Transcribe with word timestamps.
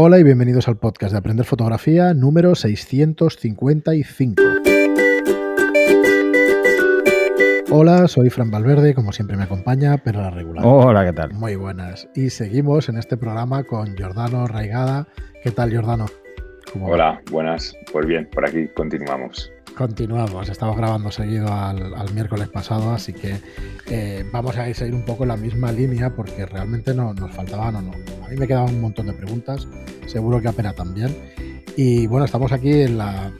Hola 0.00 0.20
y 0.20 0.22
bienvenidos 0.22 0.68
al 0.68 0.76
podcast 0.76 1.10
de 1.10 1.18
Aprender 1.18 1.44
Fotografía 1.44 2.14
número 2.14 2.54
655. 2.54 4.40
Hola, 7.72 8.06
soy 8.06 8.30
Fran 8.30 8.48
Valverde, 8.48 8.94
como 8.94 9.10
siempre 9.10 9.36
me 9.36 9.42
acompaña 9.42 10.00
la 10.04 10.30
Regular. 10.30 10.64
Hola, 10.64 11.04
¿qué 11.04 11.12
tal? 11.12 11.32
Muy 11.34 11.56
buenas. 11.56 12.08
Y 12.14 12.30
seguimos 12.30 12.88
en 12.88 12.96
este 12.96 13.16
programa 13.16 13.64
con 13.64 13.96
Giordano 13.96 14.46
Raigada. 14.46 15.08
¿Qué 15.42 15.50
tal, 15.50 15.70
Giordano? 15.70 16.06
Hola, 16.80 17.20
buenas. 17.32 17.74
Pues 17.90 18.06
bien, 18.06 18.28
por 18.30 18.46
aquí 18.48 18.68
continuamos. 18.68 19.50
Continuamos, 19.78 20.48
estamos 20.48 20.76
grabando 20.76 21.12
seguido 21.12 21.52
al, 21.52 22.12
miércoles 22.12 22.48
pasado, 22.48 22.90
así 22.90 23.12
que 23.12 23.36
eh, 23.86 24.24
vamos 24.32 24.56
a 24.56 24.74
seguir 24.74 24.92
un 24.92 25.04
poco 25.04 25.22
en 25.22 25.28
la 25.28 25.36
misma 25.36 25.70
línea 25.70 26.16
porque 26.16 26.46
realmente 26.46 26.92
no, 26.92 27.14
nos 27.14 27.32
faltaban 27.32 27.76
o 27.76 27.82
no. 27.82 27.92
A 28.26 28.28
mí 28.28 28.36
me 28.36 28.48
quedaban 28.48 28.74
un 28.74 28.80
montón 28.80 29.06
de 29.06 29.12
preguntas, 29.12 29.68
seguro 30.06 30.40
que 30.40 30.48
a 30.48 30.52
Pera 30.52 30.72
también. 30.72 31.16
Y 31.76 32.08
bueno, 32.08 32.24
estamos 32.24 32.50
aquí 32.50 32.72
en 32.72 32.98
la, 32.98 33.32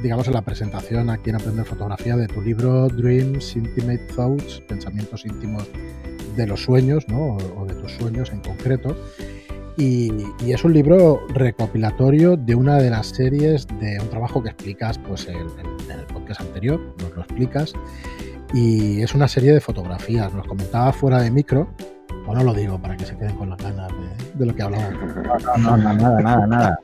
digamos, 0.00 0.28
en 0.28 0.34
la 0.34 0.42
presentación 0.42 1.10
aquí 1.10 1.30
en 1.30 1.36
Aprender 1.36 1.66
Fotografía 1.66 2.16
de 2.16 2.28
tu 2.28 2.40
libro 2.40 2.86
Dreams 2.86 3.56
Intimate 3.56 4.06
Thoughts, 4.14 4.60
Pensamientos 4.68 5.26
íntimos 5.26 5.66
de 6.36 6.46
los 6.46 6.62
sueños, 6.62 7.08
¿no? 7.08 7.36
o 7.56 7.66
de 7.66 7.74
tus 7.74 7.90
sueños 7.94 8.30
en 8.30 8.38
concreto. 8.42 8.96
Y, 9.80 10.12
es 10.46 10.62
un 10.62 10.74
libro 10.74 11.26
recopilatorio 11.28 12.36
de 12.36 12.54
una 12.54 12.76
de 12.76 12.90
las 12.90 13.06
series 13.06 13.66
de 13.80 13.98
un 13.98 14.10
trabajo 14.10 14.42
que 14.42 14.50
explicas 14.50 14.98
pues, 14.98 15.26
en, 15.26 15.38
el 15.38 16.04
podcast 16.12 16.42
anterior, 16.42 16.78
nos 17.00 17.16
lo 17.16 17.22
explicas. 17.22 17.72
Y 18.52 19.00
es 19.00 19.14
una 19.14 19.26
serie 19.26 19.54
de 19.54 19.60
fotografías. 19.60 20.34
Nos 20.34 20.46
comentaba 20.46 20.92
fuera 20.92 21.22
de 21.22 21.30
micro, 21.30 21.70
o 22.26 22.34
no 22.34 22.44
lo 22.44 22.52
digo 22.52 22.78
para 22.78 22.94
que 22.94 23.06
se 23.06 23.16
queden 23.16 23.36
con 23.36 23.48
las 23.48 23.58
ganas 23.58 23.90
de, 24.34 24.44
lo 24.44 24.54
que 24.54 24.62
hablamos. 24.62 24.92
No, 25.56 25.76
no, 25.78 25.94
nada, 25.94 26.20
nada, 26.20 26.46
nada. 26.46 26.80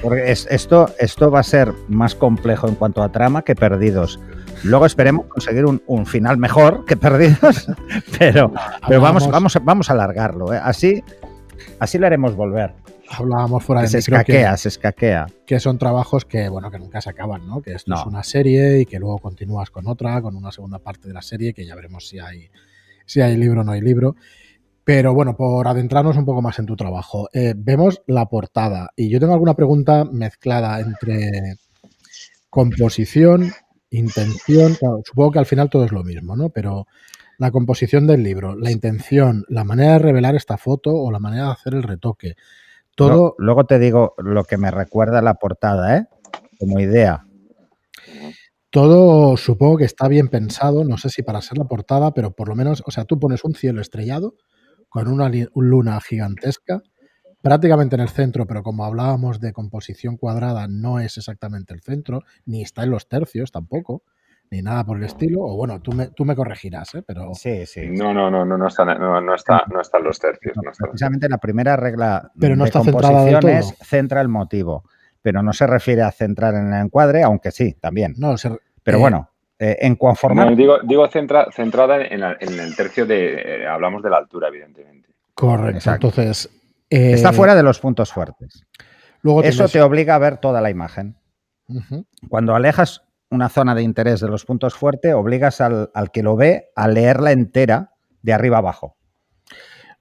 porque 0.00 0.30
esto, 0.30 0.88
esto 0.98 1.30
va 1.30 1.40
a 1.40 1.42
ser 1.42 1.74
más 1.88 2.14
complejo 2.14 2.66
en 2.66 2.76
cuanto 2.76 3.02
a 3.02 3.12
trama 3.12 3.42
que 3.42 3.54
Perdidos. 3.54 4.18
Luego 4.64 4.86
esperemos 4.86 5.26
conseguir 5.26 5.66
un, 5.66 6.06
final 6.06 6.38
mejor 6.38 6.86
que 6.86 6.96
Perdidos, 6.96 7.70
pero, 8.18 8.52
pero 8.86 9.02
vamos, 9.02 9.28
vamos, 9.30 9.58
vamos 9.62 9.90
a 9.90 9.92
alargarlo. 9.92 10.54
¿eh? 10.54 10.60
Así 10.62 11.04
Así 11.80 11.98
lo 11.98 12.06
haremos 12.06 12.34
volver. 12.34 12.74
Hablábamos 13.10 13.64
fuera 13.64 13.82
de 13.82 13.88
se 13.88 13.98
escaquea, 13.98 14.56
se 14.56 14.68
escaquea. 14.68 15.26
Que 15.46 15.60
son 15.60 15.78
trabajos 15.78 16.24
que, 16.24 16.48
bueno, 16.48 16.70
que 16.70 16.78
nunca 16.78 17.00
se 17.00 17.10
acaban, 17.10 17.46
¿no? 17.46 17.62
Que 17.62 17.72
esto 17.72 17.94
es 17.94 18.06
una 18.06 18.22
serie 18.22 18.80
y 18.80 18.86
que 18.86 18.98
luego 18.98 19.18
continúas 19.18 19.70
con 19.70 19.86
otra, 19.86 20.20
con 20.20 20.36
una 20.36 20.50
segunda 20.52 20.78
parte 20.78 21.08
de 21.08 21.14
la 21.14 21.22
serie, 21.22 21.54
que 21.54 21.64
ya 21.64 21.74
veremos 21.74 22.08
si 22.08 22.18
hay, 22.18 22.50
si 23.06 23.20
hay 23.20 23.36
libro 23.36 23.60
o 23.60 23.64
no 23.64 23.72
hay 23.72 23.80
libro. 23.80 24.16
Pero 24.84 25.14
bueno, 25.14 25.36
por 25.36 25.68
adentrarnos 25.68 26.16
un 26.16 26.24
poco 26.24 26.42
más 26.42 26.58
en 26.58 26.66
tu 26.66 26.74
trabajo, 26.74 27.28
eh, 27.32 27.54
vemos 27.56 28.02
la 28.06 28.26
portada 28.26 28.90
y 28.96 29.08
yo 29.08 29.20
tengo 29.20 29.34
alguna 29.34 29.54
pregunta 29.54 30.04
mezclada 30.04 30.80
entre 30.80 31.56
composición, 32.50 33.52
intención, 33.90 34.76
supongo 35.04 35.32
que 35.32 35.38
al 35.38 35.46
final 35.46 35.70
todo 35.70 35.84
es 35.84 35.92
lo 35.92 36.02
mismo, 36.02 36.36
¿no? 36.36 36.48
Pero 36.48 36.86
la 37.38 37.52
composición 37.52 38.06
del 38.06 38.24
libro, 38.24 38.56
la 38.56 38.72
intención, 38.72 39.44
la 39.48 39.64
manera 39.64 39.92
de 39.92 39.98
revelar 40.00 40.34
esta 40.34 40.58
foto 40.58 40.94
o 40.94 41.10
la 41.10 41.20
manera 41.20 41.46
de 41.46 41.52
hacer 41.52 41.74
el 41.74 41.84
retoque. 41.84 42.34
Todo. 42.96 43.36
Luego 43.38 43.64
te 43.64 43.78
digo 43.78 44.14
lo 44.18 44.42
que 44.42 44.58
me 44.58 44.72
recuerda 44.72 45.22
la 45.22 45.34
portada, 45.34 45.96
¿eh? 45.96 46.06
Como 46.58 46.80
idea. 46.80 47.24
Todo 48.70 49.36
supongo 49.36 49.78
que 49.78 49.84
está 49.84 50.08
bien 50.08 50.28
pensado, 50.28 50.84
no 50.84 50.98
sé 50.98 51.10
si 51.10 51.22
para 51.22 51.40
ser 51.40 51.58
la 51.58 51.64
portada, 51.64 52.12
pero 52.12 52.32
por 52.32 52.48
lo 52.48 52.56
menos, 52.56 52.82
o 52.84 52.90
sea, 52.90 53.04
tú 53.04 53.20
pones 53.20 53.44
un 53.44 53.54
cielo 53.54 53.80
estrellado 53.80 54.34
con 54.88 55.06
una 55.06 55.30
luna 55.54 56.00
gigantesca, 56.00 56.82
prácticamente 57.40 57.94
en 57.94 58.02
el 58.02 58.08
centro, 58.08 58.46
pero 58.46 58.64
como 58.64 58.84
hablábamos 58.84 59.38
de 59.38 59.52
composición 59.52 60.16
cuadrada, 60.16 60.66
no 60.66 60.98
es 60.98 61.16
exactamente 61.18 61.72
el 61.72 61.82
centro, 61.82 62.24
ni 62.46 62.62
está 62.62 62.82
en 62.82 62.90
los 62.90 63.08
tercios 63.08 63.52
tampoco 63.52 64.02
ni 64.50 64.62
nada 64.62 64.84
por 64.84 64.96
el 64.96 65.04
estilo, 65.04 65.40
o 65.42 65.56
bueno, 65.56 65.80
tú 65.80 65.92
me, 65.92 66.08
tú 66.08 66.24
me 66.24 66.34
corregirás, 66.34 66.94
¿eh? 66.94 67.02
pero... 67.06 67.34
Sí, 67.34 67.66
sí. 67.66 67.88
No, 67.88 68.14
no, 68.14 68.30
no, 68.30 68.44
no, 68.44 68.56
no, 68.56 68.66
está, 68.66 68.84
no, 68.84 69.34
está, 69.34 69.64
no 69.70 69.80
están 69.80 70.04
los 70.04 70.18
tercios. 70.18 70.56
No 70.56 70.70
precisamente 70.78 71.28
la 71.28 71.38
primera 71.38 71.76
regla 71.76 72.30
pero 72.38 72.56
no 72.56 72.64
de 72.64 72.68
está 72.68 72.80
composición 72.80 73.48
es 73.48 73.74
centra 73.82 74.20
el 74.20 74.28
motivo, 74.28 74.84
pero 75.20 75.42
no 75.42 75.52
se 75.52 75.66
refiere 75.66 76.02
a 76.02 76.10
centrar 76.10 76.54
en 76.54 76.72
el 76.72 76.82
encuadre, 76.84 77.22
aunque 77.22 77.50
sí, 77.50 77.74
también. 77.74 78.14
No, 78.16 78.34
pero 78.82 78.98
eh, 78.98 79.00
bueno, 79.00 79.30
eh, 79.58 79.76
en 79.80 79.96
conformar... 79.96 80.56
digo, 80.56 80.78
digo 80.82 81.08
centrada 81.08 82.04
en, 82.04 82.22
el 82.22 82.76
tercio 82.76 83.04
de... 83.04 83.66
hablamos 83.66 84.02
de 84.02 84.10
la 84.10 84.16
altura, 84.16 84.48
evidentemente. 84.48 85.08
Correcto, 85.34 85.92
entonces... 85.92 86.48
está 86.88 87.32
fuera 87.32 87.54
de 87.54 87.62
los 87.62 87.80
puntos 87.80 88.12
fuertes. 88.12 88.64
Luego 89.20 89.42
Eso 89.42 89.68
te 89.68 89.82
obliga 89.82 90.14
a 90.14 90.18
ver 90.18 90.38
toda 90.38 90.60
la 90.60 90.70
imagen. 90.70 91.16
Cuando 92.28 92.54
alejas 92.54 93.07
una 93.30 93.48
zona 93.48 93.74
de 93.74 93.82
interés 93.82 94.20
de 94.20 94.28
los 94.28 94.44
puntos 94.44 94.74
fuertes, 94.74 95.14
obligas 95.14 95.60
al, 95.60 95.90
que 96.12 96.22
lo 96.22 96.36
ve 96.36 96.70
a 96.74 96.88
leerla 96.88 97.32
entera 97.32 97.92
de 98.22 98.32
arriba 98.32 98.58
abajo. 98.58 98.96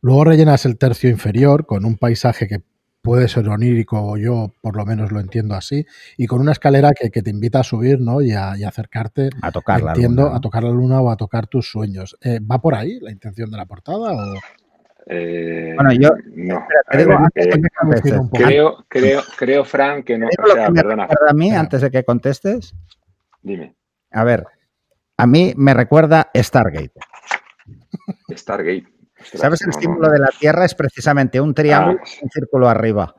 Luego 0.01 0.25
rellenas 0.25 0.65
el 0.65 0.77
tercio 0.77 1.09
inferior 1.09 1.65
con 1.65 1.85
un 1.85 1.97
paisaje 1.97 2.47
que 2.47 2.61
puede 3.01 3.27
ser 3.27 3.47
onírico, 3.47 4.01
o 4.01 4.17
yo 4.17 4.53
por 4.61 4.75
lo 4.75 4.85
menos 4.85 5.11
lo 5.11 5.19
entiendo 5.19 5.55
así, 5.55 5.85
y 6.17 6.27
con 6.27 6.41
una 6.41 6.51
escalera 6.51 6.91
que, 6.93 7.09
te 7.09 7.29
invita 7.29 7.61
a 7.61 7.63
subir 7.63 7.99
¿no? 7.99 8.21
y, 8.21 8.33
a, 8.33 8.51
acercarte, 8.51 9.29
a 9.41 9.51
tocar 9.51 9.81
entiendo, 9.81 10.33
a 10.33 10.41
tocar 10.41 10.63
la 10.63 10.71
luna 10.71 11.01
o 11.01 11.09
a 11.09 11.15
tocar 11.15 11.47
tus 11.47 11.71
sueños. 11.71 12.17
Eh, 12.21 12.39
¿Va 12.39 12.59
por 12.59 12.75
ahí 12.75 12.99
la 12.99 13.11
intención 13.11 13.49
de 13.49 13.57
la 13.57 13.65
portada? 13.65 14.13
O? 14.13 14.35
Eh, 15.09 15.73
bueno, 15.75 15.93
yo 15.93 16.09
no. 16.35 16.65
creo, 18.33 18.85
creo, 18.89 19.21
creo, 19.37 19.63
Frank, 19.63 20.03
que 20.05 20.17
no. 20.17 20.27
O 20.27 20.53
sea, 20.53 20.69
perdona. 20.69 21.07
a 21.29 21.33
mí, 21.33 21.51
antes 21.51 21.81
de 21.81 21.91
que 21.91 22.03
contestes, 22.03 22.75
Dime. 23.47 23.75
A 24.11 24.25
ver, 24.25 24.43
a 25.15 25.25
mí 25.25 25.53
me 25.55 25.73
recuerda 25.73 26.29
Stargate. 26.35 26.99
Stargate. 28.29 28.87
¿Sabes? 29.23 29.61
El 29.61 29.73
símbolo 29.73 30.09
de 30.09 30.19
la 30.19 30.29
Tierra 30.37 30.65
es 30.65 30.75
precisamente 30.75 31.39
un 31.39 31.53
triángulo 31.53 31.99
y 32.05 32.09
ah. 32.09 32.19
un 32.23 32.29
círculo 32.29 32.67
arriba. 32.67 33.15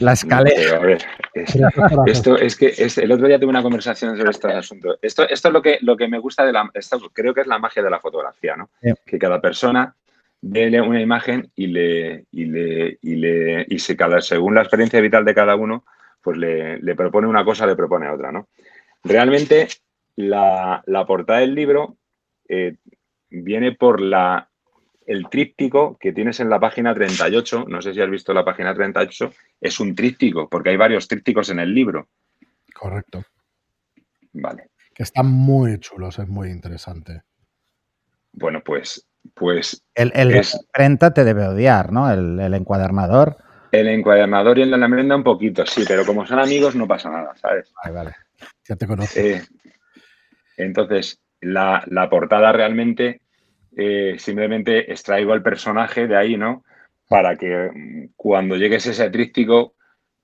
La 0.00 0.12
escalera. 0.12 0.76
a 0.76 0.78
ver, 0.78 1.02
esto 2.06 2.38
es 2.38 2.56
que 2.56 2.74
el 2.96 3.12
otro 3.12 3.28
día 3.28 3.38
tuve 3.38 3.50
una 3.50 3.62
conversación 3.62 4.16
sobre 4.16 4.30
este 4.30 4.50
asunto. 4.50 4.96
Esto, 5.02 5.28
esto 5.28 5.48
es 5.48 5.54
lo 5.54 5.60
que, 5.60 5.78
lo 5.82 5.98
que 5.98 6.08
me 6.08 6.18
gusta 6.18 6.46
de 6.46 6.52
la. 6.52 6.70
creo 7.12 7.34
que 7.34 7.42
es 7.42 7.46
la 7.46 7.58
magia 7.58 7.82
de 7.82 7.90
la 7.90 8.00
fotografía, 8.00 8.56
¿no? 8.56 8.70
Que 9.04 9.18
cada 9.18 9.38
persona 9.42 9.94
ve 10.40 10.80
una 10.80 11.02
imagen 11.02 11.50
y 11.54 11.66
le. 11.66 12.24
y 12.30 12.46
le. 12.46 12.98
y 13.02 13.16
le. 13.16 13.66
y 13.68 13.78
se, 13.78 13.96
cada, 13.96 14.22
según 14.22 14.54
la 14.54 14.62
experiencia 14.62 15.00
vital 15.02 15.26
de 15.26 15.34
cada 15.34 15.56
uno, 15.56 15.84
pues 16.22 16.38
le, 16.38 16.78
le 16.78 16.94
propone 16.94 17.26
una 17.26 17.44
cosa, 17.44 17.66
le 17.66 17.76
propone 17.76 18.08
otra, 18.08 18.32
¿no? 18.32 18.48
Realmente 19.04 19.68
la, 20.16 20.82
portada 21.06 21.40
del 21.40 21.54
libro 21.54 21.98
eh, 22.48 22.76
viene 23.28 23.72
por 23.72 24.00
la, 24.00 24.48
el 25.06 25.28
tríptico 25.28 25.98
que 25.98 26.12
tienes 26.12 26.40
en 26.40 26.48
la 26.48 26.58
página 26.58 26.94
38. 26.94 27.66
No 27.68 27.82
sé 27.82 27.92
si 27.92 28.00
has 28.00 28.10
visto 28.10 28.32
la 28.32 28.44
página 28.44 28.74
38. 28.74 29.32
Es 29.60 29.78
un 29.80 29.94
tríptico, 29.94 30.48
porque 30.48 30.70
hay 30.70 30.76
varios 30.76 31.06
trípticos 31.06 31.50
en 31.50 31.60
el 31.60 31.74
libro. 31.74 32.08
Correcto. 32.74 33.22
Vale. 34.32 34.70
Que 34.94 35.02
están 35.02 35.26
muy 35.26 35.78
chulos, 35.78 36.18
es 36.18 36.28
muy 36.28 36.50
interesante. 36.50 37.22
Bueno, 38.32 38.62
pues. 38.64 39.06
pues 39.34 39.84
el, 39.94 40.12
el 40.14 40.98
te 40.98 41.24
debe 41.24 41.46
odiar, 41.46 41.92
¿no? 41.92 42.10
El, 42.10 42.40
el, 42.40 42.54
encuadernador. 42.54 43.36
El 43.70 43.88
encuadernador 43.88 44.58
y 44.58 44.62
el 44.62 44.70
de 44.70 44.78
la 44.78 44.88
merenda 44.88 45.16
un 45.16 45.24
poquito, 45.24 45.66
sí, 45.66 45.84
pero 45.86 46.06
como 46.06 46.26
son 46.26 46.38
amigos 46.38 46.74
no 46.74 46.86
pasa 46.86 47.10
nada, 47.10 47.34
¿sabes? 47.36 47.72
Vale, 47.84 47.94
vale. 47.94 48.23
Ya 48.68 48.76
te 48.76 48.86
conozco. 48.86 49.18
Eh, 49.18 49.42
entonces, 50.56 51.20
la, 51.40 52.08
portada 52.10 52.52
realmente 52.52 53.20
eh, 53.76 54.16
simplemente 54.18 54.90
extraigo 54.92 55.32
al 55.32 55.42
personaje 55.42 56.06
de 56.06 56.16
ahí, 56.16 56.36
¿no? 56.36 56.64
Para 57.08 57.36
que 57.36 57.70
mm, 57.74 58.12
cuando 58.16 58.56
llegues 58.56 58.86
a 58.86 58.90
ese 58.90 59.10
tríptico 59.10 59.74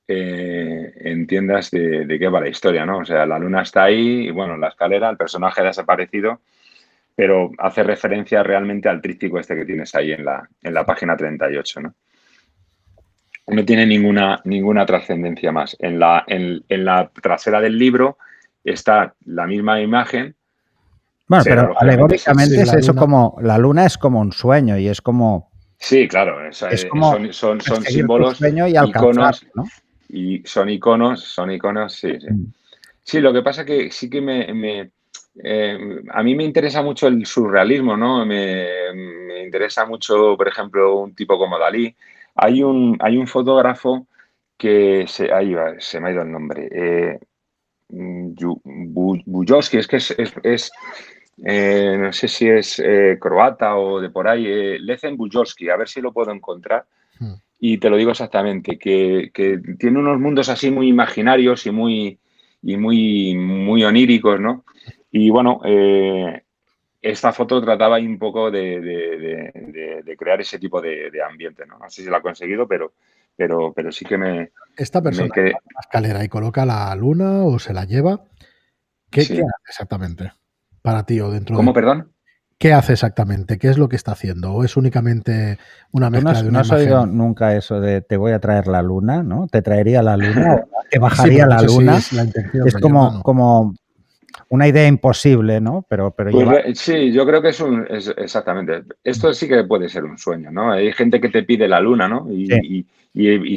eh, 0.07 0.93
entiendas 0.97 1.71
de, 1.71 2.17
qué 2.19 2.29
va 2.29 2.41
la 2.41 2.49
historia, 2.49 2.85
¿no? 2.85 2.99
O 2.99 3.05
sea, 3.05 3.27
la 3.27 3.39
luna 3.39 3.63
está 3.63 3.85
ahí 3.85 4.27
y, 4.27 4.31
bueno, 4.31 4.57
la 4.57 4.69
escalera, 4.69 5.11
el 5.11 5.17
personaje 5.17 5.61
ha 5.61 5.65
desaparecido, 5.65 6.41
pero 7.15 7.51
hace 7.59 7.83
referencia 7.83 8.43
realmente 8.43 8.89
al 8.89 9.01
tríptico 9.03 9.39
este 9.39 9.55
que 9.55 9.65
tienes 9.65 9.95
ahí 9.95 10.13
en 10.13 10.25
la, 10.25 10.49
en 10.63 10.75
la 10.75 10.85
página 10.85 11.17
38, 11.17 11.81
¿no? 11.81 11.95
No 13.51 13.65
tiene 13.65 13.87
ninguna, 13.87 14.41
ninguna 14.45 14.87
trascendencia 14.87 15.53
más. 15.53 15.77
En 15.81 15.99
la, 15.99 16.25
en, 16.27 16.63
la 16.69 17.11
trasera 17.23 17.61
del 17.61 17.79
libro 17.79 18.19
está 18.65 19.15
la 19.25 19.47
misma 19.47 19.81
imagen. 19.81 20.35
Bueno, 21.27 21.45
pero 21.45 21.81
alegóricamente 21.81 22.63
es 22.63 22.73
eso 22.75 22.95
como, 22.95 23.37
la 23.41 23.59
luna 23.59 23.87
es 23.87 23.97
como 23.97 24.21
un 24.21 24.33
sueño 24.33 24.77
y 24.79 24.89
es 24.89 25.01
como... 25.01 25.51
Sí, 25.79 26.09
claro, 26.09 26.47
es, 26.47 26.59
son, 26.59 27.33
son, 27.33 27.61
son 27.61 27.83
símbolos, 27.83 28.39
y 28.43 28.47
iconos, 28.89 29.47
y 30.11 30.43
son 30.45 30.69
iconos, 30.69 31.25
son 31.25 31.51
iconos, 31.53 31.95
sí, 31.95 32.21
sí. 32.21 32.31
Mm. 32.31 32.53
Sí, 33.03 33.21
lo 33.21 33.33
que 33.33 33.43
pasa 33.43 33.65
que 33.65 33.91
sí 33.91 34.11
que 34.11 34.21
me, 34.21 34.91
eh, 35.43 36.03
a 36.13 36.23
mí 36.23 36.35
me 36.35 36.45
interesa 36.45 36.83
mucho 36.83 37.07
el 37.07 37.25
surrealismo, 37.25 37.97
¿no? 37.97 38.25
Me, 38.27 38.67
me, 38.95 39.43
interesa 39.43 39.87
mucho, 39.87 40.37
por 40.37 40.49
ejemplo, 40.49 40.97
un 40.99 41.15
tipo 41.15 41.39
como 41.39 41.59
Dalí, 41.59 41.95
hay 42.43 42.63
un, 42.63 42.97
hay 43.01 43.19
un 43.19 43.27
fotógrafo 43.27 44.07
que 44.57 45.05
se, 45.07 45.31
ahí 45.31 45.55
se 45.79 46.01
me 46.01 46.09
ha 46.09 46.13
ido 46.13 46.23
el 46.23 46.33
nombre. 46.33 46.69
Eh, 46.73 47.19
Bujowski, 47.91 49.77
es 49.77 49.87
que 49.87 49.97
es, 49.97 50.15
es, 50.43 50.73
eh, 51.45 51.97
no 51.99 52.13
sé 52.15 52.29
si 52.29 52.49
es 52.49 52.79
eh, 52.79 53.19
croata 53.21 53.77
o 53.77 54.01
de 54.01 54.09
por 54.09 54.27
ahí, 54.27 54.47
eh, 54.47 54.79
Lezen 54.81 55.19
Bujowski, 55.19 55.69
a 55.69 55.77
ver 55.77 55.89
si 55.89 56.01
lo 56.01 56.15
puedo 56.15 56.33
encontrar. 56.33 56.87
Hmm. 57.19 57.35
Y 57.59 57.77
te 57.77 57.91
lo 57.91 57.99
digo 57.99 58.13
exactamente, 58.13 58.79
que, 58.79 59.31
tiene 59.79 59.99
unos 59.99 60.19
mundos 60.19 60.49
así 60.49 60.71
muy 60.71 60.89
imaginarios 60.89 61.67
y 61.67 61.71
muy, 61.71 62.19
y 62.63 62.77
muy, 62.79 63.35
muy 63.37 63.85
oníricos, 63.85 64.41
¿no? 64.41 64.65
Y 65.11 65.29
bueno, 65.29 65.61
esta 67.03 67.33
foto 67.33 67.63
trataba 67.63 67.99
un 67.99 68.19
poco 68.19 68.51
de, 68.51 69.53
crear 70.19 70.41
ese 70.41 70.59
tipo 70.59 70.81
de, 70.81 71.11
ambiente, 71.27 71.67
¿no? 71.67 71.79
No 71.79 71.89
sé 71.89 72.03
si 72.03 72.09
lo 72.09 72.17
ha 72.17 72.23
conseguido, 72.23 72.69
pero, 72.69 72.93
pero, 73.37 73.73
pero 73.73 73.91
sí 73.91 74.05
que 74.05 74.19
me... 74.19 74.53
Esta 74.77 75.01
persona 75.03 75.29
me 75.35 75.51
la 75.51 75.59
escalera 75.81 76.25
y 76.25 76.29
coloca 76.29 76.67
la 76.67 76.95
luna 76.95 77.45
o 77.45 77.59
se 77.59 77.73
la 77.73 77.85
lleva. 77.85 78.25
¿Qué, 79.11 79.23
hace 79.23 79.43
exactamente 79.67 80.33
para 80.83 81.05
ti 81.05 81.21
o 81.21 81.31
dentro 81.31 81.57
¿Cómo, 81.57 81.73
perdón? 81.73 82.13
¿Qué 82.59 82.75
hace 82.75 82.93
exactamente? 82.93 83.59
¿Qué 83.59 83.69
es 83.69 83.79
lo 83.79 83.89
que 83.89 83.97
está 83.97 84.13
haciendo? 84.13 84.53
¿O 84.53 84.65
es 84.65 84.77
únicamente 84.77 85.59
una 85.93 86.11
mezcla 86.11 86.35
no, 86.35 86.43
de 86.43 86.49
una 86.49 86.59
¿No 86.59 86.61
has 86.61 86.71
oído 86.71 87.07
nunca 87.07 87.57
eso 87.57 87.81
de 87.81 88.03
te 88.03 88.19
voy 88.19 88.33
a 88.33 88.39
traer 88.39 88.67
la 88.67 88.83
luna, 88.83 89.23
¿no? 89.23 89.47
¿Te 89.51 89.63
traería 89.63 90.03
la 90.03 90.19
luna? 90.19 90.67
¿O 90.71 90.83
¿Te 90.91 90.99
bajaría 90.99 91.47
la 91.47 91.63
luna? 91.63 91.97
es 91.97 92.75
como, 92.81 93.23
como 93.23 93.75
una 94.49 94.69
idea 94.69 94.87
imposible, 94.87 95.61
¿no? 95.61 95.85
Pero, 95.89 96.11
pero 96.11 96.31
pues, 96.31 96.79
Sí, 96.79 97.13
yo 97.13 97.27
creo 97.27 97.41
que 97.43 97.51
es 97.51 97.61
un. 97.61 97.87
exactamente. 97.89 98.83
Esto 99.05 99.33
sí 99.33 99.49
que 99.49 99.65
puede 99.65 99.89
ser 99.89 100.05
un 100.05 100.19
sueño, 100.19 100.51
¿no? 100.51 100.73
Hay 100.73 100.93
gente 100.93 101.21
que 101.21 101.29
te 101.29 101.43
pide 101.43 101.69
la 101.69 101.81
luna, 101.81 102.09
¿no? 102.09 102.29
Y, 102.31 102.87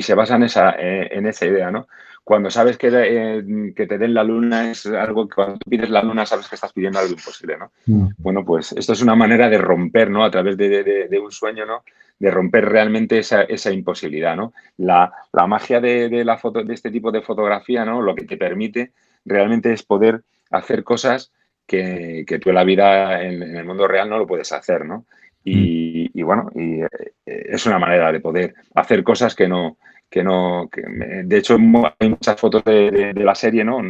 se 0.02 0.16
basa 0.16 0.36
en 0.36 0.44
esa, 0.44 0.72
eh, 0.80 1.10
en 1.12 1.28
esa 1.28 1.46
idea, 1.46 1.72
¿no? 1.72 1.88
Cuando 2.24 2.50
sabes 2.50 2.78
que, 2.78 2.90
eh, 2.92 3.74
que, 3.75 3.86
te 3.86 3.98
den 3.98 4.14
la 4.14 4.24
luna 4.24 4.72
es 4.72 4.86
algo 4.86 5.28
que 5.28 5.36
cuando 5.36 5.58
pides 5.58 5.90
la 5.90 6.02
luna 6.02 6.25
sabes 6.25 6.48
que 6.48 6.56
estás 6.56 6.72
pidiendo 6.72 7.00
algo 7.00 7.12
imposible, 7.12 7.58
¿no? 7.58 7.72
Mm. 7.86 8.12
Bueno, 8.18 8.46
pues 8.46 8.72
esto 8.72 8.94
es 8.94 9.02
una 9.02 9.16
manera 9.16 9.50
de 9.50 9.58
romper, 9.58 10.10
¿no? 10.10 10.24
A 10.24 10.31
través 10.31 10.56
de, 10.56 11.22
un 11.22 11.31
sueño, 11.31 11.66
¿no? 11.66 11.84
De 12.19 12.31
romper 12.31 12.69
realmente 12.69 13.19
esa, 13.19 13.42
esa 13.42 13.72
imposibilidad, 13.72 14.38
¿no? 14.38 14.54
La, 14.78 15.12
la 15.34 15.48
magia 15.48 15.81
de, 15.81 16.24
la 16.24 16.38
foto, 16.38 16.64
de 16.64 16.74
este 16.74 16.92
tipo 16.92 17.12
de 17.12 17.22
fotografía, 17.22 17.84
¿no? 17.84 18.02
Lo 18.02 18.16
que 18.16 18.26
te 18.26 18.38
permite 18.38 18.94
realmente 19.26 19.74
es 19.74 19.84
poder 19.84 20.24
hacer 20.54 20.84
cosas 20.84 21.32
que, 21.66 22.26
tú 22.42 22.50
en 22.50 22.56
la 22.56 22.64
vida, 22.64 23.22
en, 23.24 23.42
el 23.42 23.66
mundo 23.66 23.88
real, 23.88 24.10
no 24.10 24.18
lo 24.18 24.28
puedes 24.28 24.52
hacer, 24.52 24.86
¿no? 24.86 25.06
Y, 25.44 26.10
mm. 26.14 26.26
bueno, 26.26 26.52
y 26.56 26.82
eh, 26.82 26.88
es 27.26 27.66
una 27.66 27.80
manera 27.80 28.12
de 28.12 28.20
poder 28.20 28.54
hacer 28.76 29.04
cosas 29.04 29.36
que 29.36 29.48
no, 29.48 29.78
que 30.10 30.24
no, 30.24 30.70
de 30.72 31.38
hecho 31.38 31.56
hay 31.56 32.10
muchas 32.10 32.40
fotos 32.40 32.64
de, 32.64 33.14
la 33.16 33.36
serie, 33.36 33.64
¿no? 33.64 33.82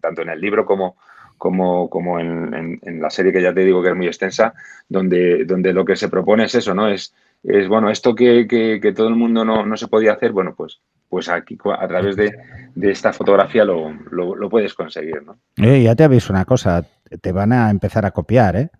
tanto 0.00 0.22
en 0.22 0.30
el 0.30 0.40
libro 0.40 0.64
como, 0.64 0.96
como, 1.36 1.90
como 1.90 2.20
en, 2.20 2.80
la 3.00 3.10
serie 3.10 3.32
que 3.32 3.42
ya 3.42 3.52
te 3.52 3.64
digo 3.64 3.82
que 3.82 3.88
es 3.88 3.96
muy 3.96 4.06
extensa, 4.06 4.54
donde, 4.88 5.44
donde 5.44 5.72
lo 5.72 5.84
que 5.84 5.96
se 5.96 6.08
propone 6.08 6.44
es 6.44 6.54
eso, 6.54 6.74
¿no? 6.74 6.88
Es, 6.88 7.14
es 7.42 7.66
bueno, 7.66 7.90
esto 7.90 8.14
que, 8.14 8.92
todo 8.94 9.08
el 9.08 9.16
mundo 9.16 9.44
no, 9.44 9.76
se 9.76 9.88
podía 9.88 10.12
hacer, 10.12 10.32
bueno, 10.32 10.54
pues, 10.54 10.80
pues 11.10 11.28
aquí 11.28 11.58
a 11.76 11.88
través 11.88 12.14
de, 12.16 12.32
esta 12.80 13.12
fotografía 13.12 13.64
lo, 13.64 14.48
puedes 14.48 14.72
conseguir, 14.74 15.22
¿no? 15.24 15.38
Eh, 15.56 15.82
ya 15.82 15.96
te 15.96 16.04
aviso 16.04 16.32
una 16.32 16.44
cosa, 16.44 16.86
te 17.20 17.32
van 17.32 17.52
a 17.52 17.68
empezar 17.68 18.06
a 18.06 18.12
copiar, 18.12 18.56
¿eh? 18.56 18.70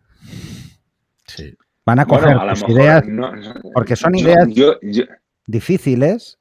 Sí. 1.27 1.57
Van 1.85 1.99
a 1.99 2.07
coger 2.07 2.39
tus 2.49 2.69
ideas, 2.69 3.03
porque 3.75 3.97
son 3.97 4.15
ideas 4.15 4.47
difíciles, 5.47 6.39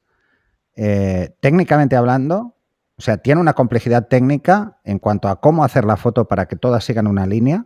eh, 0.76 1.32
técnicamente 1.40 1.96
hablando, 1.96 2.56
o 2.96 3.02
sea, 3.02 3.18
tiene 3.18 3.42
una 3.42 3.54
complejidad 3.54 4.08
técnica 4.08 4.78
en 4.84 5.00
cuanto 5.00 5.28
a 5.28 5.42
cómo 5.42 5.64
hacer 5.64 5.86
la 5.86 5.98
foto 5.98 6.28
para 6.28 6.48
que 6.48 6.56
todas 6.56 6.84
sigan 6.84 7.08
una 7.08 7.26
línea 7.26 7.66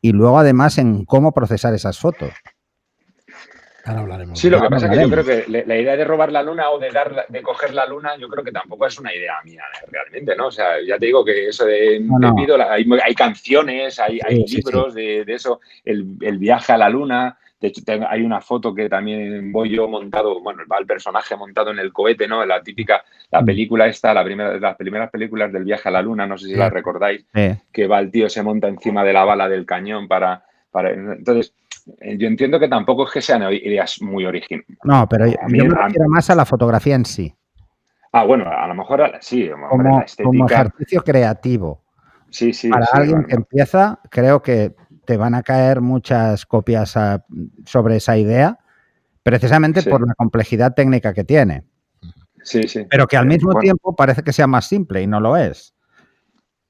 y 0.00 0.12
luego 0.12 0.38
además 0.38 0.78
en 0.78 1.04
cómo 1.04 1.32
procesar 1.32 1.74
esas 1.74 1.98
fotos. 1.98 2.30
Ahora 3.86 4.00
hablaremos. 4.00 4.38
Sí, 4.38 4.50
lo 4.50 4.60
que 4.60 4.68
pasa 4.68 4.86
es 4.86 4.98
que 4.98 5.02
yo 5.04 5.10
creo 5.10 5.24
que 5.24 5.64
la 5.64 5.76
idea 5.76 5.96
de 5.96 6.04
robar 6.04 6.32
la 6.32 6.42
luna 6.42 6.70
o 6.70 6.78
de 6.80 6.90
dar, 6.90 7.26
de 7.28 7.42
coger 7.42 7.72
la 7.72 7.86
luna, 7.86 8.16
yo 8.18 8.28
creo 8.28 8.42
que 8.42 8.50
tampoco 8.50 8.86
es 8.86 8.98
una 8.98 9.14
idea 9.14 9.34
mía 9.44 9.62
realmente, 9.88 10.34
¿no? 10.34 10.48
O 10.48 10.50
sea, 10.50 10.82
ya 10.84 10.98
te 10.98 11.06
digo 11.06 11.24
que 11.24 11.48
eso 11.48 11.64
de, 11.64 12.04
hay, 13.04 13.14
canciones, 13.14 14.00
hay, 14.00 14.18
libros 14.48 14.92
De, 14.92 15.24
eso, 15.28 15.60
el, 15.84 16.38
viaje 16.38 16.72
a 16.72 16.78
la 16.78 16.88
luna. 16.88 17.38
De 17.60 17.68
hecho, 17.68 17.80
hay 18.10 18.22
una 18.22 18.40
foto 18.40 18.74
que 18.74 18.88
también 18.88 19.52
voy 19.52 19.70
yo 19.70 19.88
montado, 19.88 20.42
bueno, 20.42 20.64
va 20.70 20.78
el 20.78 20.86
personaje 20.86 21.36
montado 21.36 21.70
en 21.70 21.78
el 21.78 21.92
cohete, 21.92 22.26
¿no? 22.26 22.44
La 22.44 22.60
típica, 22.62 23.04
la 23.30 23.40
mm. 23.40 23.46
película 23.46 23.86
esta, 23.86 24.12
la 24.12 24.24
primera, 24.24 24.58
las 24.58 24.76
primeras 24.76 25.10
películas 25.10 25.52
del 25.52 25.64
viaje 25.64 25.88
a 25.88 25.92
la 25.92 26.02
luna, 26.02 26.26
no 26.26 26.36
sé 26.36 26.48
si 26.48 26.54
la 26.54 26.68
recordáis, 26.68 27.24
que 27.72 27.86
va 27.86 28.00
el 28.00 28.10
tío, 28.10 28.28
se 28.28 28.42
monta 28.42 28.66
encima 28.66 29.04
de 29.04 29.12
la 29.12 29.24
bala 29.24 29.48
del 29.48 29.64
cañón 29.64 30.08
para, 30.08 30.44
para 30.70 30.90
entonces, 30.90 31.54
yo 31.86 32.26
entiendo 32.26 32.58
que 32.58 32.68
tampoco 32.68 33.06
es 33.06 33.12
que 33.12 33.22
sean 33.22 33.42
ideas 33.52 34.00
muy 34.02 34.26
originales. 34.26 34.66
No, 34.82 35.08
pero 35.08 35.26
yo, 35.26 35.36
me 35.48 35.68
refiero 35.68 36.08
más 36.08 36.28
a 36.30 36.34
la 36.34 36.44
fotografía 36.44 36.96
en 36.96 37.04
sí. 37.04 37.32
Ah, 38.12 38.24
bueno, 38.24 38.44
a 38.48 38.66
lo 38.66 38.74
mejor 38.74 39.12
sí. 39.20 39.48
como, 39.50 40.04
como, 40.22 40.46
ejercicio 40.48 41.02
creativo. 41.02 41.82
Sí, 42.30 42.52
sí. 42.52 42.68
Para 42.68 42.86
alguien 42.92 43.24
que 43.24 43.36
empieza, 43.36 44.00
creo 44.10 44.42
que 44.42 44.74
te 45.04 45.16
van 45.16 45.34
a 45.34 45.42
caer 45.42 45.80
muchas 45.80 46.44
copias 46.44 46.94
sobre 47.64 47.96
esa 47.96 48.16
idea, 48.16 48.58
precisamente 49.22 49.82
por 49.82 50.06
la 50.06 50.14
complejidad 50.14 50.74
técnica 50.74 51.14
que 51.14 51.24
tiene. 51.24 51.64
Sí, 52.42 52.62
sí. 52.64 52.86
Pero 52.90 53.06
que 53.06 53.16
al 53.16 53.26
mismo 53.26 53.58
tiempo 53.60 53.94
parece 53.94 54.22
que 54.22 54.32
sea 54.32 54.46
más 54.46 54.66
simple 54.66 55.02
y 55.02 55.06
no 55.06 55.20
lo 55.20 55.36
es. 55.36 55.75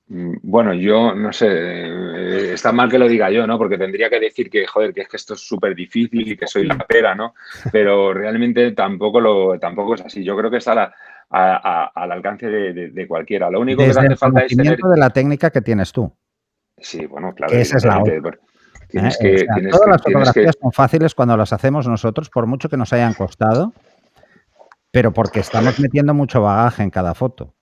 Mm, 0.09 0.37
bueno, 0.43 0.73
yo 0.73 1.15
no 1.15 1.33
sé, 1.33 1.49
eh, 1.49 2.53
está 2.53 2.71
mal 2.71 2.89
que 2.89 2.99
lo 2.99 3.09
diga 3.09 3.31
yo, 3.31 3.47
¿no? 3.47 3.59
Porque 3.59 3.77
tendría 3.77 4.09
que 4.09 4.21
decir 4.21 4.49
que, 4.49 4.67
joder, 4.67 4.95
que 4.95 5.03
es 5.03 5.09
que 5.09 5.17
esto 5.17 5.35
es 5.35 5.41
súper 5.41 5.75
difícil 5.75 6.31
y 6.31 6.37
que 6.37 6.47
soy 6.47 6.65
la 6.65 6.79
pera, 6.79 7.15
¿no? 7.15 7.35
Pero 7.73 8.15
realmente 8.15 8.71
tampoco, 8.73 9.21
lo, 9.21 9.59
tampoco 9.59 9.97
es 9.97 10.03
así. 10.03 10.23
Yo 10.23 10.37
creo 10.37 10.51
que 10.51 10.59
está 10.59 10.93
al 11.31 12.13
alcance 12.13 12.47
de, 12.47 13.09
cualquiera. 13.09 13.51
Lo 13.51 13.61
único 13.61 13.83
que 13.83 13.91
hace 13.91 14.17
falta 14.17 14.41
es 14.43 14.57
tener... 14.57 14.79
de 14.79 14.99
la 14.99 15.11
técnica 15.11 15.51
que 15.51 15.61
tienes 15.61 15.93
tú. 15.93 16.13
Sí, 16.79 17.07
bueno, 17.07 17.35
claro. 17.35 17.53
esa 17.55 17.79
es 17.79 17.85
la 17.85 18.03
Tienes 18.89 19.19
¿Eh? 19.21 19.47
que, 19.47 19.69
todas 19.69 19.89
las 19.89 20.03
fotografías 20.03 20.55
son 20.63 20.71
fáciles 20.71 21.15
cuando 21.17 21.37
las 21.37 21.53
hacemos 21.53 21.89
nosotros, 21.89 22.31
por 22.31 22.47
mucho 22.47 22.69
que 22.69 22.77
nos 22.77 22.93
hayan 22.93 23.15
costado, 23.15 23.73
pero 24.93 25.13
porque 25.13 25.41
estamos 25.41 25.81
metiendo 25.81 26.15
mucho 26.15 26.43
bagaje 26.43 26.85
en 26.85 26.91
cada 26.91 27.15
foto 27.15 27.56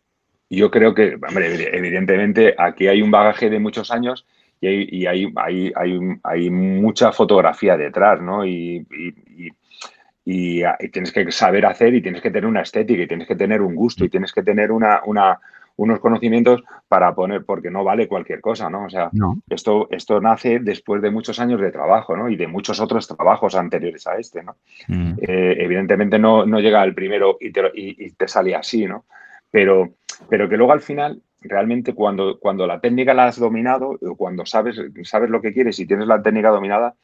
yo 0.55 0.71
creo 0.71 0.95
que, 0.95 1.15
hombre, 1.15 1.77
evidentemente 1.77 2.55
aquí 2.59 2.87
hay 2.87 3.03
un 3.03 3.11
bagaje 3.11 3.51
de 3.51 3.59
muchos 3.59 3.91
años 3.91 4.27
y 4.61 5.07
hay, 5.07 5.33
hay, 5.37 5.73
hay, 6.23 6.51
mucha 6.51 7.13
fotografía 7.13 7.77
detrás, 7.77 8.21
¿no? 8.21 8.47
Y, 8.47 8.87
tienes 10.25 11.13
que 11.13 11.31
saber 11.33 11.67
hacer 11.67 11.95
y 11.95 12.01
tienes 12.01 12.23
que 12.23 12.31
tener 12.31 12.47
una 12.47 12.63
estética 12.63 13.03
y 13.03 13.07
tienes 13.07 13.29
que 13.29 13.37
tener 13.37 13.61
un 13.61 13.75
gusto 13.75 14.05
y 14.05 14.09
tienes 14.09 14.33
que 14.33 14.43
tener 14.43 14.73
una, 14.73 15.03
unos 15.77 16.01
conocimientos 16.01 16.63
para 16.89 17.15
poner, 17.15 17.45
porque 17.45 17.71
no 17.71 17.85
vale 17.85 18.09
cualquier 18.09 18.41
cosa, 18.41 18.71
¿no? 18.71 18.85
O 18.85 18.91
sea, 18.91 19.11
esto, 19.51 19.89
esto 19.91 20.21
nace 20.21 20.61
después 20.61 21.03
de 21.03 21.11
muchos 21.11 21.39
años 21.41 21.61
de 21.61 21.71
trabajo, 21.71 22.17
¿no? 22.17 22.31
Y 22.31 22.37
de 22.37 22.47
muchos 22.47 22.81
otros 22.81 23.07
trabajos 23.07 23.55
anteriores 23.55 24.07
a 24.07 24.17
este, 24.17 24.43
¿no? 24.43 24.57
Mm. 24.89 25.15
Eh, 25.21 25.57
evidentemente 25.59 26.19
no, 26.19 26.47
no 26.47 26.61
llega 26.61 26.83
el 26.85 26.95
primero 26.95 27.37
y 27.39 27.51
te, 27.53 27.71
y 27.75 28.11
te 28.13 28.29
sale 28.29 28.55
así, 28.55 28.87
¿no? 28.87 29.05
Pero, 29.55 29.91
pero 30.29 30.49
que 30.49 30.57
luego 30.57 30.73
al 30.73 30.81
final, 30.81 31.23
realmente 31.41 31.95
cuando, 31.95 32.41
cuando 32.41 32.67
la 32.67 32.81
técnica 32.81 33.15
la 33.15 33.27
has 33.27 33.39
dominado, 33.39 33.97
cuando 34.17 34.45
sabes, 34.45 34.81
sabes 35.05 35.31
lo 35.31 35.41
que 35.41 35.53
quieres 35.53 35.79
y 35.79 35.87
tienes 35.87 36.09
la 36.09 36.21
técnica 36.21 36.49
dominada, 36.49 36.97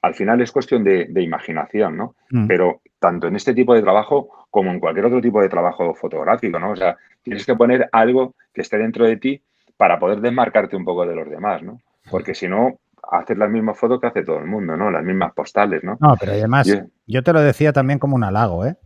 al 0.00 0.14
final 0.14 0.40
es 0.40 0.50
cuestión 0.50 0.84
de, 0.84 1.06
imaginación, 1.22 1.98
¿no? 1.98 2.14
Mm. 2.30 2.46
Pero 2.46 2.80
tanto 2.98 3.26
en 3.28 3.36
este 3.36 3.52
tipo 3.52 3.74
de 3.74 3.82
trabajo 3.82 4.30
como 4.48 4.70
en 4.70 4.80
cualquier 4.80 5.04
otro 5.04 5.20
tipo 5.20 5.42
de 5.42 5.50
trabajo 5.50 5.94
fotográfico, 5.94 6.58
¿no? 6.58 6.70
O 6.70 6.76
sea, 6.76 6.96
tienes 7.22 7.44
que 7.44 7.54
poner 7.54 7.90
algo 7.92 8.34
que 8.54 8.62
esté 8.62 8.78
dentro 8.78 9.04
de 9.04 9.18
ti 9.18 9.42
para 9.76 9.98
poder 9.98 10.22
desmarcarte 10.22 10.76
un 10.76 10.86
poco 10.86 11.04
de 11.04 11.14
los 11.14 11.28
demás, 11.28 11.62
¿no? 11.62 11.78
Porque 12.10 12.34
si 12.34 12.48
no, 12.48 12.78
haces 13.12 13.36
las 13.36 13.50
mismas 13.50 13.78
fotos 13.78 14.00
que 14.00 14.06
hace 14.06 14.24
todo 14.24 14.38
el 14.38 14.46
mundo, 14.46 14.78
¿no? 14.78 14.90
Las 14.90 15.04
mismas 15.04 15.34
postales, 15.34 15.84
¿no? 15.84 15.98
No, 16.00 16.16
pero 16.18 16.32
además, 16.32 16.66
yo 17.06 17.22
te 17.22 17.32
lo 17.34 17.42
decía 17.42 17.74
también 17.74 17.98
como 17.98 18.16
un 18.16 18.24
halago, 18.24 18.64
¿eh? 18.64 18.76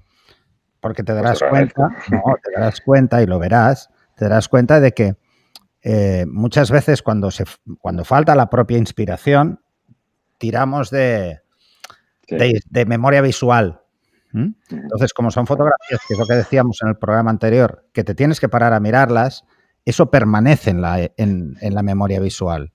Porque 0.82 1.04
te 1.04 1.14
darás 1.14 1.38
cuenta, 1.38 1.88
no, 2.10 2.22
te 2.42 2.50
darás 2.52 2.80
cuenta 2.80 3.22
y 3.22 3.26
lo 3.26 3.38
verás, 3.38 3.88
te 4.16 4.24
darás 4.24 4.48
cuenta 4.48 4.80
de 4.80 4.92
que 4.92 5.16
eh, 5.80 6.26
muchas 6.28 6.72
veces 6.72 7.02
cuando, 7.02 7.30
se, 7.30 7.44
cuando 7.78 8.04
falta 8.04 8.34
la 8.34 8.50
propia 8.50 8.78
inspiración, 8.78 9.60
tiramos 10.38 10.90
de, 10.90 11.40
de, 12.28 12.84
memoria 12.84 13.22
visual. 13.22 13.80
Entonces, 14.34 15.12
como 15.12 15.30
son 15.30 15.46
fotografías, 15.46 16.00
que 16.08 16.14
es 16.14 16.18
lo 16.18 16.26
que 16.26 16.34
decíamos 16.34 16.78
en 16.82 16.88
el 16.88 16.96
programa 16.96 17.30
anterior, 17.30 17.86
que 17.92 18.02
te 18.02 18.14
tienes 18.14 18.40
que 18.40 18.48
parar 18.48 18.72
a 18.72 18.80
mirarlas, 18.80 19.44
eso 19.84 20.10
permanece 20.10 20.70
en 20.70 20.80
la, 20.80 20.98
en, 21.16 21.56
en 21.60 21.74
la 21.74 21.82
memoria 21.82 22.18
visual. 22.18 22.72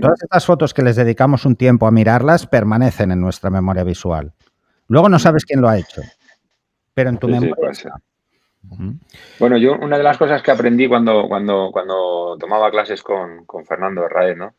Todas 0.00 0.20
estas 0.20 0.44
fotos 0.44 0.74
que 0.74 0.82
les 0.82 0.96
dedicamos 0.96 1.44
un 1.44 1.54
tiempo 1.54 1.86
a 1.86 1.92
mirarlas 1.92 2.48
permanecen 2.48 3.12
en 3.12 3.20
nuestra 3.20 3.50
memoria 3.50 3.84
visual. 3.84 4.32
Luego 4.88 5.08
no 5.08 5.20
sabes 5.20 5.44
quién 5.44 5.60
lo 5.60 5.68
ha 5.68 5.78
hecho, 5.78 6.02
pero 6.96 7.10
en 7.10 7.18
tu 7.18 7.28
memoria. 7.28 7.54
Bueno, 9.38 9.58
yo 9.58 9.74
una 9.74 9.98
de 9.98 10.02
las 10.02 10.16
cosas 10.16 10.42
que 10.42 10.50
aprendí 10.50 10.88
cuando, 10.88 11.28
cuando, 11.28 11.68
cuando 11.70 12.38
tomaba 12.40 12.70
clases 12.70 13.02
con, 13.02 13.44
Fernando 13.66 14.08
Raed, 14.08 14.34
¿no? 14.34 14.54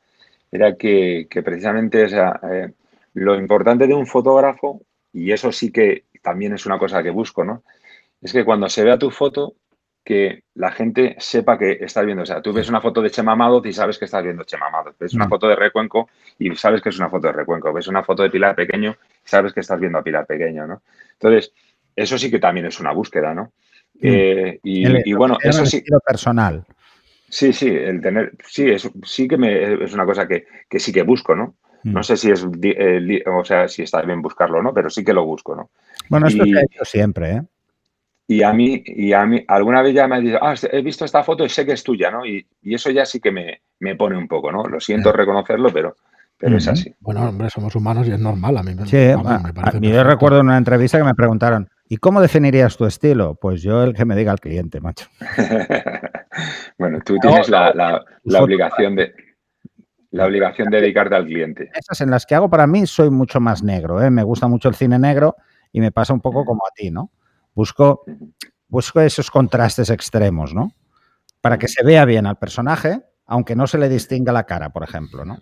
Era 0.51 0.75
que, 0.75 1.27
precisamente 1.43 2.05
eh, 2.05 2.71
lo 3.15 3.39
importante 3.39 3.87
de 3.87 3.95
un 3.95 4.05
fotógrafo, 4.05 4.81
y 5.11 5.31
eso 5.31 5.51
sí 5.51 5.71
que 5.71 6.03
también 6.21 6.53
es 6.53 6.67
una 6.67 6.77
cosa 6.77 7.01
que 7.01 7.09
busco, 7.09 7.43
¿no? 7.43 7.63
Es 8.21 8.31
que 8.31 8.45
cuando 8.45 8.69
se 8.69 8.83
vea 8.83 8.99
tu 8.99 9.09
foto, 9.09 9.55
que 10.03 10.43
la 10.53 10.71
gente 10.71 11.15
sepa 11.17 11.57
que 11.57 11.79
estás 11.81 12.05
viendo. 12.05 12.21
O 12.21 12.25
sea, 12.25 12.39
tú 12.39 12.53
ves 12.53 12.69
una 12.69 12.81
foto 12.81 13.01
de 13.01 13.09
Chema 13.09 13.31
Amado 13.31 13.63
y 13.65 13.73
sabes 13.73 13.97
que 13.97 14.05
estás 14.05 14.23
viendo 14.23 14.43
Chema 14.43 14.67
Amado. 14.67 14.93
Ves 14.99 15.15
una 15.15 15.25
mm. 15.25 15.29
foto 15.29 15.47
de 15.47 15.55
Recuenco 15.55 16.07
y 16.37 16.55
sabes 16.55 16.83
que 16.83 16.89
es 16.89 16.99
una 16.99 17.09
foto 17.09 17.27
de 17.27 17.33
Recuenco. 17.33 17.73
Ves 17.73 17.87
una 17.87 18.03
foto 18.03 18.21
de 18.21 18.29
Pilar 18.29 18.55
Pequeño 18.55 18.95
y 19.25 19.27
sabes 19.27 19.53
que 19.53 19.59
estás 19.59 19.79
viendo 19.79 19.97
a 19.97 20.03
Pilar 20.03 20.25
Pequeño, 20.25 20.65
¿no? 20.65 20.81
Entonces, 21.13 21.51
eso 21.97 22.17
sí 22.17 22.31
que 22.31 22.39
también 22.39 22.67
es 22.67 22.79
una 22.79 22.93
búsqueda, 22.93 23.33
¿no? 23.33 23.51
Mm. 23.95 23.99
Eh, 24.03 24.59
y, 24.63 25.13
bueno, 25.13 25.37
eso 25.41 25.65
sí. 25.65 25.83
personal. 26.05 26.63
Sí, 27.29 27.51
sí, 27.51 27.67
el 27.67 27.99
tener, 27.99 28.31
sí, 28.47 28.69
es, 28.69 28.89
sí 29.03 29.27
que 29.27 29.37
me, 29.37 29.83
es 29.83 29.93
una 29.93 30.05
cosa 30.05 30.27
que, 30.27 30.45
sí 30.79 30.93
que 30.93 31.01
busco, 31.01 31.35
¿no? 31.35 31.55
Mm. 31.83 31.93
No 31.93 32.03
sé 32.03 32.15
si 32.15 32.31
es, 32.31 32.45
eh, 32.63 33.23
o 33.25 33.43
sea, 33.43 33.67
si 33.67 33.81
está 33.81 34.01
bien 34.03 34.21
buscarlo, 34.21 34.61
¿no? 34.61 34.73
Pero 34.73 34.89
sí 34.89 35.03
que 35.03 35.13
lo 35.13 35.25
busco, 35.25 35.55
¿no? 35.55 35.71
Bueno, 36.09 36.27
esto 36.27 36.45
se 36.45 36.57
ha 36.57 36.61
hecho 36.61 36.85
siempre, 36.85 37.31
¿eh? 37.31 37.41
Y 38.29 38.43
a 38.43 38.51
mí, 38.53 38.83
y 38.85 39.13
a 39.13 39.25
mí, 39.25 39.43
alguna 39.47 39.81
vez 39.81 39.95
ya 39.95 40.07
me 40.07 40.17
ha 40.17 40.19
dicho, 40.19 40.37
ah, 40.41 40.53
he 40.71 40.81
visto 40.81 41.05
esta 41.05 41.23
foto 41.23 41.45
y 41.45 41.49
sé 41.49 41.65
que 41.65 41.71
es 41.71 41.83
tuya, 41.83 42.11
¿no? 42.11 42.25
Y, 42.25 42.45
eso 42.61 42.91
ya 42.91 43.05
sí 43.05 43.21
que 43.21 43.31
me, 43.31 43.95
pone 43.95 44.17
un 44.17 44.27
poco, 44.27 44.51
¿no? 44.51 44.63
Lo 44.67 44.81
siento 44.81 45.13
reconocerlo, 45.13 45.71
pero, 45.71 45.95
pero 46.37 46.57
es 46.57 46.67
así. 46.67 46.93
Bueno, 46.99 47.27
hombre, 47.27 47.49
somos 47.49 47.73
humanos 47.75 48.05
y 48.07 48.11
es 48.11 48.19
normal. 48.19 48.57
A 48.57 48.63
mí, 48.63 48.75
sí, 48.85 48.97
me 49.43 49.53
parece 49.53 49.79
yo 49.81 50.03
recuerdo 50.03 50.41
en 50.41 50.47
una 50.47 50.57
entrevista 50.57 50.97
que 50.97 51.05
me 51.05 51.15
preguntaron, 51.15 51.69
¿y 51.89 51.97
cómo 51.97 52.21
definirías 52.21 52.77
tu 52.77 52.85
estilo? 52.85 53.35
Pues 53.35 53.61
yo 53.61 53.83
el 53.83 53.93
que 53.93 54.05
me 54.05 54.15
diga 54.15 54.31
al 54.31 54.39
cliente, 54.39 54.79
macho. 54.81 55.07
bueno, 56.77 56.99
tú 57.05 57.17
tienes 57.19 57.49
la, 57.49 57.73
la, 57.73 58.41
obligación 58.41 58.95
de 58.95 59.13
la 60.11 60.25
obligación 60.25 60.69
de 60.69 60.81
dedicarte 60.81 61.15
al 61.15 61.25
cliente. 61.25 61.69
Esas 61.73 62.01
en 62.01 62.09
las 62.09 62.25
que 62.25 62.35
hago 62.35 62.49
para 62.49 62.65
mí 62.65 62.87
soy 62.87 63.09
mucho 63.09 63.39
más 63.39 63.63
negro, 63.63 64.01
¿eh? 64.01 64.09
Me 64.09 64.23
gusta 64.23 64.47
mucho 64.47 64.69
el 64.69 64.75
cine 64.75 64.97
negro 64.97 65.35
y 65.71 65.81
me 65.81 65.91
pasa 65.91 66.13
un 66.13 66.21
poco 66.21 66.45
como 66.45 66.61
a 66.65 66.73
ti, 66.73 66.91
¿no? 66.91 67.11
Busco, 67.53 68.05
busco 68.67 69.01
esos 69.01 69.29
contrastes 69.29 69.89
extremos, 69.89 70.53
¿no? 70.53 70.71
Para 71.41 71.57
que 71.57 71.67
se 71.67 71.83
vea 71.83 72.05
bien 72.05 72.25
al 72.25 72.37
personaje, 72.37 73.01
aunque 73.25 73.55
no 73.55 73.67
se 73.67 73.77
le 73.77 73.89
distinga 73.89 74.31
la 74.31 74.45
cara, 74.45 74.69
por 74.69 74.83
ejemplo, 74.83 75.25
¿no? 75.25 75.37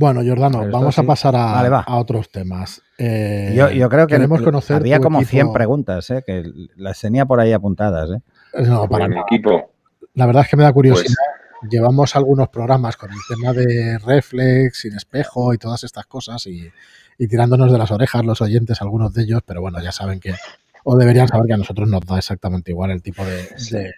Bueno, 0.00 0.22
Jordano, 0.24 0.66
vamos 0.70 0.98
a 0.98 1.02
pasar 1.02 1.34
a, 1.36 1.84
otros 1.98 2.30
temas. 2.30 2.80
Eh, 2.96 3.52
yo, 3.54 3.88
creo 3.90 4.06
que 4.06 4.26
conocer 4.26 4.76
había 4.76 4.98
como 4.98 5.22
100 5.22 5.52
preguntas, 5.52 6.08
¿eh? 6.08 6.24
que 6.26 6.42
las 6.76 6.98
tenía 6.98 7.26
por 7.26 7.38
ahí 7.38 7.52
apuntadas. 7.52 8.08
¿eh? 8.08 8.62
No, 8.62 8.88
para 8.88 9.08
mi 9.08 9.18
equipo. 9.18 9.72
La 10.14 10.24
verdad 10.24 10.44
es 10.44 10.48
que 10.48 10.56
me 10.56 10.62
da 10.62 10.72
curiosidad. 10.72 11.14
Pues 11.60 11.70
Llevamos 11.70 12.16
algunos 12.16 12.48
programas 12.48 12.96
con 12.96 13.10
el 13.10 13.18
tema 13.28 13.52
de 13.52 13.98
reflex, 13.98 14.80
sin 14.80 14.94
espejo 14.94 15.52
y 15.52 15.58
todas 15.58 15.84
estas 15.84 16.06
cosas 16.06 16.46
y, 16.46 16.72
y 17.18 17.28
tirándonos 17.28 17.70
de 17.70 17.76
las 17.76 17.90
orejas 17.90 18.24
los 18.24 18.40
oyentes, 18.40 18.80
algunos 18.80 19.12
de 19.12 19.24
ellos, 19.24 19.42
pero 19.44 19.60
bueno, 19.60 19.82
ya 19.82 19.92
saben 19.92 20.18
que 20.18 20.32
o 20.82 20.96
deberían 20.96 21.28
saber 21.28 21.46
que 21.46 21.52
a 21.52 21.58
nosotros 21.58 21.86
nos 21.86 22.06
da 22.06 22.16
exactamente 22.16 22.70
igual 22.70 22.90
el 22.90 23.02
tipo 23.02 23.22
de... 23.22 23.92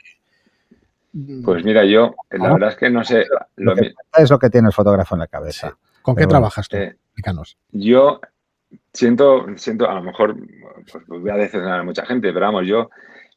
Pues 1.45 1.65
mira, 1.65 1.85
yo 1.85 2.17
la 2.31 2.55
verdad 2.55 2.71
es 2.71 2.77
que 2.77 2.91
no 2.91 3.05
sé... 3.05 3.25
Lo, 3.55 3.77
que 3.77 3.93
es 4.19 4.31
lo 4.31 4.41
que 4.41 4.51
tiene 4.51 4.67
el 4.67 4.75
fotógrafo 4.75 5.15
en 5.15 5.21
la 5.21 5.29
cabeza. 5.29 5.79
¿Con 6.03 6.17
qué 6.17 6.27
trabajas 6.27 6.69
tú? 6.69 6.77
Eh, 6.77 6.97
yo 7.71 8.21
siento, 8.93 9.47
siento, 9.57 9.89
a 9.89 9.95
lo 9.95 10.03
mejor 10.03 10.37
pues 10.91 11.07
voy 11.07 11.31
a 11.31 11.37
decepcionar 11.37 11.81
a 11.81 11.85
mucha 11.85 12.05
gente, 12.07 12.33
pero 12.33 12.47
vamos, 12.47 12.67
yo 12.67 12.91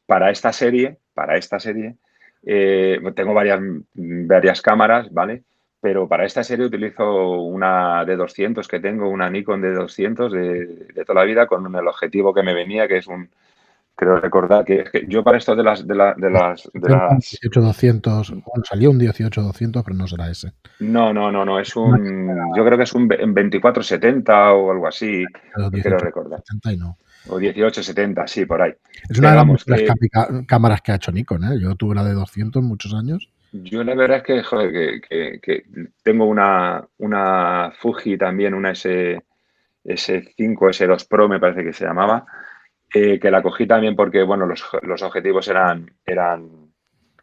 para 0.06 0.30
esta 0.30 0.52
serie, 0.52 0.98
para 1.14 1.36
esta 1.36 1.60
serie, 1.60 1.96
eh, 2.44 3.00
tengo 3.14 3.34
varias, 3.34 3.60
varias 3.94 4.62
cámaras, 4.62 5.12
¿vale? 5.12 5.42
pero 5.80 6.08
para 6.08 6.24
esta 6.24 6.42
serie 6.42 6.66
utilizo 6.66 7.42
una 7.42 8.04
de 8.04 8.16
200 8.16 8.66
que 8.66 8.80
tengo, 8.80 9.08
una 9.08 9.30
Nikon 9.30 9.60
de 9.60 9.72
200 9.72 10.32
de, 10.32 10.66
de 10.66 11.04
toda 11.04 11.20
la 11.20 11.26
vida 11.26 11.46
con 11.46 11.72
el 11.72 11.86
objetivo 11.86 12.34
que 12.34 12.42
me 12.42 12.54
venía, 12.54 12.88
que 12.88 12.96
es 12.96 13.06
un, 13.06 13.30
creo 13.96 14.20
recordar 14.20 14.64
que, 14.64 14.84
yo 15.08 15.24
para 15.24 15.38
esto 15.38 15.56
de 15.56 15.64
las 15.64 15.86
de, 15.86 15.94
las 15.94 16.16
de 16.16 16.30
las 16.30 16.70
200 16.72 18.30
bueno, 18.30 18.64
salió 18.64 18.90
un 18.90 19.00
18-200, 19.00 19.82
pero 19.82 19.96
no 19.96 20.06
será 20.06 20.30
ese. 20.30 20.52
No, 20.80 21.12
no, 21.12 21.32
no, 21.32 21.44
no, 21.44 21.58
es 21.58 21.74
un 21.74 22.52
yo 22.56 22.64
creo 22.64 22.76
que 22.76 22.84
es 22.84 22.92
un 22.92 23.08
2470 23.08 24.52
o 24.52 24.70
algo 24.70 24.86
así, 24.86 25.24
quiero 25.72 25.98
recordar. 25.98 26.42
no. 26.78 26.98
O 27.28 27.40
1870, 27.40 28.24
sí, 28.28 28.46
por 28.46 28.62
ahí. 28.62 28.72
Es 29.08 29.18
una 29.18 29.30
de 29.30 29.56
las 29.66 30.46
cámaras 30.46 30.80
que 30.80 30.92
ha 30.92 30.94
hecho 30.94 31.10
Nikon, 31.10 31.42
¿eh? 31.42 31.58
Yo 31.60 31.74
tuve 31.74 31.96
la 31.96 32.04
de 32.04 32.12
200 32.12 32.62
muchos 32.62 32.94
años 32.94 33.28
yo 33.62 33.84
la 33.84 33.94
verdad 33.94 34.18
es 34.18 34.22
que, 34.24 34.42
joder, 34.42 35.00
que, 35.00 35.64
tengo 36.02 36.26
una, 36.26 36.86
una, 36.98 37.72
Fuji 37.78 38.18
también, 38.18 38.54
una 38.54 38.72
S, 38.72 39.22
S5, 39.84 40.56
S2 40.56 41.08
Pro 41.08 41.28
me 41.28 41.40
parece 41.40 41.64
que 41.64 41.72
se 41.72 41.84
llamaba, 41.84 42.26
eh, 42.94 43.18
que 43.18 43.30
la 43.30 43.42
cogí 43.42 43.66
también 43.66 43.96
porque, 43.96 44.22
bueno, 44.22 44.46
los, 44.46 44.64
los, 44.82 45.02
objetivos 45.02 45.48
eran, 45.48 45.90
eran, 46.04 46.70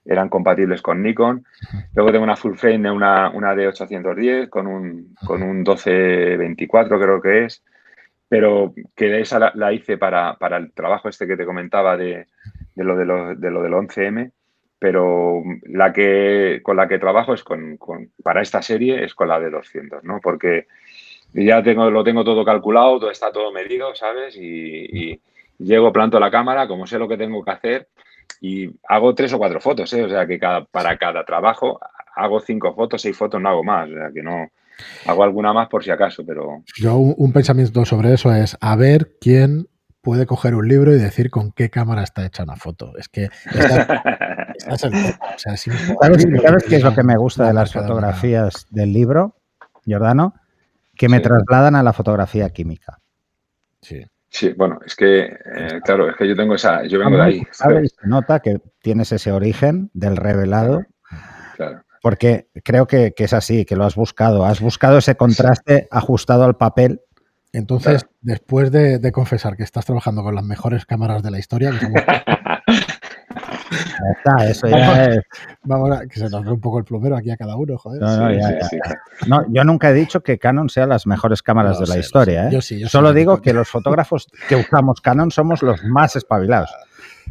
eran 0.06 0.30
compatibles 0.30 0.82
con 0.82 1.02
Nikon. 1.02 1.46
Luego 1.94 2.12
tengo 2.12 2.24
una 2.24 2.36
full 2.36 2.56
frame, 2.56 2.92
una, 2.92 3.30
una 3.30 3.56
de 3.56 3.68
810 3.68 4.50
con 4.50 4.68
un, 4.68 5.16
con 5.26 5.42
un 5.42 5.58
1224 5.58 7.00
creo 7.00 7.22
que 7.22 7.46
es, 7.46 7.64
pero 8.28 8.74
que 8.96 9.22
esa 9.22 9.52
la, 9.54 9.74
hice 9.74 9.98
para, 9.98 10.36
para, 10.36 10.58
el 10.58 10.74
trabajo 10.74 11.10
este 11.10 11.28
que 11.28 11.38
te 11.38 11.46
comentaba 11.46 11.98
de, 11.98 12.28
de 12.76 12.84
lo, 12.84 12.96
de, 12.96 13.06
lo, 13.06 13.36
de 13.36 13.52
lo 13.52 13.62
del 13.62 13.74
11M 13.74 14.32
pero 14.84 15.42
la 15.62 15.94
que 15.94 16.60
con 16.62 16.76
la 16.76 16.90
que 16.90 17.00
trabajo 17.00 17.34
es 17.34 17.42
con, 17.46 17.80
para 18.22 18.42
esta 18.42 18.62
serie 18.62 19.06
es 19.06 19.16
con 19.16 19.30
la 19.30 19.40
de 19.40 19.50
200, 19.50 20.04
¿no? 20.04 20.20
Porque 20.22 20.68
ya 21.32 21.64
tengo, 21.64 21.90
lo 21.90 22.04
tengo 22.04 22.26
todo 22.26 22.44
calculado, 22.44 23.00
todo 23.00 23.10
está 23.10 23.32
todo 23.32 23.54
medido, 23.54 23.96
¿sabes? 23.96 24.36
Y, 24.36 25.22
llego, 25.64 25.94
planto 25.94 26.20
la 26.20 26.32
cámara, 26.32 26.68
como 26.68 26.86
sé 26.88 27.00
lo 27.00 27.08
que 27.08 27.18
tengo 27.18 27.44
que 27.44 27.52
hacer 27.52 27.88
y 28.42 28.70
hago 28.88 29.16
tres 29.16 29.34
o 29.34 29.38
cuatro 29.38 29.62
fotos, 29.62 29.92
¿eh? 29.94 30.04
O 30.04 30.10
sea 30.10 30.26
que 30.28 30.40
cada, 30.40 30.66
para 30.66 30.98
cada 30.98 31.24
trabajo 31.24 31.80
hago 32.16 32.40
cinco 32.40 32.74
fotos, 32.74 33.02
seis 33.02 33.18
fotos, 33.18 33.42
no 33.42 33.50
hago 33.50 33.64
más, 33.64 33.90
o 33.90 33.94
sea 33.94 34.12
que 34.14 34.22
no 34.22 34.50
hago 35.06 35.24
alguna 35.24 35.54
más 35.54 35.70
por 35.70 35.84
si 35.84 35.92
acaso, 35.92 36.24
pero... 36.26 36.64
Yo 36.76 36.96
un 36.98 37.32
pensamiento 37.32 37.86
sobre 37.86 38.14
eso 38.14 38.34
es 38.34 38.58
a 38.60 38.76
ver 38.76 39.18
quién 39.20 39.68
puede 40.02 40.26
coger 40.26 40.56
un 40.56 40.68
libro 40.68 40.94
y 40.94 41.00
decir 41.00 41.30
con 41.30 41.52
qué 41.54 41.70
cámara 41.70 42.04
está 42.04 42.26
hecha 42.26 42.44
una 42.44 42.58
foto. 42.58 42.92
Es 42.98 43.08
que 43.08 43.30
¿Sabes, 45.38 45.64
qué 46.68 46.76
es 46.76 46.84
lo 46.84 46.94
que 46.94 47.04
me 47.04 47.16
gusta 47.16 47.48
de 47.48 47.54
las 47.54 47.72
fotografías 47.72 48.68
del 48.70 48.92
libro, 48.92 49.38
Giordano? 49.86 50.34
Que 50.96 51.08
me 51.08 51.22
trasladan 51.22 51.76
a 51.76 51.84
la 51.84 51.94
fotografía 51.94 52.50
química. 52.50 53.00
Sí. 53.82 54.04
Sí, 54.34 54.52
bueno, 54.58 54.80
es 54.84 54.96
que, 54.96 55.26
eh, 55.26 55.80
claro, 55.86 56.10
es 56.10 56.16
que 56.16 56.28
yo 56.28 56.36
tengo 56.36 56.56
esa, 56.56 56.84
yo 56.86 56.98
vengo 56.98 57.18
de 57.18 57.22
ahí. 57.22 57.44
¿sabes? 57.52 57.96
nota 58.04 58.40
que 58.40 58.60
tienes 58.82 59.12
ese 59.12 59.32
origen 59.32 59.92
del 59.94 60.18
revelado. 60.18 60.84
Claro. 61.56 61.84
Porque 62.02 62.48
creo 62.64 62.88
que, 62.88 63.14
es 63.16 63.34
así, 63.34 63.64
que 63.64 63.76
lo 63.76 63.86
has 63.86 63.96
buscado. 63.96 64.44
Has 64.44 64.60
buscado 64.60 64.98
ese 64.98 65.16
contraste 65.16 65.88
ajustado 65.92 66.46
al 66.46 66.58
papel 66.58 67.00
entonces, 67.54 68.08
después 68.22 68.72
de, 68.72 69.12
confesar 69.12 69.56
que 69.56 69.62
estás 69.62 69.86
trabajando 69.86 70.24
con 70.24 70.34
las 70.34 70.44
mejores 70.44 70.88
cámaras 70.88 71.22
de 71.22 71.30
la 71.30 71.38
historia, 71.38 71.70
que 71.70 71.86
está, 74.18 74.46
eso 74.46 74.68
ya 74.68 75.06
es. 75.06 75.24
Vamos 75.64 75.92
a 75.92 76.06
que 76.06 76.20
se 76.20 76.30
nos 76.30 76.44
ve 76.44 76.52
un 76.52 76.60
poco 76.60 76.80
el 76.80 76.86
plumero 76.86 77.16
aquí 77.16 77.32
a 77.32 77.38
cada 77.38 77.56
uno, 77.56 77.78
joder. 77.78 78.02
No, 79.28 79.46
yo 79.50 79.64
nunca 79.64 79.90
he 79.90 79.94
dicho 79.94 80.22
que 80.22 80.38
Canon 80.38 80.70
sea 80.70 80.86
las 80.88 81.08
mejores 81.08 81.42
cámaras 81.42 81.80
de 81.80 81.88
la 81.88 81.98
historia. 81.98 82.48
¿eh? 82.48 82.50
Yo 82.52 82.62
sí, 82.62 82.80
yo 82.80 82.90
Solo 82.90 83.14
digo 83.14 83.42
que 83.42 83.54
los 83.54 83.70
fotógrafos 83.70 84.28
que 84.48 84.56
usamos 84.56 85.02
Canon 85.02 85.32
somos 85.32 85.62
los 85.62 85.84
más 85.84 86.16
espabilados. 86.16 86.72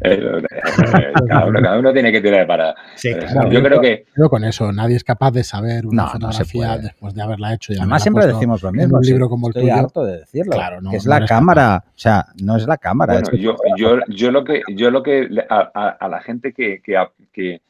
cada, 1.27 1.77
uno, 1.77 1.93
tiene 1.93 2.11
que 2.11 2.21
tirar 2.21 2.45
para. 2.45 2.75
yo 3.49 3.63
creo 3.63 3.81
que. 3.81 4.05
con 4.29 4.43
eso, 4.43 4.71
nadie 4.71 4.95
es 4.95 5.03
capaz 5.03 5.31
de 5.31 5.43
saber 5.43 5.85
una 5.85 6.07
fotografía 6.07 6.77
después 6.77 7.13
de 7.13 7.21
haberla 7.21 7.53
hecho. 7.53 7.73
Y 7.73 7.77
Además, 7.77 8.03
siempre 8.03 8.27
decimos 8.27 8.61
lo 8.61 8.71
mismo. 8.71 8.97
un 8.97 9.03
libro 9.03 9.29
como 9.29 9.47
el 9.47 9.53
tuyo. 9.53 9.73
harto 9.73 10.03
de 10.05 10.19
decirlo. 10.19 10.51
Claro, 10.51 10.81
no, 10.81 10.91
que 10.91 10.97
es 10.97 11.05
la 11.05 11.25
cámara. 11.25 11.83
O 11.87 11.91
sea, 11.99 12.25
no 12.41 12.57
es 12.57 12.67
la 12.67 12.77
cámara. 12.77 13.21
yo, 13.33 13.55
yo, 13.77 13.99
yo, 14.07 14.31
lo 14.31 14.43
que, 14.43 14.61
yo 14.75 14.91
lo 14.91 15.03
que 15.03 15.29
a, 15.49 16.07
la 16.09 16.21
gente 16.21 16.53
que, 16.53 16.81
que, 16.81 17.61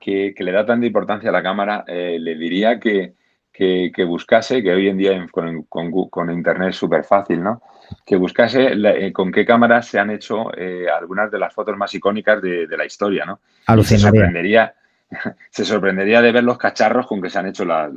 que, 0.00 0.34
le 0.38 0.52
da 0.52 0.64
tanta 0.64 0.86
importancia 0.86 1.30
a 1.30 1.32
la 1.32 1.42
cámara, 1.42 1.84
eh, 1.86 2.18
le 2.20 2.36
diría 2.36 2.78
que, 2.78 3.14
que, 3.52 4.04
buscase, 4.04 4.62
que 4.62 4.72
hoy 4.72 4.88
en 4.88 4.96
día 4.96 5.26
con, 5.30 5.64
con, 5.64 5.90
con 6.08 6.30
Internet 6.30 6.70
es 6.70 6.76
súper 6.76 7.04
fácil, 7.04 7.42
¿no? 7.42 7.60
Que 8.04 8.16
buscase 8.16 8.72
eh, 8.72 9.12
con 9.12 9.30
qué 9.32 9.44
cámaras 9.44 9.86
se 9.86 9.98
han 9.98 10.10
hecho 10.10 10.56
eh, 10.56 10.86
algunas 10.88 11.30
de 11.30 11.38
las 11.38 11.54
fotos 11.54 11.76
más 11.76 11.94
icónicas 11.94 12.40
de, 12.42 12.66
la 12.76 12.84
historia, 12.84 13.24
¿no? 13.24 13.40
Se 13.82 13.98
sorprendería, 13.98 14.74
se 15.50 15.64
sorprendería 15.64 16.22
de 16.22 16.32
ver 16.32 16.44
los 16.44 16.58
cacharros 16.58 17.06
con 17.06 17.20
que 17.20 17.30
se 17.30 17.38
han 17.38 17.46
hecho 17.46 17.64
las 17.64 17.90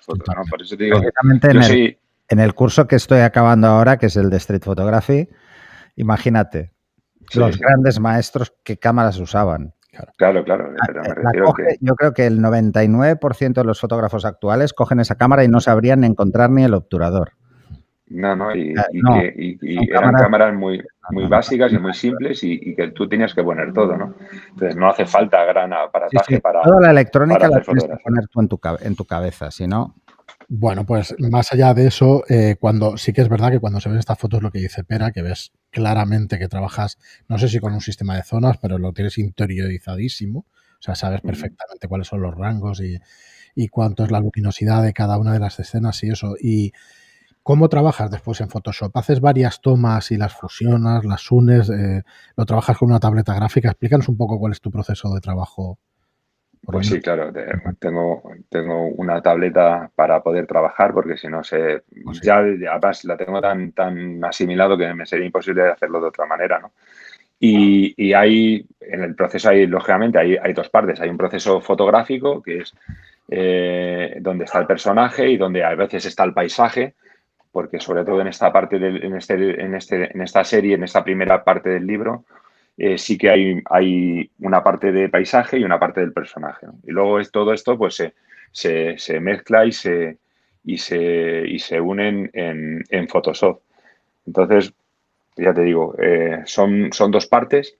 fotos, 0.00 0.26
¿no? 0.34 0.42
Por 0.48 0.62
eso 0.62 0.76
te 0.76 0.84
digo, 0.84 0.98
en, 0.98 1.56
el, 1.56 1.98
En 2.28 2.40
el 2.40 2.54
curso 2.54 2.86
que 2.86 2.96
estoy 2.96 3.20
acabando 3.20 3.68
ahora, 3.68 3.98
que 3.98 4.06
es 4.06 4.16
el 4.16 4.30
de 4.30 4.36
Street 4.38 4.62
Photography, 4.62 5.28
imagínate, 5.96 6.72
los 7.34 7.58
grandes 7.58 8.00
maestros 8.00 8.54
qué 8.64 8.78
cámaras 8.78 9.18
usaban. 9.18 9.74
Claro, 10.16 10.44
claro. 10.44 10.72
Yo 11.80 11.94
creo 11.94 12.12
que 12.12 12.26
el 12.26 12.40
99% 12.40 13.54
de 13.54 13.64
los 13.64 13.80
fotógrafos 13.80 14.24
actuales 14.24 14.72
cogen 14.72 15.00
esa 15.00 15.16
cámara 15.16 15.44
y 15.44 15.48
no 15.48 15.60
sabrían 15.60 16.04
encontrar 16.04 16.50
ni 16.50 16.64
el 16.64 16.74
obturador. 16.74 17.32
No, 18.10 18.34
no, 18.34 18.54
y, 18.56 18.74
eran 19.88 20.14
cámaras, 20.14 20.52
muy, 20.52 20.82
muy 21.10 21.26
básicas 21.26 21.72
y 21.72 21.78
muy 21.78 21.94
simples 21.94 22.42
y, 22.42 22.74
que 22.74 22.88
tú 22.88 23.08
tenías 23.08 23.32
que 23.32 23.44
poner 23.44 23.72
todo, 23.72 23.96
¿no? 23.96 24.14
Entonces 24.48 24.76
no 24.76 24.88
hace 24.88 25.06
falta 25.06 25.44
gran 25.44 25.72
aparataje 25.72 26.40
para. 26.40 26.60
Toda 26.62 26.80
la 26.80 26.90
electrónica 26.90 27.48
la 27.48 27.60
tienes 27.60 27.84
que 27.84 27.96
poner 28.02 28.26
tú 28.26 28.40
en 28.40 28.48
tu, 28.48 28.60
en 28.80 28.96
tu 28.96 29.04
cabeza, 29.04 29.52
si 29.52 29.68
no. 29.68 29.94
Bueno, 30.48 30.84
pues 30.84 31.14
más 31.20 31.52
allá 31.52 31.72
de 31.72 31.86
eso, 31.86 32.24
eh, 32.28 32.56
cuando 32.58 32.96
sí 32.96 33.12
que 33.12 33.20
es 33.20 33.28
verdad 33.28 33.52
que 33.52 33.60
cuando 33.60 33.80
se 33.80 33.88
ven 33.88 33.98
estas 33.98 34.18
fotos, 34.18 34.42
lo 34.42 34.50
que 34.50 34.58
dice 34.58 34.82
Pera, 34.82 35.12
que 35.12 35.22
ves 35.22 35.52
claramente 35.70 36.40
que 36.40 36.48
trabajas, 36.48 36.98
no 37.28 37.38
sé 37.38 37.48
si 37.48 37.60
con 37.60 37.72
un 37.72 37.80
sistema 37.80 38.16
de 38.16 38.24
zonas, 38.24 38.58
pero 38.60 38.76
lo 38.78 38.92
tienes 38.92 39.18
interiorizadísimo. 39.18 40.40
O 40.40 40.82
sea, 40.82 40.96
sabes 40.96 41.20
perfectamente 41.20 41.86
cuáles 41.86 42.08
son 42.08 42.22
los 42.22 42.34
rangos 42.34 42.80
y, 42.80 42.98
y 43.54 43.68
cuánto 43.68 44.02
es 44.02 44.10
la 44.10 44.18
luminosidad 44.18 44.82
de 44.82 44.92
cada 44.92 45.18
una 45.18 45.32
de 45.32 45.38
las 45.38 45.60
escenas 45.60 46.02
y 46.02 46.10
eso. 46.10 46.34
Y 46.40 46.72
¿Cómo 47.42 47.68
trabajas 47.68 48.10
después 48.10 48.40
en 48.40 48.50
Photoshop? 48.50 48.94
¿Haces 48.96 49.20
varias 49.20 49.60
tomas 49.60 50.10
y 50.10 50.18
las 50.18 50.34
fusionas, 50.34 51.04
las 51.04 51.30
unes? 51.32 51.70
Eh, 51.70 52.02
¿Lo 52.36 52.44
trabajas 52.44 52.76
con 52.76 52.90
una 52.90 53.00
tableta 53.00 53.34
gráfica? 53.34 53.70
Explícanos 53.70 54.08
un 54.08 54.18
poco 54.18 54.38
cuál 54.38 54.52
es 54.52 54.60
tu 54.60 54.70
proceso 54.70 55.12
de 55.14 55.20
trabajo. 55.20 55.78
Pues 56.62 56.88
sí, 56.88 57.00
claro, 57.00 57.32
tengo, 57.78 58.22
tengo 58.50 58.88
una 58.88 59.22
tableta 59.22 59.90
para 59.94 60.22
poder 60.22 60.46
trabajar 60.46 60.92
porque 60.92 61.16
si 61.16 61.26
no 61.28 61.42
sé, 61.42 61.84
pues 62.04 62.20
ya, 62.20 62.36
además 62.36 63.02
la 63.04 63.16
tengo 63.16 63.40
tan, 63.40 63.72
tan 63.72 64.22
asimilado 64.22 64.76
que 64.76 64.92
me 64.92 65.06
sería 65.06 65.24
imposible 65.24 65.70
hacerlo 65.70 66.02
de 66.02 66.08
otra 66.08 66.26
manera, 66.26 66.58
¿no? 66.58 66.72
Y, 67.42 67.94
y 67.96 68.12
hay, 68.12 68.66
en 68.80 69.02
el 69.02 69.14
proceso 69.14 69.48
hay, 69.48 69.66
lógicamente, 69.66 70.18
hay, 70.18 70.36
hay, 70.36 70.52
dos 70.52 70.68
partes. 70.68 71.00
Hay 71.00 71.08
un 71.08 71.16
proceso 71.16 71.62
fotográfico 71.62 72.42
que 72.42 72.58
es 72.58 72.74
eh, 73.30 74.18
donde 74.20 74.44
está 74.44 74.58
el 74.58 74.66
personaje 74.66 75.30
y 75.30 75.38
donde 75.38 75.64
a 75.64 75.74
veces 75.74 76.04
está 76.04 76.24
el 76.24 76.34
paisaje 76.34 76.94
porque 77.52 77.80
sobre 77.80 78.04
todo 78.04 78.20
en 78.20 78.28
esta 78.28 78.52
parte 78.52 78.78
del, 78.78 79.04
en, 79.04 79.16
este, 79.16 79.34
en, 79.60 79.74
este, 79.74 80.12
en 80.12 80.22
esta 80.22 80.44
serie, 80.44 80.74
en 80.74 80.84
esta 80.84 81.02
primera 81.02 81.42
parte 81.42 81.70
del 81.70 81.86
libro, 81.86 82.24
eh, 82.76 82.96
sí 82.96 83.18
que 83.18 83.30
hay, 83.30 83.60
hay, 83.66 84.30
una 84.38 84.62
parte 84.62 84.92
de 84.92 85.08
paisaje 85.08 85.58
y 85.58 85.64
una 85.64 85.78
parte 85.78 86.00
del 86.00 86.12
personaje. 86.12 86.66
Y 86.84 86.92
luego 86.92 87.20
es, 87.20 87.30
todo 87.30 87.52
esto 87.52 87.76
pues 87.76 87.94
se, 87.94 88.96
se, 88.96 89.20
mezcla 89.20 89.66
y 89.66 89.72
se, 89.72 90.18
y 90.64 90.78
se, 90.78 91.44
y 91.46 91.58
se 91.58 91.80
unen 91.80 92.30
en, 92.32 92.84
en, 92.88 93.08
Photoshop. 93.08 93.60
Entonces, 94.26 94.72
ya 95.36 95.52
te 95.52 95.62
digo, 95.62 95.94
eh, 95.98 96.42
son, 96.46 96.92
son 96.92 97.10
dos 97.10 97.26
partes 97.26 97.76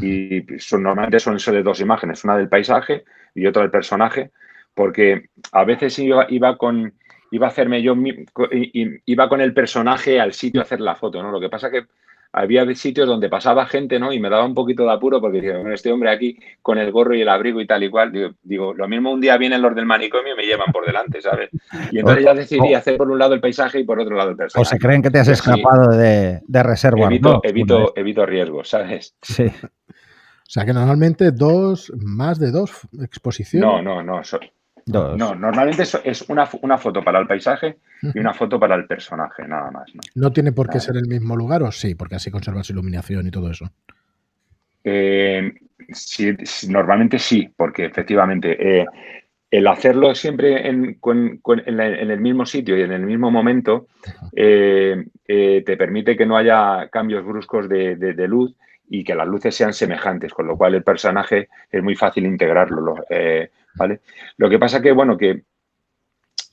y 0.00 0.44
normalmente 0.72 1.20
son 1.20 1.38
de 1.38 1.62
dos 1.62 1.80
imágenes, 1.80 2.24
una 2.24 2.36
del 2.36 2.48
paisaje 2.48 3.04
y 3.34 3.46
otra 3.46 3.62
del 3.62 3.70
personaje, 3.70 4.30
porque 4.74 5.30
a 5.52 5.64
veces 5.64 5.98
iba, 5.98 6.26
iba 6.28 6.58
con 6.58 6.92
iba 7.36 7.46
a 7.46 7.50
hacerme 7.50 7.82
yo, 7.82 7.94
iba 9.04 9.28
con 9.28 9.40
el 9.40 9.54
personaje 9.54 10.20
al 10.20 10.32
sitio 10.32 10.60
a 10.60 10.64
hacer 10.64 10.80
la 10.80 10.94
foto, 10.94 11.22
¿no? 11.22 11.30
Lo 11.30 11.40
que 11.40 11.48
pasa 11.48 11.70
que 11.70 11.84
había 12.32 12.66
sitios 12.74 13.06
donde 13.06 13.28
pasaba 13.28 13.66
gente, 13.66 13.98
¿no? 13.98 14.12
Y 14.12 14.20
me 14.20 14.28
daba 14.28 14.44
un 14.44 14.54
poquito 14.54 14.84
de 14.84 14.92
apuro 14.92 15.20
porque 15.20 15.40
decía, 15.40 15.56
bueno, 15.56 15.72
este 15.72 15.92
hombre 15.92 16.10
aquí 16.10 16.38
con 16.60 16.76
el 16.78 16.90
gorro 16.92 17.14
y 17.14 17.22
el 17.22 17.28
abrigo 17.28 17.60
y 17.60 17.66
tal 17.66 17.82
y 17.82 17.90
cual, 17.90 18.12
digo, 18.42 18.74
lo 18.74 18.88
mismo 18.88 19.10
un 19.10 19.20
día 19.20 19.36
vienen 19.38 19.62
los 19.62 19.74
del 19.74 19.86
manicomio 19.86 20.34
y 20.34 20.36
me 20.36 20.44
llevan 20.44 20.72
por 20.72 20.84
delante, 20.84 21.22
¿sabes? 21.22 21.50
Y 21.90 21.98
entonces 21.98 22.24
ya 22.24 22.34
decidí 22.34 22.74
hacer 22.74 22.96
por 22.96 23.10
un 23.10 23.18
lado 23.18 23.34
el 23.34 23.40
paisaje 23.40 23.80
y 23.80 23.84
por 23.84 24.00
otro 24.00 24.16
lado 24.16 24.30
el 24.30 24.36
personaje. 24.36 24.62
O 24.62 24.64
se 24.68 24.78
creen 24.78 25.02
que 25.02 25.10
te 25.10 25.18
has 25.18 25.28
escapado 25.28 25.96
de, 25.96 26.40
de, 26.46 26.62
reserva. 26.62 27.06
Evito, 27.06 27.40
evito, 27.42 27.92
evito 27.96 28.26
riesgos, 28.26 28.68
¿sabes? 28.68 29.14
Sí. 29.22 29.44
O 29.44 30.48
sea 30.48 30.64
que 30.64 30.72
normalmente 30.72 31.32
dos, 31.32 31.92
más 31.96 32.38
de 32.38 32.52
dos 32.52 32.86
exposiciones. 33.02 33.68
No, 33.68 33.82
no, 33.82 34.02
no. 34.02 34.22
No, 34.86 35.34
normalmente 35.34 35.82
es 35.82 36.24
una, 36.28 36.48
una, 36.62 36.78
foto 36.78 37.02
para 37.02 37.18
el 37.18 37.26
paisaje 37.26 37.78
y 38.02 38.18
una 38.20 38.32
foto 38.32 38.60
para 38.60 38.76
el 38.76 38.86
personaje, 38.86 39.46
nada 39.46 39.68
más. 39.72 39.90
¿No, 40.14 40.32
tiene 40.32 40.52
por 40.52 40.70
qué 40.70 40.78
ser 40.78 40.96
el 40.96 41.08
mismo 41.08 41.34
lugar 41.34 41.64
o 41.64 41.72
sí? 41.72 41.96
Porque 41.96 42.14
así 42.14 42.30
conservas 42.30 42.70
iluminación 42.70 43.26
y 43.26 43.32
todo 43.32 43.50
eso. 43.50 43.68
Eh, 44.84 45.52
normalmente 46.68 47.18
sí, 47.18 47.52
porque 47.56 47.86
efectivamente 47.86 48.80
eh, 48.80 48.86
el 49.50 49.66
hacerlo 49.66 50.14
siempre 50.14 50.68
en, 50.68 50.96
el 51.02 52.20
mismo 52.20 52.46
sitio 52.46 52.78
y 52.78 52.82
en 52.82 52.92
el 52.92 53.02
mismo 53.02 53.28
momento 53.28 53.88
eh, 54.36 55.04
te 55.26 55.76
permite 55.76 56.16
que 56.16 56.26
no 56.26 56.36
haya 56.36 56.88
cambios 56.92 57.24
bruscos 57.24 57.68
de, 57.68 57.96
de, 57.96 58.28
luz 58.28 58.54
y 58.88 59.02
que 59.02 59.16
las 59.16 59.26
luces 59.26 59.52
sean 59.52 59.72
semejantes, 59.72 60.32
con 60.32 60.46
lo 60.46 60.56
cual 60.56 60.76
el 60.76 60.84
personaje 60.84 61.48
es 61.72 61.82
muy 61.82 61.96
fácil 61.96 62.24
integrarlo. 62.24 62.94
¿Vale? 63.76 64.00
Lo 64.36 64.48
que 64.48 64.58
pasa 64.58 64.80
que, 64.80 64.92
bueno, 64.92 65.16
que 65.16 65.42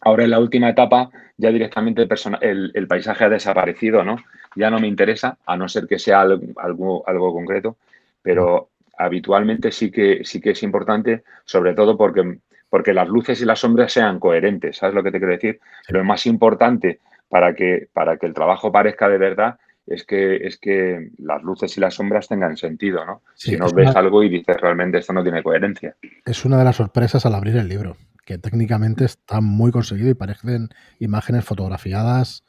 ahora 0.01 0.23
en 0.23 0.31
la 0.31 0.39
última 0.39 0.69
etapa 0.69 1.09
ya 1.37 1.51
directamente 1.51 2.07
el, 2.41 2.71
el, 2.73 2.87
paisaje 2.87 3.25
ha 3.25 3.29
desaparecido, 3.29 4.03
¿no? 4.03 4.17
Ya 4.55 4.69
no 4.69 4.79
me 4.79 4.87
interesa, 4.87 5.37
a 5.45 5.57
no 5.57 5.67
ser 5.67 5.87
que 5.87 5.99
sea 5.99 6.21
algo, 6.21 7.03
algo, 7.07 7.33
concreto, 7.33 7.77
pero 8.21 8.69
habitualmente 8.97 9.71
sí 9.71 9.91
que, 9.91 10.23
sí 10.23 10.39
que 10.39 10.51
es 10.51 10.61
importante, 10.61 11.23
sobre 11.43 11.73
todo 11.73 11.97
porque, 11.97 12.37
porque 12.69 12.93
las 12.93 13.07
luces 13.07 13.41
y 13.41 13.45
las 13.45 13.59
sombras 13.59 13.91
sean 13.91 14.19
coherentes, 14.19 14.77
¿sabes 14.77 14.93
lo 14.93 15.03
que 15.03 15.11
te 15.11 15.17
quiero 15.17 15.33
decir? 15.33 15.59
Lo 15.89 16.03
más 16.03 16.25
importante 16.27 16.99
para 17.29 17.55
que, 17.55 17.87
para 17.93 18.17
que 18.17 18.27
el 18.27 18.33
trabajo 18.33 18.71
parezca 18.71 19.09
de 19.09 19.17
verdad 19.17 19.57
es 19.85 20.05
que, 20.05 20.37
es 20.37 20.57
que 20.57 21.09
las 21.17 21.43
luces 21.43 21.77
y 21.77 21.81
las 21.81 21.95
sombras 21.95 22.27
tengan 22.27 22.55
sentido, 22.57 23.05
¿no? 23.05 23.21
si 23.35 23.57
no 23.57 23.67
ves 23.69 23.95
algo 23.95 24.23
y 24.23 24.29
dices 24.29 24.57
realmente 24.59 24.97
esto 24.97 25.13
no 25.13 25.23
tiene 25.23 25.43
coherencia. 25.43 25.95
Es 26.25 26.45
una 26.45 26.57
de 26.57 26.63
las 26.63 26.77
sorpresas 26.77 27.25
al 27.25 27.35
abrir 27.35 27.57
el 27.57 27.67
libro, 27.67 27.97
que 28.25 28.37
técnicamente 28.37 29.05
está 29.05 29.41
muy 29.41 29.71
conseguido 29.71 30.09
y 30.09 30.13
parecen 30.13 30.69
imágenes 30.99 31.43
fotografiadas 31.45 32.43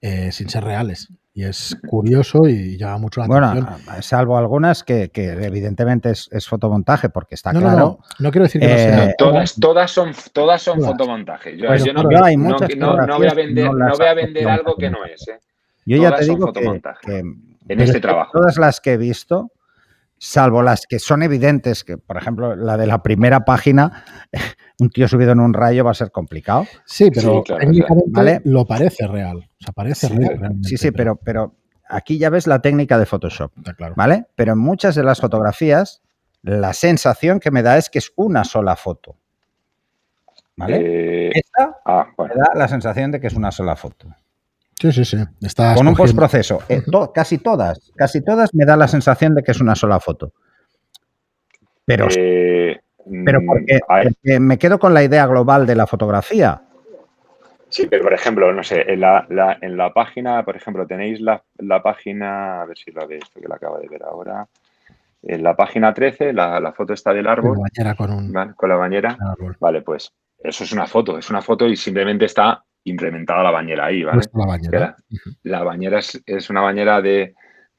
eh, 0.00 0.32
sin 0.32 0.48
ser 0.48 0.64
reales. 0.64 1.08
Y 1.36 1.44
es 1.44 1.76
curioso 1.88 2.46
y 2.46 2.76
llama 2.76 2.98
mucho 2.98 3.20
la 3.20 3.26
atención. 3.26 3.64
Bueno, 3.64 4.02
salvo 4.02 4.38
algunas 4.38 4.84
que, 4.84 5.10
evidentemente 5.14 6.10
es, 6.10 6.46
fotomontaje, 6.46 7.08
porque 7.08 7.34
está 7.34 7.50
claro. 7.50 7.76
No, 7.76 7.98
no, 8.20 8.30
quiero 8.30 8.44
decir 8.44 8.60
que 8.60 8.68
no 8.68 8.76
sea. 8.76 9.04
Eh, 9.06 9.14
todas, 9.18 9.56
todas 9.58 9.90
son, 9.90 10.12
todas 10.32 10.62
son 10.62 10.80
fotomontaje. 10.80 11.56
Yo, 11.56 11.66
pues 11.66 11.92
no, 11.92 12.04
voy 12.04 12.14
a 12.14 13.34
vender, 13.34 13.72
no 13.72 13.96
voy 13.96 14.06
a 14.06 14.14
vender 14.14 14.46
algo 14.48 14.76
que 14.76 14.90
no 14.90 15.04
es. 15.04 15.26
¿eh? 15.26 15.40
Yo 15.86 15.96
ya 15.98 16.16
te 16.16 16.24
digo 16.24 16.52
que, 16.52 17.18
en 17.68 17.80
este 17.80 18.00
trabajo. 18.00 18.32
Todas 18.32 18.56
las 18.58 18.80
que 18.80 18.94
he 18.94 18.96
visto, 18.96 19.52
salvo 20.18 20.62
las 20.62 20.86
que 20.86 20.98
son 20.98 21.22
evidentes, 21.22 21.84
que 21.84 21.98
por 21.98 22.16
ejemplo 22.16 22.56
la 22.56 22.76
de 22.76 22.86
la 22.86 23.02
primera 23.02 23.44
página, 23.44 24.04
un 24.78 24.90
tío 24.90 25.08
subido 25.08 25.32
en 25.32 25.40
un 25.40 25.52
rayo 25.52 25.84
va 25.84 25.90
a 25.90 25.94
ser 25.94 26.10
complicado. 26.10 26.66
Sí, 26.84 27.10
pero 27.10 27.44
¿vale? 28.08 28.40
lo 28.44 28.64
parece 28.64 29.06
real. 29.06 29.38
O 29.38 29.64
sea, 29.64 29.72
parece 29.72 30.08
real. 30.08 30.56
Sí, 30.62 30.76
sí, 30.76 30.90
pero, 30.90 31.16
pero 31.16 31.54
aquí 31.88 32.18
ya 32.18 32.30
ves 32.30 32.46
la 32.46 32.60
técnica 32.60 32.98
de 32.98 33.06
Photoshop. 33.06 33.52
¿Vale? 33.96 34.26
Pero 34.34 34.52
en 34.52 34.58
muchas 34.58 34.94
de 34.94 35.04
las 35.04 35.20
fotografías, 35.20 36.02
la 36.42 36.72
sensación 36.72 37.40
que 37.40 37.50
me 37.50 37.62
da 37.62 37.76
es 37.78 37.90
que 37.90 37.98
es 37.98 38.12
una 38.16 38.44
sola 38.44 38.76
foto. 38.76 39.16
¿Vale? 40.56 40.76
Eh, 40.76 41.32
Esta 41.34 41.80
ah, 41.84 42.06
me 42.16 42.28
da 42.28 42.52
la 42.54 42.68
sensación 42.68 43.10
de 43.10 43.20
que 43.20 43.26
es 43.26 43.34
una 43.34 43.50
sola 43.50 43.76
foto. 43.76 44.14
Sí, 44.80 44.92
sí, 44.92 45.04
sí. 45.04 45.16
Con 45.76 45.88
un 45.88 45.94
postproceso. 45.94 46.60
Eh, 46.68 46.82
casi 47.14 47.38
todas, 47.38 47.92
casi 47.96 48.22
todas 48.22 48.54
me 48.54 48.64
da 48.64 48.76
la 48.76 48.88
sensación 48.88 49.34
de 49.34 49.42
que 49.42 49.52
es 49.52 49.60
una 49.60 49.74
sola 49.74 50.00
foto. 50.00 50.32
Pero, 51.84 52.08
eh, 52.16 52.80
pero 53.24 53.40
mm, 53.40 53.46
porque, 53.46 54.40
me 54.40 54.58
quedo 54.58 54.78
con 54.78 54.94
la 54.94 55.02
idea 55.02 55.26
global 55.26 55.66
de 55.66 55.74
la 55.74 55.86
fotografía. 55.86 56.62
Sí, 57.68 57.86
pero 57.88 58.04
por 58.04 58.14
ejemplo, 58.14 58.52
no 58.52 58.62
sé, 58.62 58.84
en 58.92 59.00
la, 59.00 59.26
en 59.60 59.76
la 59.76 59.92
página, 59.92 60.44
por 60.44 60.56
ejemplo, 60.56 60.86
tenéis 60.86 61.20
la, 61.20 61.42
página, 61.82 62.62
a 62.62 62.66
ver 62.66 62.78
si 62.78 62.92
la 62.92 63.04
veis, 63.04 63.24
que 63.34 63.48
la 63.48 63.56
acabo 63.56 63.78
de 63.78 63.88
ver 63.88 64.02
ahora. 64.04 64.46
En 65.22 65.42
la 65.42 65.56
página 65.56 65.92
13, 65.92 66.32
la, 66.32 66.72
foto 66.76 66.92
está 66.92 67.12
del 67.12 67.26
árbol. 67.26 67.56
Con 67.56 67.64
la 67.64 67.70
bañera 67.74 67.94
con, 67.96 68.52
con 68.54 68.68
la 68.68 68.76
bañera. 68.76 69.18
Vale, 69.58 69.82
pues 69.82 70.12
eso 70.38 70.64
es 70.64 70.72
una 70.72 70.86
foto, 70.86 71.18
es 71.18 71.30
una 71.30 71.42
foto 71.42 71.66
y 71.66 71.74
simplemente 71.74 72.26
está 72.26 72.62
implementada 72.84 73.42
la 73.42 73.50
bañera 73.50 73.86
ahí, 73.86 74.04
¿vale? 74.04 74.22
La 74.32 74.46
bañera. 74.46 74.96
La, 75.42 75.62
bañera 75.62 75.98
es, 75.98 76.50
una 76.50 76.60
bañera 76.60 77.00
de 77.00 77.34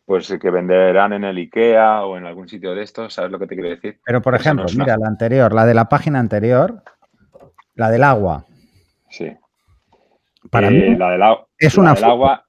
pues 0.06 0.32
que 0.39 0.52
venderán 0.52 1.13
en 1.13 1.24
el 1.24 1.38
IKEA 1.38 2.04
o 2.06 2.18
en 2.18 2.26
algún 2.26 2.48
sitio 2.48 2.76
de 2.76 2.84
estos, 2.84 3.13
¿sabes 3.13 3.32
lo 3.32 3.39
que 3.39 3.48
te 3.48 3.56
quiero 3.56 3.70
decir? 3.70 4.00
Pero 4.06 4.22
por 4.22 4.36
ejemplo, 4.36 4.65
mira, 4.78 4.98
la 4.98 5.08
anterior, 5.08 5.54
la 5.54 5.65
de 5.65 5.74
la 5.74 5.89
página 5.89 6.20
anterior, 6.20 6.84
la 7.74 7.89
del 7.89 8.04
agua. 8.04 8.46
Sí. 9.10 9.36
Para 10.52 10.70
mí 10.70 10.78
eh, 10.78 10.98
la 10.98 11.10
del, 11.10 11.24
es 11.58 11.78
una 11.78 11.94
del 11.94 12.04
agua 12.04 12.46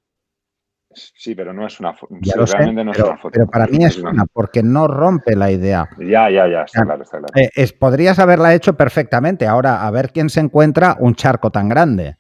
Sí, 0.97 1.35
pero 1.35 1.53
no 1.53 1.67
es 1.67 1.79
una 1.79 1.93
foto. 1.93 2.15
realmente 2.23 2.83
no 2.83 2.93
es 2.93 2.99
una 2.99 3.19
foto. 3.19 3.33
Pero 3.33 3.47
para 3.49 3.67
mí 3.67 3.85
es 3.85 3.99
una, 3.99 4.25
porque 4.33 4.63
no 4.63 4.89
rompe 4.89 5.37
la 5.37 5.51
idea. 5.51 5.89
Ya, 5.99 6.31
ya, 6.31 6.49
ya, 6.49 6.63
está 6.63 6.85
claro, 6.85 7.03
está 7.03 7.19
claro. 7.19 7.35
Eh, 7.35 7.73
podrías 7.79 8.19
haberla 8.19 8.55
hecho 8.55 8.77
perfectamente. 8.77 9.47
Ahora, 9.47 9.87
a 9.87 9.91
ver 9.91 10.11
quién 10.11 10.31
se 10.31 10.41
encuentra 10.41 10.97
un 10.99 11.15
charco 11.15 11.51
tan 11.51 11.69
grande. 11.69 12.17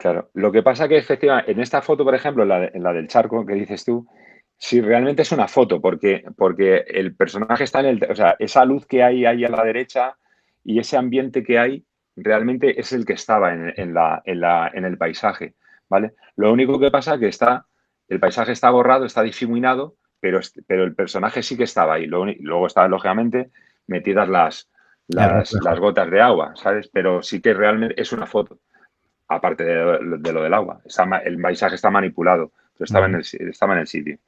Claro, 0.00 0.30
lo 0.32 0.50
que 0.50 0.62
pasa 0.62 0.88
que 0.88 0.96
efectivamente 0.96 1.52
en 1.52 1.60
esta 1.60 1.82
foto, 1.82 2.04
por 2.04 2.14
ejemplo, 2.14 2.42
en 2.42 2.82
la, 2.82 2.92
del 2.94 3.06
charco 3.06 3.44
que 3.44 3.52
dices 3.52 3.84
tú, 3.84 4.08
sí 4.56 4.80
realmente 4.80 5.20
es 5.20 5.30
una 5.30 5.46
foto, 5.46 5.82
porque, 5.82 6.24
porque 6.38 6.86
el 6.88 7.14
personaje 7.14 7.64
está 7.64 7.80
en 7.80 7.86
el, 7.86 8.10
o 8.10 8.14
sea, 8.14 8.34
esa 8.38 8.64
luz 8.64 8.86
que 8.86 9.02
hay 9.02 9.26
ahí 9.26 9.44
a 9.44 9.50
la 9.50 9.62
derecha 9.62 10.16
y 10.64 10.78
ese 10.78 10.96
ambiente 10.96 11.44
que 11.44 11.58
hay 11.58 11.84
realmente 12.16 12.80
es 12.80 12.94
el 12.94 13.04
que 13.04 13.12
estaba 13.12 13.52
en, 13.52 13.92
la, 13.92 14.22
en, 14.24 14.84
el 14.86 14.96
paisaje, 14.96 15.52
¿vale? 15.90 16.14
Lo 16.34 16.50
único 16.50 16.80
que 16.80 16.90
pasa 16.90 17.14
es 17.14 17.20
que 17.20 17.28
está, 17.28 17.66
el 18.08 18.20
paisaje 18.20 18.52
está 18.52 18.70
borrado, 18.70 19.04
está 19.04 19.22
difuminado, 19.22 19.96
pero, 20.18 20.40
pero 20.66 20.84
el 20.84 20.94
personaje 20.94 21.42
sí 21.42 21.58
que 21.58 21.64
estaba 21.64 21.96
ahí. 21.96 22.06
Luego, 22.06 22.66
estaban, 22.66 22.90
lógicamente, 22.90 23.50
metidas 23.86 24.30
las, 24.30 24.70
las, 25.08 25.78
gotas 25.78 26.10
de 26.10 26.22
agua, 26.22 26.52
¿sabes? 26.56 26.88
Pero 26.90 27.22
sí 27.22 27.42
que 27.42 27.52
realmente 27.52 28.00
es 28.00 28.14
una 28.14 28.26
foto, 28.26 28.60
aparte 29.30 29.64
de, 29.64 30.32
lo 30.32 30.42
del 30.42 30.54
agua. 30.54 30.82
el 31.24 31.40
paisaje 31.40 31.76
está 31.76 31.90
manipulado, 31.90 32.52
pero 32.74 32.84
estaba, 32.84 33.06
en, 33.06 33.14
el, 33.14 33.24
estaba 33.48 33.74
en 33.74 33.80
el 33.80 33.86
sitio. 33.86 34.18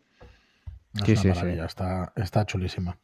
Sí, 1.04 1.16
sí, 1.16 1.32
sí. 1.34 1.46
Está, 1.46 2.12
está 2.16 2.46
chulísima. 2.46 2.96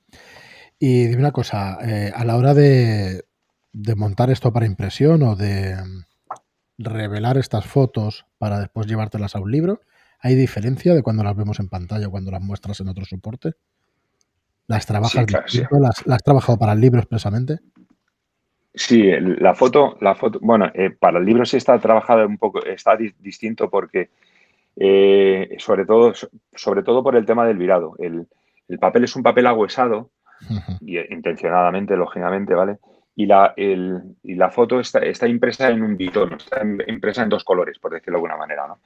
Y 0.79 1.07
dime 1.07 1.21
una 1.21 1.33
cosa, 1.33 1.79
eh, 1.83 2.13
a 2.15 2.25
la 2.25 2.37
hora 2.37 2.55
de, 2.55 3.25
de 3.73 3.95
montar 3.97 4.31
esto 4.31 4.53
para 4.53 4.67
impresión 4.67 5.23
o 5.23 5.35
de 5.35 5.77
revelar 6.79 7.37
estas 7.37 7.67
fotos 7.67 8.27
para 8.39 8.61
después 8.61 8.87
llevártelas 8.87 9.35
a 9.35 9.41
un 9.41 9.51
libro, 9.51 9.81
¿hay 10.21 10.37
diferencia 10.37 10.95
de 10.95 11.03
cuando 11.03 11.25
las 11.25 11.37
vemos 11.37 11.59
en 11.59 11.69
pantalla 11.69 12.07
o 12.07 12.11
cuando 12.13 12.31
las 12.31 12.41
muestras 12.41 12.79
en 12.81 12.89
otro 12.89 13.05
soporte? 13.05 13.55
¿Las 14.69 14.87
trabajas 14.87 15.27
¿Las, 15.33 16.07
has 16.07 16.23
trabajado 16.23 16.59
para 16.59 16.73
el 16.75 16.81
libro 16.81 17.01
expresamente? 17.01 17.59
Sí, 18.75 19.11
la 19.21 19.55
foto, 19.55 19.97
la 20.01 20.15
foto, 20.15 20.39
bueno, 20.41 20.71
eh, 20.75 20.91
para 20.91 21.19
el 21.19 21.25
libro 21.25 21.45
sí 21.45 21.57
está 21.57 21.79
trabajada 21.79 22.27
un 22.27 22.39
poco, 22.39 22.65
está 22.65 22.97
distinto 22.97 23.71
porque 23.71 24.11
eh, 24.77 25.57
sobre 25.59 25.85
todo, 25.85 26.13
sobre 26.55 26.83
todo 26.83 27.03
por 27.03 27.17
el 27.17 27.27
tema 27.27 27.47
del 27.47 27.57
virado. 27.57 27.95
El, 27.99 28.27
el 28.69 28.79
papel 28.79 29.05
es 29.05 29.17
un 29.17 29.23
papel 29.23 29.47
agüesado, 29.47 30.11
y, 30.81 30.99
intencionadamente, 31.13 31.97
lógicamente, 31.97 32.55
¿vale? 32.55 32.79
y 33.19 33.27
la, 33.27 33.53
y 33.57 34.35
la 34.37 34.49
foto 34.49 34.79
está, 34.79 35.01
está, 35.01 35.27
impresa 35.27 35.69
en 35.71 35.83
un 35.83 35.97
bitono, 35.97 36.37
está 36.37 36.63
impresa 36.87 37.25
en 37.25 37.29
dos 37.29 37.43
colores, 37.43 37.77
por 37.81 37.93
decirlo 37.93 38.13
de 38.13 38.19
alguna 38.19 38.37
manera. 38.37 38.69
¿no? 38.69 38.79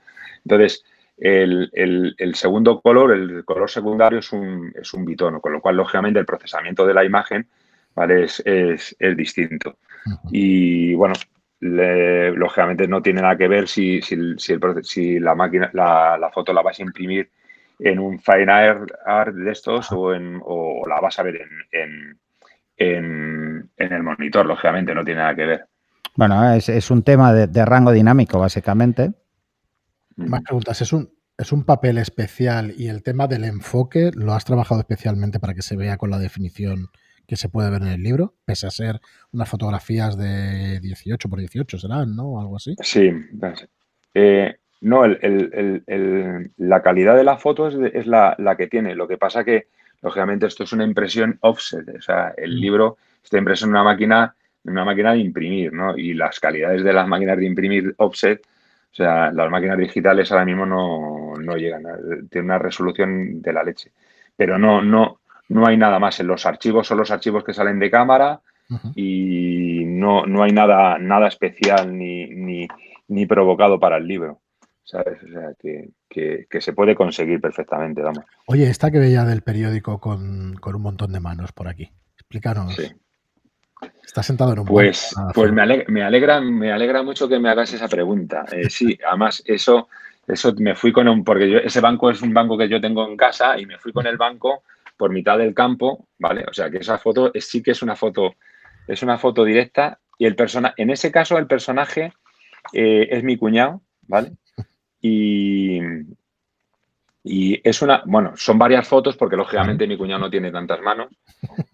Entonces, 0.43 0.83
el, 1.19 2.33
segundo 2.35 2.81
color, 2.81 3.13
el 3.13 3.45
color 3.45 3.69
secundario, 3.69 4.21
es 4.21 4.33
un, 4.33 4.73
es 4.75 4.95
un 4.95 5.05
bitono, 5.05 5.43
con 5.43 5.53
lo 5.53 5.61
cual, 5.61 5.77
lógicamente, 5.77 6.19
el 6.19 6.25
procesamiento 6.25 6.87
de 6.87 6.95
la 6.95 7.05
imagen 7.05 7.47
¿vale? 7.95 8.25
es, 8.25 8.43
es, 8.45 9.17
distinto. 9.17 9.79
Y 10.31 10.95
bueno, 10.95 11.15
lógicamente 11.61 12.89
no 12.89 13.03
tiene 13.03 13.23
nada 13.23 13.37
que 13.37 13.49
ver 13.49 13.69
si, 13.69 14.03
si, 14.03 14.17
si, 14.83 15.19
la 15.21 15.35
máquina, 15.35 15.71
la, 15.73 16.19
la, 16.19 16.31
foto 16.31 16.53
la 16.53 16.63
vas 16.63 16.79
a 16.79 16.83
imprimir 16.83 17.31
en 17.79 17.99
un 17.99 18.19
Fine 18.19 18.51
Art, 18.51 19.35
de 19.35 19.51
estos 19.51 19.91
o, 19.93 20.15
en, 20.15 20.41
o 20.45 20.83
la 20.89 21.01
vas 21.01 21.19
a 21.19 21.23
ver 21.23 21.41
en 21.73 22.19
en, 22.83 23.71
el 23.77 24.03
monitor, 24.03 24.47
lógicamente, 24.47 24.95
no 24.95 25.05
tiene 25.05 25.21
nada 25.21 25.35
que 25.35 25.47
ver. 25.47 25.67
Bueno, 26.15 26.53
es, 26.53 26.91
un 26.91 27.03
tema 27.03 27.33
de, 27.33 27.65
rango 27.65 27.93
dinámico, 27.93 28.39
básicamente. 28.39 29.13
Más 30.17 30.43
preguntas, 30.43 30.81
¿es 30.83 30.93
un, 30.93 31.11
¿es 31.39 31.53
un 31.53 31.65
papel 31.65 31.99
especial 31.99 32.75
y 32.77 32.89
el 32.89 33.03
tema 33.03 33.27
del 33.27 33.45
enfoque 33.45 34.11
lo 34.15 34.35
has 34.35 34.45
trabajado 34.45 34.81
especialmente 34.81 35.41
para 35.41 35.55
que 35.55 35.63
se 35.63 35.77
vea 35.77 35.97
con 35.97 36.11
la 36.11 36.19
definición 36.19 36.89
que 37.33 37.37
se 37.39 37.49
puede 37.49 37.71
ver 37.71 37.81
en 37.81 37.89
el 37.89 38.03
libro, 38.03 38.35
pese 38.45 38.67
a 38.67 38.71
ser 38.71 39.01
unas 39.33 39.49
fotografías 39.49 40.19
de 40.19 40.81
18 40.81 41.31
por 41.31 41.39
18 41.39 41.79
serán, 41.79 42.15
¿no? 42.15 42.25
O 42.25 42.41
algo 42.43 42.57
así. 42.57 42.77
Sí, 42.83 43.11
eh, 44.13 44.57
no, 44.83 45.05
la 45.07 46.83
calidad 46.83 47.17
de 47.17 47.25
la 47.25 47.39
foto 47.39 47.69
es, 47.69 48.07
la, 48.07 48.35
la, 48.37 48.55
que 48.55 48.67
tiene. 48.67 48.95
Lo 48.95 49.09
que 49.09 49.17
pasa 49.17 49.45
que 49.45 49.69
lógicamente 50.03 50.45
esto 50.45 50.65
es 50.65 50.75
una 50.75 50.85
impresión 50.85 51.39
offset, 51.41 51.89
o 51.97 52.03
sea, 52.03 52.35
el 52.37 52.55
mm. 52.55 52.61
libro 52.61 52.99
está 53.25 53.39
impreso 53.39 53.65
en 53.65 53.71
una 53.71 53.83
máquina, 53.83 54.37
en 54.63 54.73
una 54.73 54.85
máquina 54.85 55.13
de 55.13 55.21
imprimir, 55.21 55.73
¿no? 55.73 55.97
Y 55.97 56.13
las 56.13 56.39
calidades 56.39 56.85
de 56.85 56.93
las 56.93 57.09
máquinas 57.09 57.39
de 57.39 57.47
imprimir 57.47 57.95
offset, 57.97 58.43
o 58.45 58.95
sea, 58.95 59.33
las 59.33 59.51
máquinas 59.51 59.79
digitales 59.79 60.31
ahora 60.31 60.45
mismo 60.45 60.67
no, 60.67 61.39
no 61.39 61.57
llegan, 61.57 61.83
tienen 62.29 62.51
una 62.51 62.59
resolución 62.59 63.41
de 63.41 63.53
la 63.55 63.65
leche. 63.65 63.91
Pero 64.37 64.59
no, 64.59 64.83
no, 64.83 65.22
no 65.53 65.67
hay 65.67 65.77
nada 65.77 65.99
más. 65.99 66.19
En 66.21 66.27
los 66.27 66.47
archivos 66.47 66.87
son 66.87 66.99
los 66.99 67.11
archivos 67.11 67.45
que 67.45 67.55
salen 67.55 67.79
de 67.79 67.91
cámara 67.91 68.41
y 68.95 69.85
no, 69.85 70.25
no 70.25 70.43
hay 70.43 70.53
nada, 70.53 70.99
nada 70.99 71.29
especial 71.29 71.97
ni, 71.97 72.27
ni, 72.27 72.67
ni 73.09 73.27
provocado 73.27 73.79
para 73.79 73.99
el 73.99 74.07
libro. 74.07 74.41
¿sabes? 74.85 75.23
O 75.23 75.29
sea, 75.29 75.55
que, 76.09 76.61
se 76.61 76.73
puede 76.73 76.95
conseguir 76.95 77.41
perfectamente, 77.41 78.03
vamos. 78.03 78.25
Oye, 78.47 78.69
esta 78.69 78.91
que 78.91 78.99
veía 78.99 79.25
del 79.25 79.43
periódico 79.43 79.99
con, 80.01 80.57
un 80.63 80.83
montón 80.83 81.13
de 81.13 81.21
manos 81.21 81.53
por 81.53 81.69
aquí. 81.69 81.91
Explícanos. 82.15 82.75
Sí. 82.75 82.93
Está 84.05 84.23
sentado 84.23 84.53
en 84.53 84.61
un 84.61 84.67
Pues, 84.67 85.15
pues 85.35 85.53
me, 85.53 85.63
alegra, 85.63 86.41
me, 86.41 86.73
alegra, 86.73 87.03
mucho 87.03 87.29
que 87.29 87.39
me 87.39 87.49
hagas 87.49 87.73
esa 87.73 87.89
pregunta. 87.89 88.45
Eh, 88.53 88.69
sí, 88.71 88.99
además, 89.09 89.43
eso, 89.47 89.89
eso 90.27 90.55
me 90.59 90.75
fui 90.75 90.93
con 90.93 91.09
un. 91.09 91.25
Porque 91.25 91.51
yo, 91.51 91.59
ese 91.59 91.81
banco 91.81 92.11
es 92.11 92.21
un 92.23 92.35
banco 92.35 92.59
que 92.59 92.69
yo 92.69 92.81
tengo 92.81 93.09
en 93.09 93.17
casa 93.17 93.59
y 93.59 93.67
me 93.67 93.79
fui 93.79 93.93
con 93.93 94.07
el 94.07 94.17
banco 94.17 94.63
por 95.03 95.11
mitad 95.11 95.37
del 95.37 95.53
campo, 95.53 96.07
¿vale? 96.17 96.45
O 96.49 96.55
sea 96.55 96.71
que 96.71 96.77
esa 96.77 96.97
foto 96.97 97.33
sí 97.35 97.61
que 97.61 97.73
es 97.73 97.83
una 97.83 97.97
foto, 97.97 98.37
es 98.87 99.03
una 99.03 99.19
foto 99.19 99.43
directa. 99.43 99.99
Y 100.17 100.27
el 100.27 100.37
persona, 100.37 100.75
en 100.77 100.91
ese 100.91 101.11
caso, 101.11 101.39
el 101.39 101.49
personaje 101.49 102.13
eh, 102.73 103.09
es 103.11 103.25
mi 103.25 103.37
cuñado, 103.37 103.83
¿vale? 104.03 104.31
Y, 105.01 105.81
y 107.25 107.69
es 107.69 107.83
una, 107.83 108.05
bueno, 108.07 108.35
son 108.37 108.61
varias 108.61 108.87
fotos 108.87 109.17
porque 109.17 109.35
lógicamente 109.35 109.89
mi 109.89 109.99
cuñado 109.99 110.21
no 110.21 110.31
tiene 110.31 110.53
tantas 110.53 110.81
manos, 110.81 111.09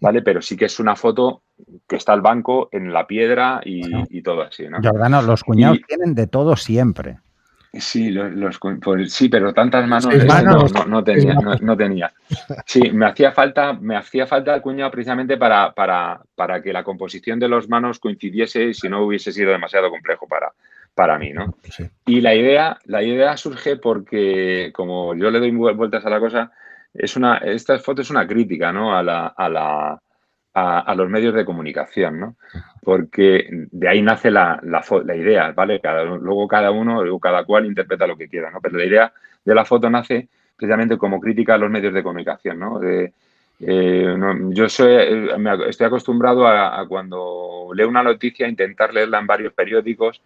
¿vale? 0.01 0.23
Pero 0.23 0.41
sí 0.41 0.57
que 0.57 0.65
es 0.65 0.79
una 0.79 0.95
foto 0.95 1.43
que 1.87 1.97
está 1.97 2.15
el 2.15 2.21
banco 2.21 2.69
en 2.71 2.91
la 2.91 3.05
piedra 3.05 3.61
y, 3.63 4.23
todo 4.23 4.41
así, 4.41 4.67
¿no? 4.67 4.79
Jordano, 4.81 5.21
los 5.21 5.43
cuñados 5.43 5.77
tienen 5.87 6.15
de 6.15 6.25
todo 6.25 6.55
siempre. 6.55 7.19
Sí, 7.73 8.09
los, 8.09 8.59
pues, 8.81 9.13
sí, 9.13 9.29
pero 9.29 9.53
tantas 9.53 9.87
manos, 9.87 10.07
No, 10.87 11.03
tenía, 11.03 11.35
no, 11.61 11.77
tenía. 11.77 12.11
Sí, 12.65 12.89
me 12.91 13.05
hacía 13.05 13.31
falta, 13.31 13.73
me 13.73 13.95
hacía 13.95 14.25
falta 14.25 14.55
el 14.55 14.61
cuñado 14.61 14.89
precisamente 14.89 15.37
para, 15.37 15.71
para, 15.71 16.19
para 16.33 16.63
que 16.63 16.73
la 16.73 16.83
composición 16.83 17.39
de 17.39 17.47
los 17.47 17.69
manos 17.69 17.99
coincidiese 17.99 18.65
y 18.65 18.73
si 18.73 18.89
no 18.89 19.03
hubiese 19.03 19.31
sido 19.31 19.51
demasiado 19.51 19.91
complejo 19.91 20.27
para, 20.27 20.51
para 20.95 21.19
mí, 21.19 21.31
¿no? 21.31 21.57
Y 22.07 22.21
la 22.21 22.33
idea, 22.33 22.79
la 22.85 23.03
idea 23.03 23.37
surge 23.37 23.77
porque, 23.77 24.71
como 24.73 25.13
yo 25.13 25.29
le 25.29 25.39
doy 25.39 25.51
vueltas 25.51 26.03
a 26.05 26.09
la 26.09 26.19
cosa, 26.19 26.51
es 26.93 27.15
una, 27.15 27.37
esta 27.37 27.77
foto 27.77 28.01
es 28.01 28.09
una 28.09 28.27
crítica, 28.27 28.71
¿no? 28.71 28.97
A, 28.97 29.03
la, 29.03 29.27
a, 29.27 29.47
la, 29.47 30.01
a, 30.59 30.95
los 30.95 31.09
medios 31.09 31.33
de 31.33 31.45
comunicación, 31.45 32.19
¿no? 32.19 32.35
Porque 32.83 33.47
de 33.71 33.87
ahí 33.87 34.01
nace 34.01 34.31
la, 34.31 34.59
la, 34.63 35.15
idea, 35.15 35.51
¿vale? 35.51 35.79
Cada, 35.79 36.03
luego 36.03 36.47
cada 36.47 36.71
uno, 36.71 37.03
luego 37.03 37.19
cada 37.19 37.43
cual 37.43 37.65
interpreta 37.65 38.07
lo 38.07 38.17
que 38.17 38.29
quiera, 38.29 38.51
¿no? 38.51 38.61
Pero 38.61 38.77
la 38.77 38.85
idea 38.85 39.13
de 39.43 39.55
la 39.55 39.65
foto 39.65 39.89
nace 39.89 40.27
precisamente 40.55 40.97
como 40.97 41.19
crítica 41.19 41.55
a 41.55 41.57
los 41.57 41.69
medios 41.69 41.93
de 41.93 42.03
comunicación, 42.03 42.59
¿no? 42.59 42.79
De, 42.79 43.13
eh, 43.61 44.15
yo 44.49 44.69
soy, 44.69 44.91
eh, 44.91 45.27
estoy 45.67 45.87
acostumbrado 45.87 46.47
a, 46.47 46.79
a, 46.79 46.87
cuando 46.87 47.69
leo 47.73 47.89
una 47.89 48.03
noticia 48.03 48.47
intentar 48.47 48.93
leerla 48.93 49.19
en 49.19 49.27
varios 49.27 49.53
periódicos 49.53 50.21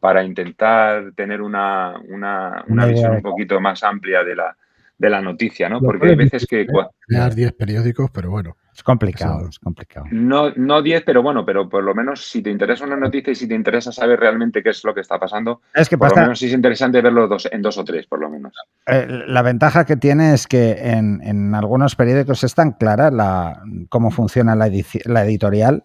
para 0.00 0.22
intentar 0.22 1.12
tener 1.14 1.42
una, 1.42 1.96
una, 2.08 2.64
una 2.68 2.86
visión 2.86 3.16
un 3.16 3.22
poquito 3.22 3.60
más 3.60 3.82
amplia 3.82 4.22
de 4.22 4.36
la, 4.36 4.56
de 4.98 5.10
la 5.10 5.22
noticia, 5.22 5.68
¿no? 5.68 5.80
Porque 5.80 6.08
hay 6.08 6.16
veces 6.16 6.46
que... 6.46 6.66
Crear 7.06 7.34
10 7.34 7.52
periódicos, 7.52 8.10
pero 8.10 8.30
bueno. 8.30 8.56
Es 8.74 8.82
complicado, 8.82 9.48
es 9.48 9.58
complicado. 9.58 10.06
No, 10.12 10.50
no 10.54 10.82
10, 10.82 11.02
pero 11.04 11.20
bueno, 11.22 11.44
pero 11.44 11.68
por 11.68 11.82
lo 11.82 11.94
menos 11.94 12.28
si 12.28 12.42
te 12.42 12.50
interesa 12.50 12.84
una 12.84 12.96
noticia 12.96 13.32
y 13.32 13.34
si 13.34 13.48
te 13.48 13.54
interesa 13.54 13.90
saber 13.90 14.20
realmente 14.20 14.62
qué 14.62 14.70
es 14.70 14.84
lo 14.84 14.94
que 14.94 15.00
está 15.00 15.18
pasando, 15.18 15.62
es 15.74 15.88
que 15.88 15.98
por 15.98 16.10
lo 16.10 16.22
menos 16.22 16.40
es 16.42 16.52
interesante 16.52 17.00
verlo 17.00 17.26
dos, 17.26 17.48
en 17.50 17.60
dos 17.60 17.76
o 17.76 17.84
tres, 17.84 18.06
por 18.06 18.20
lo 18.20 18.30
menos. 18.30 18.52
Eh, 18.86 19.06
la 19.26 19.42
ventaja 19.42 19.84
que 19.84 19.96
tiene 19.96 20.32
es 20.32 20.46
que 20.46 20.72
en, 20.78 21.20
en 21.24 21.56
algunos 21.56 21.96
periódicos 21.96 22.44
es 22.44 22.54
tan 22.54 22.72
clara 22.72 23.10
la, 23.10 23.62
cómo 23.88 24.12
funciona 24.12 24.54
la, 24.54 24.70
la 25.06 25.24
editorial 25.24 25.84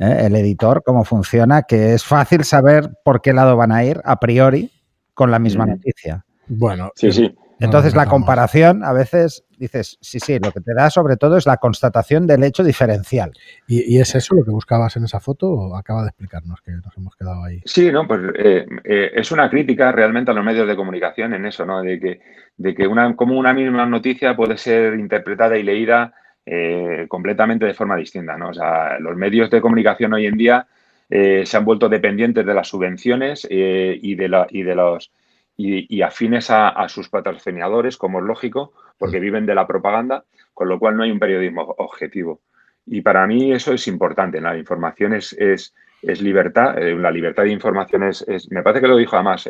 ¿eh? 0.00 0.26
el 0.26 0.36
editor, 0.36 0.82
cómo 0.84 1.04
funciona, 1.04 1.62
que 1.62 1.94
es 1.94 2.04
fácil 2.04 2.44
saber 2.44 2.90
por 3.04 3.20
qué 3.22 3.32
lado 3.32 3.56
van 3.56 3.72
a 3.72 3.84
ir 3.84 4.00
a 4.04 4.18
priori 4.18 4.70
con 5.14 5.30
la 5.30 5.38
misma 5.38 5.66
noticia. 5.66 6.24
Bueno, 6.48 6.90
sí, 6.96 7.12
sí. 7.12 7.34
Entonces 7.62 7.94
la 7.94 8.06
comparación 8.06 8.84
a 8.84 8.92
veces 8.92 9.44
dices, 9.58 9.98
sí, 10.00 10.18
sí, 10.20 10.38
lo 10.42 10.50
que 10.52 10.60
te 10.60 10.74
da 10.74 10.90
sobre 10.90 11.16
todo 11.16 11.36
es 11.36 11.46
la 11.46 11.56
constatación 11.56 12.26
del 12.26 12.44
hecho 12.44 12.64
diferencial. 12.64 13.32
¿Y, 13.66 13.98
es 13.98 14.14
eso 14.14 14.34
lo 14.34 14.44
que 14.44 14.50
buscabas 14.50 14.96
en 14.96 15.04
esa 15.04 15.20
foto 15.20 15.50
o 15.50 15.76
acaba 15.76 16.02
de 16.02 16.08
explicarnos 16.08 16.60
que 16.62 16.72
nos 16.72 16.96
hemos 16.96 17.14
quedado 17.16 17.44
ahí? 17.44 17.60
Sí, 17.64 17.90
no, 17.92 18.06
pues 18.06 18.20
eh, 18.36 18.66
eh, 18.84 19.12
es 19.14 19.30
una 19.32 19.48
crítica 19.48 19.92
realmente 19.92 20.30
a 20.30 20.34
los 20.34 20.44
medios 20.44 20.66
de 20.66 20.76
comunicación 20.76 21.34
en 21.34 21.46
eso, 21.46 21.64
¿no? 21.64 21.82
De 21.82 22.00
que, 22.00 22.20
de 22.56 22.74
que 22.74 22.86
una, 22.86 23.14
como 23.14 23.38
una 23.38 23.54
misma 23.54 23.86
noticia 23.86 24.34
puede 24.34 24.56
ser 24.56 24.94
interpretada 24.98 25.56
y 25.56 25.62
leída 25.62 26.12
eh, 26.44 27.06
completamente 27.08 27.66
de 27.66 27.74
forma 27.74 27.96
distinta. 27.96 28.36
¿no? 28.36 28.48
O 28.48 28.54
sea, 28.54 28.98
los 28.98 29.16
medios 29.16 29.48
de 29.48 29.60
comunicación 29.60 30.12
hoy 30.12 30.26
en 30.26 30.36
día 30.36 30.66
eh, 31.08 31.46
se 31.46 31.56
han 31.56 31.64
vuelto 31.64 31.88
dependientes 31.88 32.44
de 32.44 32.54
las 32.54 32.66
subvenciones 32.66 33.46
eh, 33.48 33.96
y, 34.02 34.16
de 34.16 34.28
la, 34.28 34.46
y 34.50 34.64
de 34.64 34.74
los 34.74 35.12
y, 35.56 36.02
afines 36.02 36.50
a, 36.50 36.88
sus 36.88 37.08
patrocinadores, 37.08 37.96
como 37.96 38.20
es 38.20 38.24
lógico, 38.24 38.72
porque 38.98 39.18
mm. 39.18 39.22
viven 39.22 39.46
de 39.46 39.54
la 39.54 39.66
propaganda, 39.66 40.24
con 40.54 40.68
lo 40.68 40.78
cual 40.78 40.96
no 40.96 41.02
hay 41.02 41.10
un 41.10 41.18
periodismo 41.18 41.74
objetivo. 41.78 42.40
Y 42.86 43.00
para 43.02 43.26
mí 43.26 43.52
eso 43.52 43.72
es 43.72 43.86
importante. 43.86 44.40
La 44.40 44.56
información 44.56 45.14
es, 45.14 45.32
es, 45.38 45.72
libertad, 46.20 46.78
eh, 46.78 46.94
la 46.94 47.10
libertad 47.10 47.44
de 47.44 47.50
información 47.50 48.02
es, 48.02 48.24
Me 48.50 48.62
parece 48.62 48.80
que 48.80 48.88
lo 48.88 48.96
dijo 48.96 49.16
además 49.16 49.48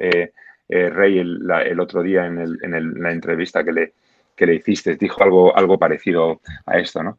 Rey 0.69 1.19
el, 1.19 1.81
otro 1.81 2.03
día 2.03 2.27
en, 2.27 2.39
el, 2.39 2.59
en 2.63 3.03
la 3.03 3.13
entrevista 3.13 3.65
que 3.65 3.73
le, 3.73 3.93
que 4.37 4.47
le 4.47 4.55
hiciste, 4.55 4.97
dijo 4.97 5.23
algo, 5.23 5.57
algo 5.57 5.79
parecido 5.79 6.41
a 6.67 6.79
esto, 6.79 7.03
¿no? 7.03 7.19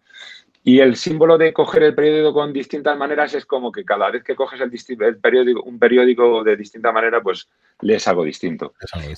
Y 0.65 0.79
el 0.79 0.95
símbolo 0.95 1.37
de 1.37 1.51
coger 1.51 1.83
el 1.83 1.93
periódico 1.93 2.33
con 2.33 2.53
distintas 2.53 2.97
maneras 2.97 3.33
es 3.33 3.45
como 3.45 3.69
que 3.69 3.83
cada 3.83 4.09
vez 4.09 4.23
que 4.23 4.35
coges 4.35 4.61
el, 4.61 4.71
periódico, 5.17 5.61
un 5.63 5.77
periódico 5.77 6.41
de 6.41 6.55
distinta 6.55 6.93
manera, 6.93 7.21
pues 7.21 7.49
lees 7.81 8.07
algo 8.07 8.23
distinto. 8.23 8.73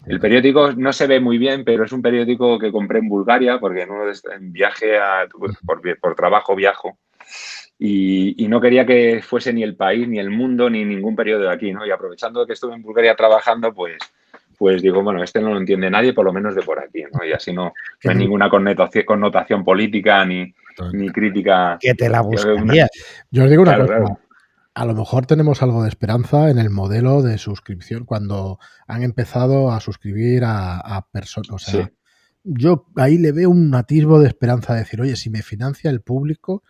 El 0.07 0.19
periódico 0.19 0.71
no 0.73 0.91
se 0.91 1.05
ve 1.05 1.19
muy 1.19 1.37
bien, 1.37 1.63
pero 1.63 1.85
es 1.85 1.91
un 1.91 2.01
periódico 2.01 2.57
que 2.57 2.71
compré 2.71 2.97
en 2.97 3.09
Bulgaria 3.09 3.59
porque 3.59 3.83
en, 3.83 3.91
uno 3.91 4.07
de, 4.07 4.17
en 4.35 4.51
viaje 4.51 4.97
a, 4.97 5.27
por, 5.99 6.15
trabajo 6.15 6.55
viajo. 6.55 6.97
Y, 7.77 8.43
y, 8.43 8.47
no 8.47 8.59
quería 8.59 8.85
que 8.85 9.21
fuese 9.21 9.53
ni 9.53 9.61
el 9.61 9.75
país, 9.75 10.07
ni 10.07 10.17
el 10.17 10.31
mundo, 10.31 10.69
ni 10.69 10.83
ningún 10.83 11.15
periódico 11.15 11.49
de 11.49 11.53
aquí, 11.53 11.73
¿no? 11.73 11.85
Y 11.85 11.91
aprovechando 11.91 12.47
que 12.47 12.53
estuve 12.53 12.73
en 12.73 12.81
Bulgaria 12.81 13.15
trabajando, 13.15 13.73
pues 13.73 13.97
pues 14.57 14.81
digo, 14.81 15.03
bueno, 15.03 15.21
este 15.21 15.41
no 15.41 15.51
lo 15.51 15.57
entiende 15.57 15.89
nadie, 15.89 16.13
por 16.13 16.25
lo 16.25 16.33
menos 16.33 16.55
de 16.55 16.61
por 16.61 16.79
aquí, 16.79 17.03
¿no? 17.11 17.25
Y 17.25 17.33
así 17.33 17.51
no, 17.51 17.73
hay 18.03 18.15
ninguna 18.15 18.49
connotación, 18.49 19.63
política 19.63 20.25
ni, 20.25 20.53
ni 20.93 21.09
crítica. 21.09 21.77
Que 21.79 21.93
te 21.93 22.09
la 22.09 22.21
buscaría. 22.21 22.87
Yo 23.31 23.43
os 23.43 23.49
digo 23.49 23.63
una 23.63 23.77
cosa. 23.77 24.17
A 24.73 24.85
lo 24.85 24.93
mejor 24.93 25.25
tenemos 25.25 25.63
algo 25.63 25.83
de 25.83 25.89
esperanza 25.89 26.49
en 26.49 26.57
el 26.57 26.69
modelo 26.69 27.21
de 27.21 27.37
suscripción 27.37 28.03
cuando 28.03 28.59
han 28.87 29.03
empezado 29.03 29.71
a 29.71 29.79
suscribir 29.79 30.43
a, 30.45 31.07
personas. 31.13 31.49
O 31.51 31.59
sea, 31.59 31.91
yo 32.43 32.85
ahí 32.97 33.17
le 33.17 33.31
veo 33.31 33.49
un 33.49 33.73
atisbo 33.73 34.19
de 34.19 34.27
esperanza 34.27 34.73
de 34.73 34.79
decir, 34.79 34.99
oye, 34.99 35.15
si 35.15 35.29
me 35.29 35.43
financia 35.43 35.89
el 35.89 36.01
público, 36.01 36.63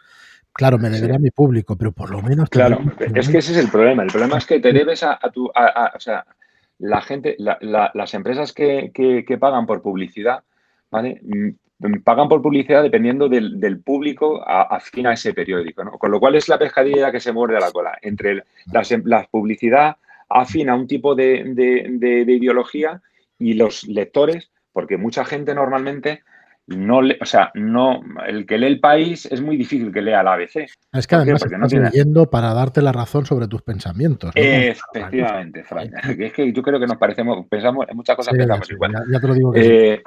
Claro, 0.57 0.77
me 0.77 0.89
deberá 0.89 1.19
mi 1.19 1.31
público, 1.31 1.77
pero 1.77 1.91
por 1.91 2.09
lo 2.09 2.21
menos. 2.21 2.49
Claro, 2.49 2.79
es 3.13 3.27
que 3.27 3.39
ese 3.39 3.51
es 3.51 3.57
el 3.57 3.67
problema. 3.67 4.03
El 4.03 4.09
problema 4.09 4.37
es 4.37 4.45
que 4.45 4.61
te 4.61 4.71
debes 4.71 5.03
a, 5.03 5.19
tu. 5.33 5.47
o 5.47 5.99
sea, 5.99 6.25
la 6.79 7.01
gente, 7.01 7.35
las 7.37 8.13
empresas 8.13 8.53
que, 8.53 9.37
pagan 9.37 9.65
por 9.65 9.81
publicidad, 9.81 10.45
¿vale? 10.89 11.19
Pagan 12.03 12.29
por 12.29 12.41
publicidad 12.41 12.83
dependiendo 12.83 13.27
del, 13.27 13.81
público 13.83 14.41
afín 14.47 15.07
a 15.07 15.13
ese 15.13 15.33
periódico, 15.33 15.83
¿no? 15.83 15.91
Con 15.91 16.11
lo 16.11 16.19
cual 16.19 16.35
es 16.35 16.47
la 16.47 16.57
pescadilla 16.57 17.11
que 17.11 17.19
se 17.19 17.33
muerde 17.33 17.57
a 17.57 17.59
la 17.59 17.71
cola. 17.71 17.97
Entre 18.01 18.43
em, 18.89 19.03
la 19.05 19.27
publicidad 19.29 19.97
afín 20.29 20.69
a 20.69 20.75
un 20.75 20.87
tipo 20.87 21.15
de, 21.15 21.43
de 21.53 22.31
ideología 22.31 23.01
y 23.37 23.53
los 23.55 23.83
lectores, 23.83 24.51
porque 24.71 24.97
mucha 24.97 25.25
gente 25.25 25.53
normalmente 25.53 26.23
no 26.67 27.01
le, 27.01 27.17
o 27.21 27.25
sea, 27.25 27.51
no, 27.53 28.01
el 28.27 28.45
que 28.45 28.57
lee 28.57 28.65
el 28.65 28.79
país 28.79 29.27
es 29.27 29.39
muy 29.41 29.55
difícil 29.55 29.91
que 29.91 30.01
lea 30.01 30.23
la 30.23 30.33
ABC. 30.33 30.67
Es 30.93 31.07
que 31.07 31.15
además 31.15 31.43
estás 31.43 31.59
no 31.59 31.67
leyendo 31.67 32.29
para 32.29 32.53
darte 32.53 32.81
la 32.81 32.91
razón 32.91 33.25
sobre 33.25 33.47
tus 33.47 33.61
pensamientos. 33.61 34.31
Efectivamente, 34.35 35.63
Frank. 35.63 35.91
Es 36.19 36.33
que 36.33 36.51
yo 36.51 36.63
creo 36.63 36.79
que 36.79 36.87
nos 36.87 36.97
parecemos, 36.97 37.45
pensamos, 37.47 37.85
en 37.87 37.95
muchas 37.95 38.15
cosas 38.15 38.33
pensamos 38.33 38.71
igual. 38.71 38.93
Ya, 39.11 39.19
te 39.19 39.27
lo 39.27 39.33
digo 39.33 39.53
eh, 39.55 40.01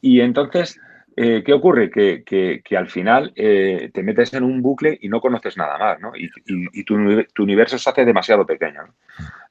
Y 0.00 0.20
entonces, 0.20 0.78
eh, 1.16 1.42
¿qué 1.44 1.52
ocurre? 1.52 1.90
Que, 1.90 2.22
que, 2.24 2.76
al 2.76 2.88
final 2.88 3.32
eh, 3.36 3.90
te 3.92 4.02
metes 4.02 4.32
en 4.34 4.44
un 4.44 4.62
bucle 4.62 4.98
y 5.00 5.08
no 5.08 5.20
conoces 5.20 5.56
nada 5.56 5.78
más, 5.78 6.00
¿no? 6.00 6.12
Y, 6.16 6.30
y, 6.46 6.84
tu, 6.84 6.96
tu, 7.34 7.42
universo 7.42 7.78
se 7.78 7.90
hace 7.90 8.04
demasiado 8.04 8.46
pequeño. 8.46 8.86
¿no? 8.86 8.94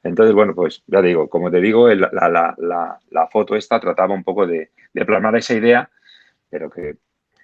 Entonces, 0.04 0.34
bueno, 0.34 0.54
pues 0.56 0.84
ya 0.88 1.02
digo, 1.02 1.30
como 1.30 1.52
te 1.52 1.62
digo, 1.62 1.88
la, 1.90 2.10
la, 2.12 2.56
la, 2.58 3.00
la 3.10 3.28
foto 3.28 3.56
esta 3.56 3.80
trataba 3.80 4.14
un 4.14 4.24
poco 4.24 4.48
de, 4.48 4.72
de 4.94 5.06
plasmar 5.06 5.36
esa 5.36 5.54
idea 5.54 5.90
pero 6.52 6.70
que 6.70 6.98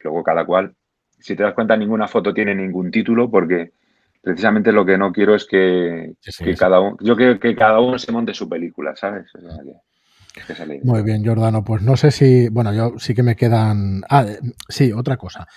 luego 0.03 0.21
cada 0.21 0.45
cual, 0.45 0.75
si 1.17 1.35
te 1.35 1.41
das 1.41 1.55
cuenta, 1.55 1.75
ninguna 1.75 2.07
foto 2.07 2.33
tiene 2.33 2.53
ningún 2.53 2.91
título 2.91 3.31
porque 3.31 3.71
precisamente 4.21 4.71
lo 4.71 4.85
que 4.85 4.97
no 4.97 5.11
quiero 5.11 5.33
es 5.33 5.45
que, 5.45 6.13
cada 6.59 6.81
uno, 6.81 6.97
yo 6.99 7.15
quiero 7.15 7.39
que 7.39 7.55
cada 7.55 7.79
uno 7.79 7.97
se 7.97 8.11
monte 8.11 8.33
su 8.33 8.47
película, 8.47 8.95
¿sabes? 8.95 9.31
Muy 10.83 11.03
bien, 11.03 11.25
Jordano. 11.25 11.63
Pues 11.63 11.81
no 11.81 11.97
sé 11.97 12.11
si, 12.11 12.49
bueno, 12.49 12.73
yo 12.73 12.93
sí 12.97 13.13
que 13.13 13.23
me 13.23 13.35
quedan. 13.35 14.03
Ah, 14.09 14.25
sí, 14.67 14.91
otra 14.91 15.17
cosa. 15.17 15.47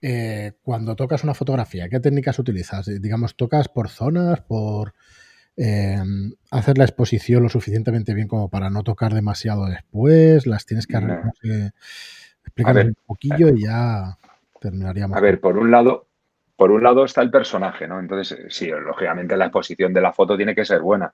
Eh, 0.00 0.52
cuando 0.62 0.94
tocas 0.96 1.24
una 1.24 1.34
fotografía, 1.34 1.88
¿qué 1.88 2.00
técnicas 2.00 2.38
utilizas? 2.38 2.86
Digamos, 3.00 3.36
¿tocas 3.36 3.68
por 3.68 3.88
zonas, 3.88 4.40
por 4.40 4.94
eh, 5.56 5.98
hacer 6.50 6.78
la 6.78 6.84
exposición 6.84 7.42
lo 7.42 7.48
suficientemente 7.48 8.14
bien 8.14 8.28
como 8.28 8.48
para 8.48 8.70
no 8.70 8.82
tocar 8.82 9.12
demasiado 9.12 9.66
después? 9.66 10.46
¿Las 10.46 10.66
tienes 10.66 10.86
que 10.86 10.96
arreglar? 10.96 11.32
Un 12.56 12.96
poquillo 13.06 13.48
y 13.48 13.62
ya 13.62 14.16
terminaríamos. 14.60 15.16
A 15.16 15.20
ver, 15.20 15.40
por 15.40 15.58
un 15.58 15.70
lado, 15.70 16.08
por 16.56 16.70
un 16.70 16.82
lado 16.82 17.04
está 17.04 17.22
el 17.22 17.30
personaje, 17.30 17.86
¿no? 17.86 18.00
Entonces, 18.00 18.36
sí, 18.48 18.68
lógicamente 18.68 19.36
la 19.36 19.46
exposición 19.46 19.92
de 19.92 20.00
la 20.00 20.12
foto 20.12 20.36
tiene 20.36 20.54
que 20.54 20.64
ser 20.64 20.80
buena, 20.80 21.12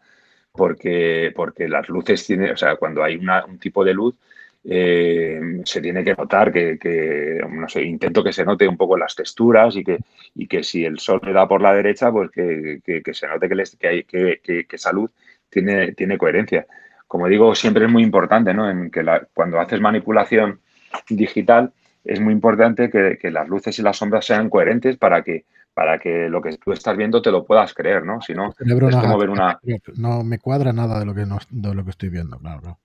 porque, 0.54 1.32
porque 1.34 1.68
las 1.68 1.88
luces 1.88 2.24
tienen, 2.24 2.52
o 2.52 2.56
sea, 2.56 2.76
cuando 2.76 3.02
hay 3.02 3.16
un 3.16 3.58
tipo 3.58 3.84
de 3.84 3.92
luz, 3.92 4.14
eh, 4.62 5.60
se 5.64 5.80
tiene 5.80 6.04
que 6.04 6.14
notar 6.14 6.52
que, 6.52 7.40
no 7.50 7.68
sé, 7.68 7.82
intento 7.82 8.22
que 8.22 8.32
se 8.32 8.44
note 8.44 8.66
un 8.68 8.76
poco 8.76 8.96
las 8.96 9.16
texturas 9.16 9.76
y 9.76 9.84
que, 9.84 9.98
y 10.34 10.46
que 10.46 10.62
si 10.62 10.84
el 10.84 10.98
sol 11.00 11.20
le 11.24 11.32
da 11.32 11.48
por 11.48 11.60
la 11.60 11.74
derecha, 11.74 12.10
pues 12.12 12.30
que, 12.30 12.80
se 13.12 13.26
note 13.26 13.48
que, 13.48 13.54
les, 13.54 13.76
hay, 13.82 14.04
que, 14.04 14.66
esa 14.70 14.92
luz 14.92 15.10
tiene, 15.50 15.92
tiene 15.92 16.16
coherencia. 16.16 16.66
Como 17.08 17.26
digo, 17.28 17.54
siempre 17.54 17.86
es 17.86 17.90
muy 17.90 18.02
importante, 18.04 18.54
¿no? 18.54 18.70
En 18.70 18.90
que 18.90 19.02
la, 19.02 19.26
cuando 19.34 19.60
haces 19.60 19.80
manipulación 19.80 20.60
digital, 21.08 21.72
es 22.04 22.20
muy 22.20 22.32
importante 22.32 22.90
que, 22.90 23.30
las 23.30 23.48
luces 23.48 23.78
y 23.78 23.82
las 23.82 23.96
sombras 23.96 24.24
sean 24.24 24.48
coherentes 24.48 24.96
para 24.96 25.22
que, 25.22 25.44
para 25.74 25.98
que 25.98 26.28
lo 26.28 26.40
que 26.40 26.56
tú 26.56 26.72
estás 26.72 26.96
viendo 26.96 27.20
te 27.20 27.32
lo 27.32 27.44
puedas 27.44 27.74
creer, 27.74 28.04
¿no? 28.04 28.22
Si 28.22 28.32
no, 28.32 28.50
es 28.50 28.96
como 28.96 29.18
ver 29.18 29.28
una... 29.28 29.58
No 29.96 30.22
me 30.22 30.38
cuadra 30.38 30.72
nada 30.72 31.00
de 31.00 31.04
lo 31.04 31.14
que, 31.14 31.26
de 31.50 31.74
lo 31.74 31.84
que 31.84 31.90
estoy 31.90 32.08
viendo, 32.08 32.38
claro, 32.38 32.78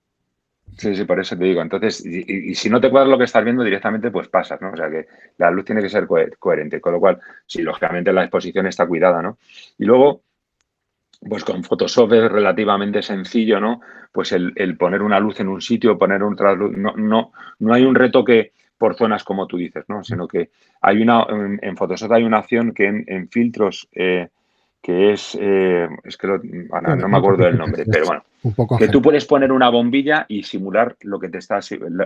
Sí, 0.76 0.94
sí, 0.94 1.04
por 1.04 1.18
eso 1.18 1.36
te 1.36 1.44
digo. 1.44 1.62
Entonces, 1.62 2.04
y, 2.04 2.54
si 2.54 2.70
no 2.70 2.80
te 2.80 2.90
cuadra 2.90 3.08
lo 3.08 3.18
que 3.18 3.24
estás 3.24 3.42
viendo 3.44 3.64
directamente, 3.64 4.10
pues 4.10 4.28
pasas, 4.28 4.60
¿no? 4.60 4.70
O 4.70 4.76
sea 4.76 4.88
que 4.88 5.06
la 5.38 5.50
luz 5.50 5.64
tiene 5.64 5.82
que 5.82 5.88
ser 5.88 6.06
coherente, 6.38 6.80
con 6.80 6.92
lo 6.92 7.00
cual, 7.00 7.18
sí, 7.46 7.62
lógicamente 7.62 8.12
la 8.12 8.22
exposición 8.22 8.66
está 8.66 8.86
cuidada, 8.86 9.20
¿no? 9.20 9.38
Y 9.78 9.84
luego, 9.84 10.22
pues 11.28 11.44
con 11.44 11.64
Photoshop 11.64 12.12
es 12.12 12.30
relativamente 12.30 13.02
sencillo, 13.02 13.60
¿no? 13.60 13.80
Pues 14.12 14.32
el, 14.32 14.76
poner 14.76 15.02
una 15.02 15.20
luz 15.20 15.40
en 15.40 15.48
un 15.48 15.60
sitio, 15.60 15.98
poner 15.98 16.22
otra 16.22 16.54
luz, 16.54 16.76
no, 16.76 16.94
no, 16.96 17.32
no 17.58 17.74
hay 17.74 17.84
un 17.84 17.94
retoque 17.94 18.52
por 18.80 18.94
zonas 18.96 19.24
como 19.24 19.46
tú 19.46 19.58
dices, 19.58 19.84
¿no? 19.88 20.02
Sino 20.02 20.26
que 20.26 20.48
hay 20.80 21.02
una, 21.02 21.26
en, 21.60 21.76
Photoshop 21.76 22.12
hay 22.12 22.24
una 22.24 22.38
acción 22.38 22.72
que 22.72 22.86
en, 22.86 23.28
filtros, 23.28 23.86
eh, 23.92 24.28
que 24.80 25.12
es, 25.12 25.36
eh, 25.38 25.86
es 26.02 26.16
que 26.16 26.26
no 26.26 27.08
me 27.08 27.18
acuerdo 27.18 27.44
del 27.44 27.58
nombre, 27.58 27.84
pero 27.84 28.06
bueno, 28.06 28.78
que 28.78 28.88
tú 28.88 29.02
puedes 29.02 29.26
poner 29.26 29.52
una 29.52 29.68
bombilla 29.68 30.24
y 30.28 30.44
simular 30.44 30.96
lo 31.02 31.20
que 31.20 31.28
te 31.28 31.36
está, 31.36 31.60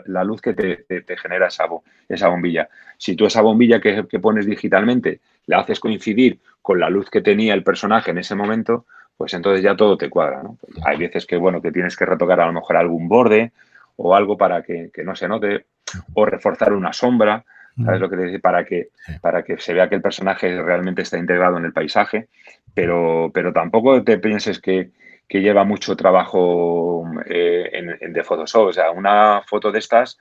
la, 0.07 0.25
luz 0.25 0.41
que 0.41 0.53
te, 0.53 1.17
genera 1.17 1.47
esa, 1.47 1.67
esa 2.09 2.27
bombilla. 2.27 2.69
Si 2.99 3.15
tú 3.15 3.25
esa 3.25 3.41
bombilla 3.41 3.81
que, 3.81 4.09
que 4.09 4.19
pones 4.19 4.45
digitalmente 4.45 5.21
la 5.47 5.61
haces 5.61 5.79
coincidir 5.79 6.41
con 6.61 6.81
la 6.81 6.91
luz 6.91 7.09
que 7.09 7.21
tenía 7.21 7.55
el 7.55 7.63
personaje 7.63 8.11
en 8.11 8.19
ese 8.19 8.35
momento, 8.35 8.85
pues 9.17 9.33
entonces 9.35 9.63
ya 9.63 9.77
todo 9.77 9.97
te 9.97 10.11
cuadra, 10.11 10.43
¿no? 10.43 10.59
Pues 10.61 10.77
hay 10.85 10.99
veces 10.99 11.25
que, 11.25 11.37
bueno, 11.37 11.63
que 11.63 11.71
tienes 11.71 11.97
que 11.97 12.05
retocar 12.05 12.41
a 12.41 12.47
lo 12.47 12.53
mejor 12.53 12.77
algún 12.77 13.07
borde 13.07 13.53
o 13.97 14.15
algo 14.15 14.37
para 14.37 14.63
que, 14.63 14.91
no 15.05 15.15
se 15.15 15.29
note 15.29 15.67
o 16.15 16.27
reforzar 16.27 16.73
una 16.73 16.93
sombra, 16.93 17.45
¿sabes 17.85 18.01
lo 18.01 18.09
que 18.09 18.17
te 18.17 18.25
dice? 18.25 18.41
Para 18.41 18.65
que, 18.65 18.89
para 19.21 19.43
que 19.43 19.59
se 19.59 19.75
vea 19.75 19.89
que 19.89 19.97
el 19.97 20.03
personaje 20.03 20.61
realmente 20.63 21.03
está 21.03 21.19
integrado 21.19 21.59
en 21.59 21.65
el 21.65 21.73
paisaje, 21.73 22.29
pero, 22.75 23.31
pero 23.33 23.53
tampoco 23.53 24.03
te 24.03 24.19
pienses 24.19 24.61
que, 24.61 24.91
lleva 25.29 25.65
mucho 25.65 25.97
trabajo 25.97 27.05
eh, 27.27 27.69
en, 27.73 27.97
en, 28.01 28.13
de 28.13 28.23
Photoshop. 28.23 28.69
O 28.69 28.73
sea, 28.73 28.93
una 28.93 29.43
foto 29.45 29.73
de 29.73 29.81
estas 29.81 30.17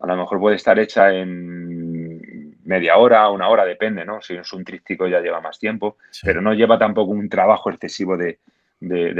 a 0.00 0.06
lo 0.06 0.16
mejor 0.16 0.40
puede 0.40 0.56
estar 0.56 0.78
hecha 0.78 1.12
en 1.12 2.56
media 2.64 2.96
hora, 2.98 3.28
una 3.30 3.48
hora, 3.48 3.64
depende, 3.64 4.04
¿no? 4.04 4.20
Si 4.20 4.34
es 4.34 4.52
un 4.52 4.64
tríptico 4.64 5.06
ya 5.08 5.20
lleva 5.20 5.40
más 5.40 5.58
tiempo, 5.58 5.96
pero 6.22 6.40
no 6.40 6.54
lleva 6.54 6.78
tampoco 6.78 7.12
un 7.12 7.28
trabajo 7.28 7.70
excesivo 7.70 8.16
de, 8.16 8.38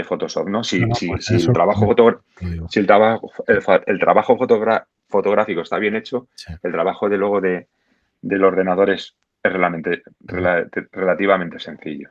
Photoshop, 0.05 0.49
¿no? 0.49 0.63
Si, 0.63 0.85
pues 0.87 1.31
el 1.31 1.53
trabajo, 1.53 1.95
si 2.69 2.81
el 2.81 2.87
trabajo, 2.87 3.31
el, 3.87 3.99
trabajo 3.99 4.37
fotográfico 5.09 5.61
está 5.63 5.79
bien 5.79 5.97
hecho, 5.97 6.29
el 6.63 6.73
trabajo 6.73 7.09
de 7.09 7.17
luego 7.17 7.41
de, 7.41 7.67
del 8.23 8.45
ordenador 8.45 8.91
es, 8.91 9.15
relativamente 10.93 11.59
sencillo. 11.59 12.11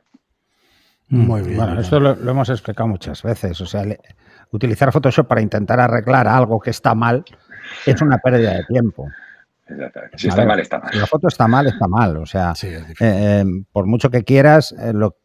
Muy 1.08 1.42
bien. 1.42 1.56
Bueno, 1.56 1.80
esto 1.80 2.00
lo, 2.00 2.10
hemos 2.12 2.48
explicado 2.50 2.88
muchas 2.88 3.22
veces. 3.22 3.60
O 3.60 3.66
sea, 3.66 3.84
utilizar 4.50 4.92
Photoshop 4.92 5.26
para 5.26 5.40
intentar 5.40 5.80
arreglar 5.80 6.26
algo 6.26 6.60
que 6.60 6.70
está 6.70 6.94
mal 6.94 7.24
es 7.86 8.00
una 8.02 8.18
pérdida 8.18 8.54
de 8.54 8.64
tiempo. 8.64 9.08
Si 10.16 10.28
está 10.28 10.44
mal, 10.44 10.60
está 10.60 10.78
mal. 10.78 10.92
Si 10.92 10.98
la 10.98 11.06
foto 11.06 11.28
está 11.28 11.46
mal, 11.48 11.66
está 11.66 11.88
mal. 11.88 12.16
O 12.16 12.26
sea, 12.26 12.54
Sí, 12.54 12.68
eh, 12.68 12.84
eh, 13.00 13.44
por 13.72 13.86
mucho 13.86 14.10
que 14.10 14.24
quieras, 14.24 14.74
eh, 14.78 14.92
lo- 14.92 15.16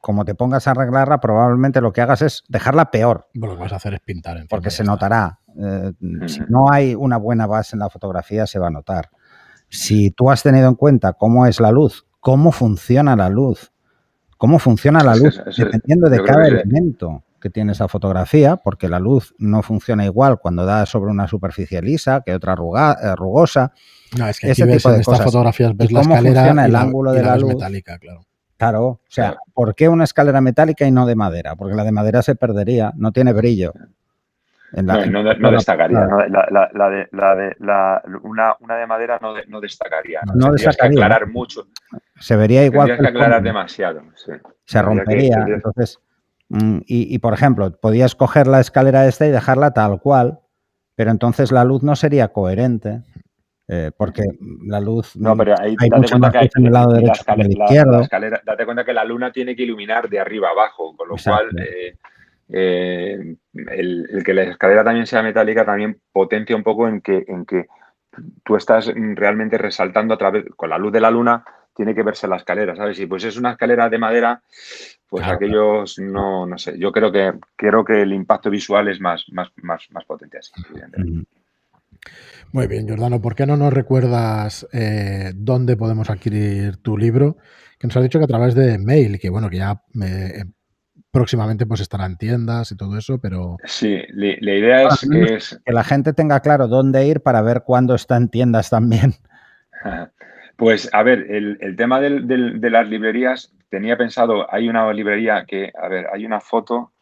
como 0.00 0.24
te 0.24 0.34
pongas 0.34 0.66
a 0.68 0.72
arreglarla, 0.72 1.18
probablemente 1.20 1.80
lo 1.80 1.92
que 1.92 2.00
hagas 2.00 2.22
es 2.22 2.42
dejarla 2.48 2.90
peor, 2.90 3.28
Bueno, 3.34 3.54
lo 3.54 3.58
que 3.58 3.62
vas 3.64 3.72
a 3.72 3.76
hacer 3.76 3.94
es 3.94 4.00
pintar 4.00 4.36
encima 4.36 4.48
porque 4.50 4.70
se 4.70 4.82
está. 4.82 4.92
notará. 4.92 5.38
Eh, 5.60 5.92
Si 6.26 6.40
no 6.48 6.70
hay 6.70 6.94
una 6.94 7.16
buena 7.16 7.46
base 7.46 7.74
en 7.76 7.80
la 7.80 7.90
fotografía, 7.90 8.46
se 8.46 8.58
va 8.58 8.68
a 8.68 8.70
notar. 8.70 9.10
Si 9.68 10.10
tú 10.12 10.30
has 10.30 10.42
tenido 10.42 10.68
en 10.68 10.74
cuenta 10.76 11.12
cómo 11.14 11.46
es 11.46 11.58
la 11.60 11.70
luz, 11.70 12.06
cómo 12.20 12.52
funciona 12.52 13.16
la 13.16 13.28
luz, 13.28 13.72
cómo 14.36 14.58
funciona 14.58 15.02
la 15.02 15.14
luz, 15.16 15.38
eso- 15.38 15.48
eso- 15.48 15.64
dependiendo 15.64 16.08
de 16.08 16.22
cada 16.22 16.46
elemento 16.46 17.24
que 17.40 17.50
tiene 17.50 17.72
esa 17.72 17.88
fotografía, 17.88 18.56
porque 18.56 18.88
la 18.88 18.98
luz 18.98 19.34
no 19.38 19.62
funciona 19.62 20.04
igual 20.04 20.38
cuando 20.38 20.64
da 20.66 20.86
sobre 20.86 21.10
una 21.10 21.26
superficie 21.28 21.80
lisa 21.82 22.22
que 22.24 22.34
otra 22.34 22.54
ruga- 22.56 22.96
eh, 23.02 23.14
rugosa. 23.16 23.72
No, 24.18 24.26
es 24.26 24.40
que 24.40 24.50
ese 24.50 24.62
aquí 24.64 24.72
ves 24.72 24.78
tipo 24.82 24.88
de 24.90 24.94
en 24.96 25.00
estas 25.02 25.12
cosas. 25.18 25.26
fotografías 25.26 25.76
ves 25.76 25.90
¿Y 25.90 25.94
la 25.94 26.00
cómo 26.00 26.14
escalera 26.14 26.40
funciona 26.40 26.62
y 26.62 26.66
el 26.66 26.72
la, 26.72 26.80
ángulo 26.80 27.12
y 27.14 27.16
de 27.16 27.22
la 27.22 27.32
ves 27.34 27.42
luz? 27.42 27.54
metálica, 27.54 27.98
claro. 27.98 28.20
Claro, 28.56 28.84
o 28.86 29.00
sea, 29.08 29.24
Claro. 29.30 29.40
¿por 29.54 29.74
qué 29.76 29.88
una 29.88 30.02
escalera 30.04 30.40
metálica 30.40 30.84
y 30.84 30.90
no 30.90 31.06
de 31.06 31.14
madera? 31.14 31.54
Porque 31.54 31.74
la 31.76 31.84
de 31.84 31.92
madera 31.92 32.22
se 32.22 32.34
perdería, 32.34 32.92
no 32.96 33.12
tiene 33.12 33.32
brillo. 33.32 33.72
En 34.72 34.86
la- 34.86 35.06
No, 35.06 35.06
no, 35.06 35.22
la- 35.22 35.34
no 35.34 35.50
destacaría. 35.52 35.96
Claro. 35.96 36.10
no, 36.18 36.26
la, 36.26 36.48
la- 36.50 36.70
la 36.74 36.90
de, 36.90 37.08
la 37.12 37.34
de- 37.36 37.56
la- 37.60 38.02
una, 38.24 38.54
una 38.60 38.76
de 38.76 38.86
madera 38.86 39.18
no, 39.22 39.32
de- 39.32 39.46
no 39.46 39.60
destacaría. 39.60 40.20
No 40.34 40.50
destacaría, 40.52 40.96
que 40.98 41.04
aclarar 41.04 41.28
mucho. 41.28 41.68
Se 42.18 42.34
vería 42.36 42.64
igual 42.64 42.88
Tendrías 42.88 42.98
que 42.98 43.12
que 43.12 43.18
aclarar 43.24 43.42
demasiado. 43.42 44.00
sí. 44.16 44.32
se 44.64 44.78
que- 44.78 44.82
rompería. 44.82 45.36
tendría- 45.36 45.54
Entonces, 45.56 45.98
y, 46.50 47.14
y, 47.14 47.18
por 47.18 47.34
ejemplo, 47.34 47.70
podías 47.80 48.14
coger 48.14 48.46
la 48.46 48.60
escalera 48.60 49.06
esta 49.06 49.26
y 49.26 49.30
dejarla 49.30 49.72
tal 49.72 50.00
cual, 50.00 50.40
pero 50.94 51.10
entonces 51.10 51.52
la 51.52 51.64
luz 51.64 51.82
no 51.82 51.94
sería 51.94 52.28
coherente, 52.28 53.02
eh, 53.68 53.90
porque 53.96 54.22
la 54.66 54.80
luz 54.80 55.14
No, 55.16 55.34
mm, 55.34 55.38
pero 55.38 55.54
ahí 55.58 55.76
hay 55.78 55.88
date 55.90 55.96
mucha 56.00 56.08
cuenta 56.18 56.18
más 56.18 56.32
que 56.32 56.38
hay, 56.38 56.48
en 56.56 56.66
el 56.66 56.72
lado 56.72 56.90
la 56.92 56.98
derecho 57.00 57.24
que 57.24 57.32
en 57.32 57.40
escalera, 57.40 57.48
el 57.52 57.58
la- 57.58 57.64
izquierdo. 57.66 57.92
la 57.92 58.02
escalera- 58.02 58.42
date 58.46 58.64
cuenta 58.64 58.84
que 58.84 58.92
la 58.94 59.04
luna 59.04 59.30
tiene 59.32 59.54
que 59.54 59.62
iluminar 59.64 60.08
de 60.08 60.18
arriba 60.20 60.48
abajo, 60.48 60.96
con 60.96 61.08
lo 61.08 61.14
Exacto. 61.16 61.48
cual 61.50 61.66
eh, 61.66 61.96
eh, 62.50 63.36
el, 63.52 64.08
el 64.10 64.24
que 64.24 64.32
la 64.32 64.44
escalera 64.44 64.82
también 64.82 65.06
sea 65.06 65.22
metálica 65.22 65.66
también 65.66 66.00
potencia 66.10 66.56
un 66.56 66.62
poco 66.62 66.88
en 66.88 67.02
que, 67.02 67.24
en 67.28 67.44
que 67.44 67.66
tú 68.42 68.56
estás 68.56 68.88
mm, 68.88 69.16
realmente 69.16 69.58
resaltando 69.58 70.14
a 70.14 70.18
través, 70.18 70.46
con 70.56 70.70
la 70.70 70.78
luz 70.78 70.92
de 70.92 71.00
la 71.02 71.10
luna, 71.10 71.44
tiene 71.74 71.94
que 71.94 72.02
verse 72.02 72.26
la 72.26 72.36
escalera, 72.36 72.74
¿sabes? 72.74 72.98
Y 73.00 73.06
pues 73.06 73.22
es 73.24 73.36
una 73.36 73.50
escalera 73.52 73.88
de 73.90 73.98
madera, 73.98 74.42
pues 75.08 75.22
Claro, 75.22 75.36
aquellos 75.36 75.98
no, 75.98 76.46
no 76.46 76.58
sé. 76.58 76.78
Yo 76.78 76.92
creo 76.92 77.10
que 77.10 77.32
creo 77.56 77.84
que 77.84 78.02
el 78.02 78.12
impacto 78.12 78.50
visual 78.50 78.88
es 78.88 79.00
más, 79.00 79.24
más, 79.32 79.48
más, 79.62 79.82
más 79.90 80.04
potente 80.04 80.38
así, 80.38 80.52
evidentemente. 80.70 81.28
Muy 82.52 82.66
bien, 82.66 82.88
Jordano, 82.88 83.20
¿por 83.20 83.34
qué 83.34 83.46
no 83.46 83.56
nos 83.56 83.72
recuerdas 83.72 84.66
eh, 84.72 85.32
dónde 85.34 85.76
podemos 85.76 86.08
adquirir 86.10 86.76
tu 86.78 86.96
libro? 86.96 87.36
Que 87.78 87.86
nos 87.86 87.96
has 87.96 88.02
dicho 88.02 88.18
que 88.18 88.24
a 88.24 88.28
través 88.28 88.54
de 88.54 88.78
mail, 88.78 89.18
que 89.18 89.28
bueno, 89.30 89.50
que 89.50 89.58
ya 89.58 89.82
eh, 90.02 90.44
próximamente 91.10 91.66
pues 91.66 91.80
estará 91.80 92.06
en 92.06 92.16
tiendas 92.16 92.70
y 92.72 92.76
todo 92.76 92.96
eso, 92.98 93.18
pero 93.20 93.56
Sí, 93.64 93.98
la 94.12 94.54
idea 94.54 94.82
es 94.84 94.92
Ah, 94.92 95.06
que 95.10 95.34
es 95.36 95.60
Que 95.64 95.72
la 95.72 95.84
gente 95.84 96.12
tenga 96.12 96.40
claro 96.40 96.68
dónde 96.68 97.06
ir 97.06 97.20
para 97.20 97.42
ver 97.42 97.62
cuándo 97.64 97.94
está 97.94 98.16
en 98.16 98.28
tiendas 98.28 98.70
también. 98.70 99.14
Pues 100.56 100.90
a 100.92 101.04
ver, 101.04 101.26
el, 101.30 101.56
el 101.60 101.76
tema 101.76 102.00
del- 102.00 102.26
del- 102.26 102.60
de 102.60 102.70
las 102.70 102.88
librerías, 102.88 103.54
tenía 103.68 103.96
pensado, 103.96 104.52
hay 104.52 104.68
una 104.68 104.92
librería 104.92 105.44
que, 105.46 105.72
a 105.76 105.88
ver, 105.88 106.06
hay 106.12 106.24
una 106.24 106.40
foto, 106.40 106.92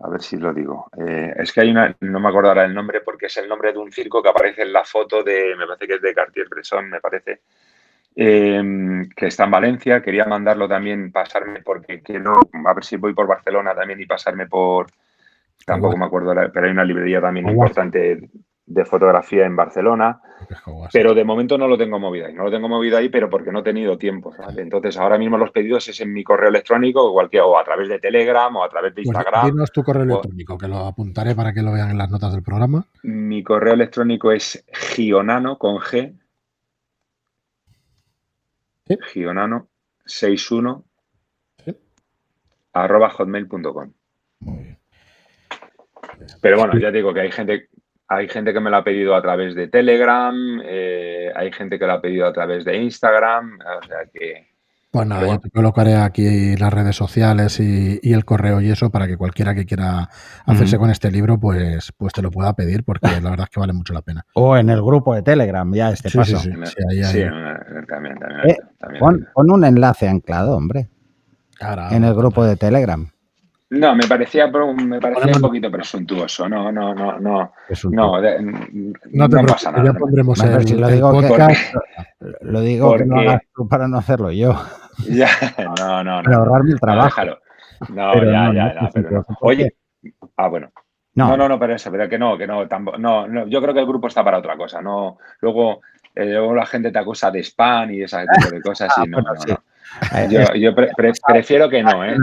a 0.00 0.08
ver 0.08 0.22
si 0.22 0.36
lo 0.36 0.52
digo, 0.52 0.90
Eh, 0.98 1.32
es 1.36 1.52
que 1.52 1.60
hay 1.60 1.70
una, 1.70 1.94
no 2.00 2.20
me 2.20 2.28
acuerdo 2.28 2.48
ahora 2.48 2.64
el 2.64 2.74
nombre 2.74 3.00
porque 3.00 3.26
es 3.26 3.36
el 3.36 3.48
nombre 3.48 3.72
de 3.72 3.78
un 3.78 3.92
circo 3.92 4.22
que 4.22 4.28
aparece 4.28 4.62
en 4.62 4.72
la 4.72 4.84
foto 4.84 5.22
de, 5.22 5.54
me 5.56 5.66
parece 5.66 5.86
que 5.86 5.94
es 5.94 6.02
de 6.02 6.14
Cartier-Bresson, 6.14 6.90
me 6.90 7.00
parece, 7.00 7.40
eh, 8.16 8.62
que 9.16 9.26
está 9.26 9.44
en 9.44 9.50
Valencia, 9.50 10.02
quería 10.02 10.24
mandarlo 10.26 10.68
también, 10.68 11.12
pasarme 11.12 11.62
porque 11.62 12.02
quiero, 12.02 12.34
a 12.66 12.74
ver 12.74 12.84
si 12.84 12.96
voy 12.96 13.14
por 13.14 13.26
Barcelona 13.26 13.74
también 13.74 14.00
y 14.00 14.06
pasarme 14.06 14.46
por, 14.46 14.86
tampoco 15.64 15.96
me 15.96 16.06
acuerdo, 16.06 16.34
pero 16.52 16.66
hay 16.66 16.72
una 16.72 16.84
librería 16.84 17.20
también 17.20 17.48
importante 17.48 18.28
de 18.74 18.84
fotografía 18.84 19.44
en 19.44 19.54
Barcelona. 19.56 20.20
es 20.48 20.60
como 20.62 20.84
así. 20.86 20.90
Pero 20.96 21.14
de 21.14 21.24
momento 21.24 21.58
no 21.58 21.68
lo 21.68 21.76
tengo 21.76 21.98
movido 21.98 22.26
ahí. 22.26 22.34
No 22.34 22.44
lo 22.44 22.50
tengo 22.50 22.68
movido 22.68 22.96
ahí, 22.98 23.08
pero 23.08 23.28
porque 23.28 23.52
no 23.52 23.60
he 23.60 23.62
tenido 23.62 23.98
tiempo. 23.98 24.32
¿sabes? 24.34 24.58
Entonces, 24.58 24.96
ahora 24.96 25.18
mismo 25.18 25.36
los 25.38 25.50
pedidos 25.50 25.86
es 25.88 26.00
en 26.00 26.12
mi 26.12 26.24
correo 26.24 26.48
electrónico, 26.48 27.02
o, 27.04 27.12
cualquier, 27.12 27.42
o 27.42 27.58
a 27.58 27.64
través 27.64 27.88
de 27.88 27.98
Telegram, 27.98 28.54
o 28.56 28.64
a 28.64 28.68
través 28.68 28.94
de 28.94 29.02
Pues 29.02 29.14
Instagram. 29.16 29.46
dinos 29.50 29.70
tu 29.72 29.82
correo 29.82 30.02
o- 30.02 30.04
electrónico, 30.06 30.56
que 30.58 30.68
lo 30.68 30.78
apuntaré 30.78 31.34
para 31.34 31.52
que 31.52 31.62
lo 31.62 31.72
vean 31.72 31.90
en 31.90 31.98
las 31.98 32.10
notas 32.10 32.32
del 32.32 32.42
programa. 32.42 32.86
Mi 33.02 33.42
correo 33.42 33.74
electrónico 33.74 34.32
es 34.32 34.64
gionano 34.72 35.58
con 35.58 35.76
G. 35.78 36.18
Sí. 38.86 38.98
Gionano 39.12 39.68
61 40.06 40.84
Sí. 41.64 41.76
arroba 42.72 43.10
hotmail.com. 43.10 43.92
Muy 44.40 44.62
bien. 44.64 44.78
Pero 46.40 46.58
bueno, 46.58 46.78
ya 46.78 46.90
digo 46.90 47.12
que 47.14 47.20
hay 47.20 47.32
gente, 47.32 47.68
hay 48.16 48.28
gente 48.28 48.52
que 48.52 48.60
me 48.60 48.70
lo 48.70 48.76
ha 48.76 48.84
pedido 48.84 49.14
a 49.14 49.22
través 49.22 49.54
de 49.54 49.68
Telegram, 49.68 50.34
eh, 50.64 51.30
hay 51.34 51.52
gente 51.52 51.78
que 51.78 51.86
lo 51.86 51.92
ha 51.94 52.00
pedido 52.00 52.26
a 52.26 52.32
través 52.32 52.64
de 52.64 52.76
Instagram, 52.76 53.58
o 53.60 53.86
sea 53.86 53.98
que 54.12 54.50
Pues 54.90 55.06
nada, 55.06 55.22
Pero 55.22 55.32
yo 55.34 55.40
te 55.40 55.50
colocaré 55.50 55.96
aquí 55.96 56.54
las 56.56 56.70
redes 56.72 56.94
sociales 56.96 57.58
y, 57.60 57.98
y 58.02 58.12
el 58.12 58.24
correo 58.26 58.60
y 58.60 58.70
eso 58.70 58.90
para 58.90 59.06
que 59.06 59.16
cualquiera 59.16 59.54
que 59.54 59.64
quiera 59.64 60.10
hacerse 60.44 60.76
con 60.76 60.90
este 60.90 61.10
libro, 61.10 61.40
pues, 61.40 61.92
pues 61.96 62.12
te 62.12 62.20
lo 62.20 62.30
pueda 62.30 62.52
pedir, 62.54 62.84
porque 62.84 63.08
la 63.22 63.30
verdad 63.30 63.44
es 63.44 63.50
que 63.50 63.60
vale 63.60 63.72
mucho 63.72 63.94
la 63.94 64.02
pena. 64.02 64.24
O 64.34 64.54
en 64.56 64.68
el 64.68 64.82
grupo 64.82 65.14
de 65.14 65.22
Telegram, 65.22 65.72
ya 65.72 65.90
este 65.90 66.10
Sí, 66.10 66.18
paso. 66.18 66.36
sí, 66.38 66.50
sí. 66.52 66.66
sí, 66.66 66.74
ahí, 66.90 67.04
sí, 67.04 67.18
ahí. 67.20 67.22
en- 67.24 67.86
también, 67.86 68.18
también, 68.18 68.50
Eh, 68.50 68.56
también. 68.78 69.00
Pon, 69.00 69.28
pon 69.32 69.50
un 69.50 69.64
enlace 69.64 70.08
anclado, 70.08 70.54
hombre, 70.56 70.88
en 71.90 72.04
el 72.04 72.12
grupo 72.14 72.44
de 72.44 72.56
Telegram. 72.56 73.08
No, 73.74 73.94
me 73.96 74.06
parecía, 74.06 74.48
me 74.48 75.00
parecía 75.00 75.32
un 75.36 75.40
poquito 75.40 75.70
presuntuoso. 75.70 76.46
No, 76.48 76.70
no, 76.70 76.94
no, 76.94 77.18
no. 77.18 77.52
No, 77.90 78.20
de- 78.20 78.42
no 78.42 78.52
no, 79.12 79.28
te 79.28 79.30
preocupes, 79.30 79.52
pasa 79.54 79.70
nada. 79.72 79.84
ya 79.84 79.92
no. 79.92 79.98
pondremos 79.98 80.38
Bueno, 80.38 80.56
el, 80.58 80.68
si 80.68 80.74
lo 80.76 80.88
digo 80.88 81.12
podcast. 81.12 81.74
Lo 82.42 82.60
digo 82.60 82.92
que 82.96 83.04
no 83.06 83.14
Porque- 83.14 83.28
hagas 83.28 83.42
tú 83.54 83.68
para 83.68 83.88
no 83.88 83.96
hacerlo 83.98 84.30
yo, 84.30 84.54
Ya, 85.08 85.28
no, 85.58 86.04
no, 86.04 86.22
para 86.22 86.30
no. 86.30 86.38
ahorrarme 86.38 86.68
el 86.70 86.74
No, 86.74 86.78
trabajo. 86.80 87.06
déjalo. 87.06 87.38
No, 87.88 88.10
Pero 88.12 88.30
ya, 88.30 88.44
no, 88.44 88.52
ya, 88.52 88.64
no, 88.66 88.74
ya, 88.74 88.80
no, 88.82 88.90
pero 88.92 89.10
no. 89.10 89.24
Oye, 89.40 89.74
ah, 90.36 90.48
bueno. 90.48 90.70
No, 91.14 91.28
No, 91.28 91.36
no, 91.38 91.48
no, 91.48 91.58
pero 91.58 91.74
eso, 91.74 91.90
pero 91.90 92.08
que 92.08 92.18
no, 92.18 92.36
que 92.38 92.46
no, 92.46 92.68
tampoco, 92.68 92.98
no, 92.98 93.26
no, 93.26 93.46
yo 93.46 93.60
creo 93.62 93.72
que 93.74 93.80
el 93.80 93.86
grupo 93.86 94.06
está 94.08 94.22
para 94.22 94.38
otra 94.38 94.56
cosa, 94.56 94.80
no, 94.82 95.18
luego, 95.40 95.80
eh, 96.14 96.24
luego 96.26 96.54
la 96.54 96.64
gente 96.66 96.90
te 96.92 96.98
acusa 96.98 97.30
de 97.30 97.40
spam 97.42 97.90
y 97.90 98.02
ese 98.02 98.24
tipo 98.34 98.50
de 98.54 98.60
cosas 98.62 98.92
y 99.04 99.08
no, 99.08 99.16
bueno, 99.22 99.34
no, 99.34 99.40
sí. 99.40 99.50
no. 99.50 100.18
eh, 100.18 100.28
Yo, 100.30 100.54
yo 100.54 100.74
pre- 100.74 100.90
pre- 100.96 101.12
prefiero 101.26 101.68
que 101.68 101.82
no, 101.82 102.04
¿eh? 102.04 102.16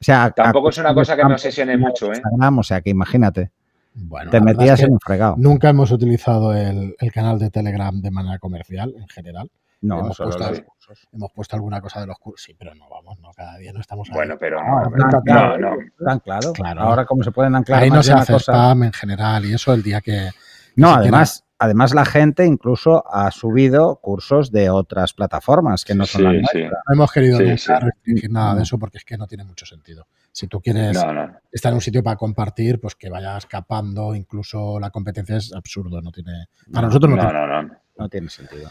O 0.00 0.04
sea, 0.04 0.30
Tampoco 0.30 0.68
es 0.70 0.78
una 0.78 0.92
cosa 0.94 1.16
que 1.16 1.24
me 1.24 1.32
obsesione 1.32 1.76
mucho, 1.76 2.06
¿eh? 2.12 2.16
Instagram, 2.16 2.58
o 2.58 2.62
sea, 2.62 2.80
que 2.82 2.90
imagínate, 2.90 3.50
Bueno, 3.94 4.30
te 4.30 4.40
metías 4.40 4.80
en 4.82 4.92
un 4.92 5.00
fregado. 5.00 5.36
Nunca 5.38 5.70
hemos 5.70 5.90
utilizado 5.90 6.52
el, 6.54 6.94
el 6.98 7.12
canal 7.12 7.38
de 7.38 7.50
Telegram 7.50 7.98
de 8.00 8.10
manera 8.10 8.38
comercial 8.38 8.94
en 8.98 9.08
general. 9.08 9.50
No, 9.82 10.00
hemos, 10.00 10.16
puesto, 10.16 10.38
los 10.50 10.60
cursos. 10.62 11.08
hemos 11.12 11.32
puesto 11.32 11.56
alguna 11.56 11.80
cosa 11.80 12.00
de 12.00 12.06
los 12.06 12.18
cursos, 12.18 12.42
sí, 12.44 12.54
pero 12.58 12.74
no 12.74 12.88
vamos, 12.90 13.18
no, 13.20 13.30
cada 13.34 13.56
día 13.58 13.72
no 13.72 13.80
estamos 13.80 14.08
ahí. 14.10 14.14
Bueno, 14.16 14.36
pero 14.38 14.58
Ah, 14.60 14.84
no, 14.90 14.98
tan 14.98 15.10
no, 15.10 15.22
claro, 15.22 15.58
no, 15.58 15.76
tan 16.04 16.18
claro. 16.20 16.52
Claro. 16.52 16.80
Ahora, 16.80 17.04
como 17.04 17.22
se 17.22 17.30
pueden 17.30 17.54
anclar 17.54 17.82
ahí 17.82 17.90
no 17.90 18.02
se 18.02 18.12
hace 18.12 18.32
cosa. 18.32 18.52
spam 18.52 18.82
en 18.84 18.92
general 18.92 19.44
y 19.44 19.54
eso 19.54 19.72
el 19.74 19.82
día 19.82 20.00
que... 20.00 20.30
No, 20.76 20.94
además, 20.94 21.44
además 21.58 21.94
la 21.94 22.04
gente 22.04 22.44
incluso 22.44 23.04
ha 23.12 23.30
subido 23.30 23.96
cursos 24.02 24.50
de 24.52 24.70
otras 24.70 25.12
plataformas 25.12 25.84
que 25.84 25.94
no 25.94 26.06
son 26.06 26.22
Sí, 26.22 26.26
nuestras. 26.40 26.72
No 26.88 26.94
hemos 26.94 27.12
querido 27.12 27.38
Sí, 27.38 27.44
nunca 27.44 27.80
restringir 27.80 28.30
nada 28.30 28.54
de 28.56 28.62
eso 28.62 28.78
porque 28.78 28.98
es 28.98 29.04
que 29.04 29.16
no 29.16 29.26
tiene 29.26 29.44
mucho 29.44 29.66
sentido. 29.66 30.06
Si 30.32 30.48
tú 30.48 30.60
quieres 30.60 30.94
no, 31.02 31.12
no. 31.12 31.36
estar 31.50 31.70
en 31.70 31.76
un 31.76 31.80
sitio 31.80 32.02
para 32.02 32.16
compartir, 32.16 32.78
pues 32.80 32.94
que 32.94 33.08
vaya 33.08 33.36
escapando, 33.38 34.14
incluso 34.14 34.78
la 34.78 34.90
competencia 34.90 35.36
es 35.36 35.52
absurdo, 35.54 36.02
no 36.02 36.12
tiene... 36.12 36.46
Para 36.72 36.82
No, 36.82 36.86
nosotros 36.88 37.10
no, 37.10 37.16
No, 37.16 37.22
tiene... 37.22 37.46
no, 37.46 37.62
no. 37.62 37.74
No 37.98 38.08
tiene 38.10 38.28
sentido. 38.28 38.68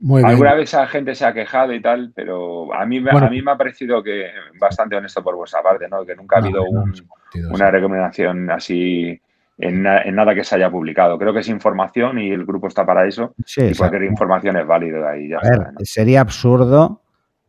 Muy 0.00 0.22
bien. 0.22 0.30
Alguna 0.30 0.54
vez 0.54 0.72
la 0.72 0.86
gente 0.86 1.14
se 1.14 1.26
ha 1.26 1.34
quejado 1.34 1.74
y 1.74 1.82
tal, 1.82 2.10
pero 2.16 2.72
a 2.74 2.86
mí, 2.86 2.98
me- 3.00 3.12
Bueno. 3.12 3.26
a 3.26 3.30
mí 3.30 3.42
me 3.42 3.50
ha 3.52 3.56
parecido 3.58 4.02
que 4.02 4.30
bastante 4.58 4.96
honesto 4.96 5.22
por 5.22 5.36
vuestra 5.36 5.62
parte, 5.62 5.86
¿no? 5.90 6.06
Que 6.06 6.16
nunca 6.16 6.38
ha 6.38 6.40
No, 6.40 6.46
habido 6.46 6.62
no, 6.62 6.68
un- 6.70 6.74
no 6.88 6.92
tiene 6.94 7.06
sentido, 7.30 7.48
una 7.50 7.66
sí. 7.66 7.70
recomendación 7.70 8.50
así 8.50 9.20
en, 9.58 9.82
na- 9.82 10.02
en 10.02 10.14
nada 10.14 10.34
que 10.34 10.44
se 10.44 10.56
haya 10.56 10.70
publicado. 10.70 11.18
Creo 11.18 11.32
que 11.32 11.40
es 11.40 11.48
información 11.48 12.18
y 12.18 12.30
el 12.30 12.44
grupo 12.44 12.68
está 12.68 12.84
para 12.86 13.06
eso. 13.06 13.34
Sí, 13.44 13.62
y 13.62 13.74
cualquier 13.74 14.04
información 14.04 14.56
es 14.56 14.66
válida 14.66 15.10
ahí 15.10 15.28
ya 15.28 15.38
A 15.38 15.42
ver, 15.42 15.52
está, 15.52 15.72
¿no? 15.72 15.78
sería 15.82 16.20
absurdo 16.20 16.98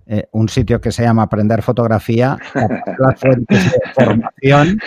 eh, 0.06 0.28
un 0.34 0.50
sitio 0.50 0.82
que 0.82 0.92
se 0.92 1.02
llama 1.02 1.24
Aprender 1.24 1.62
Fotografía 1.62 2.38
tapar 2.54 2.84
las 3.00 3.20
fuentes 3.22 3.72
de 3.72 3.82
formación 3.94 4.78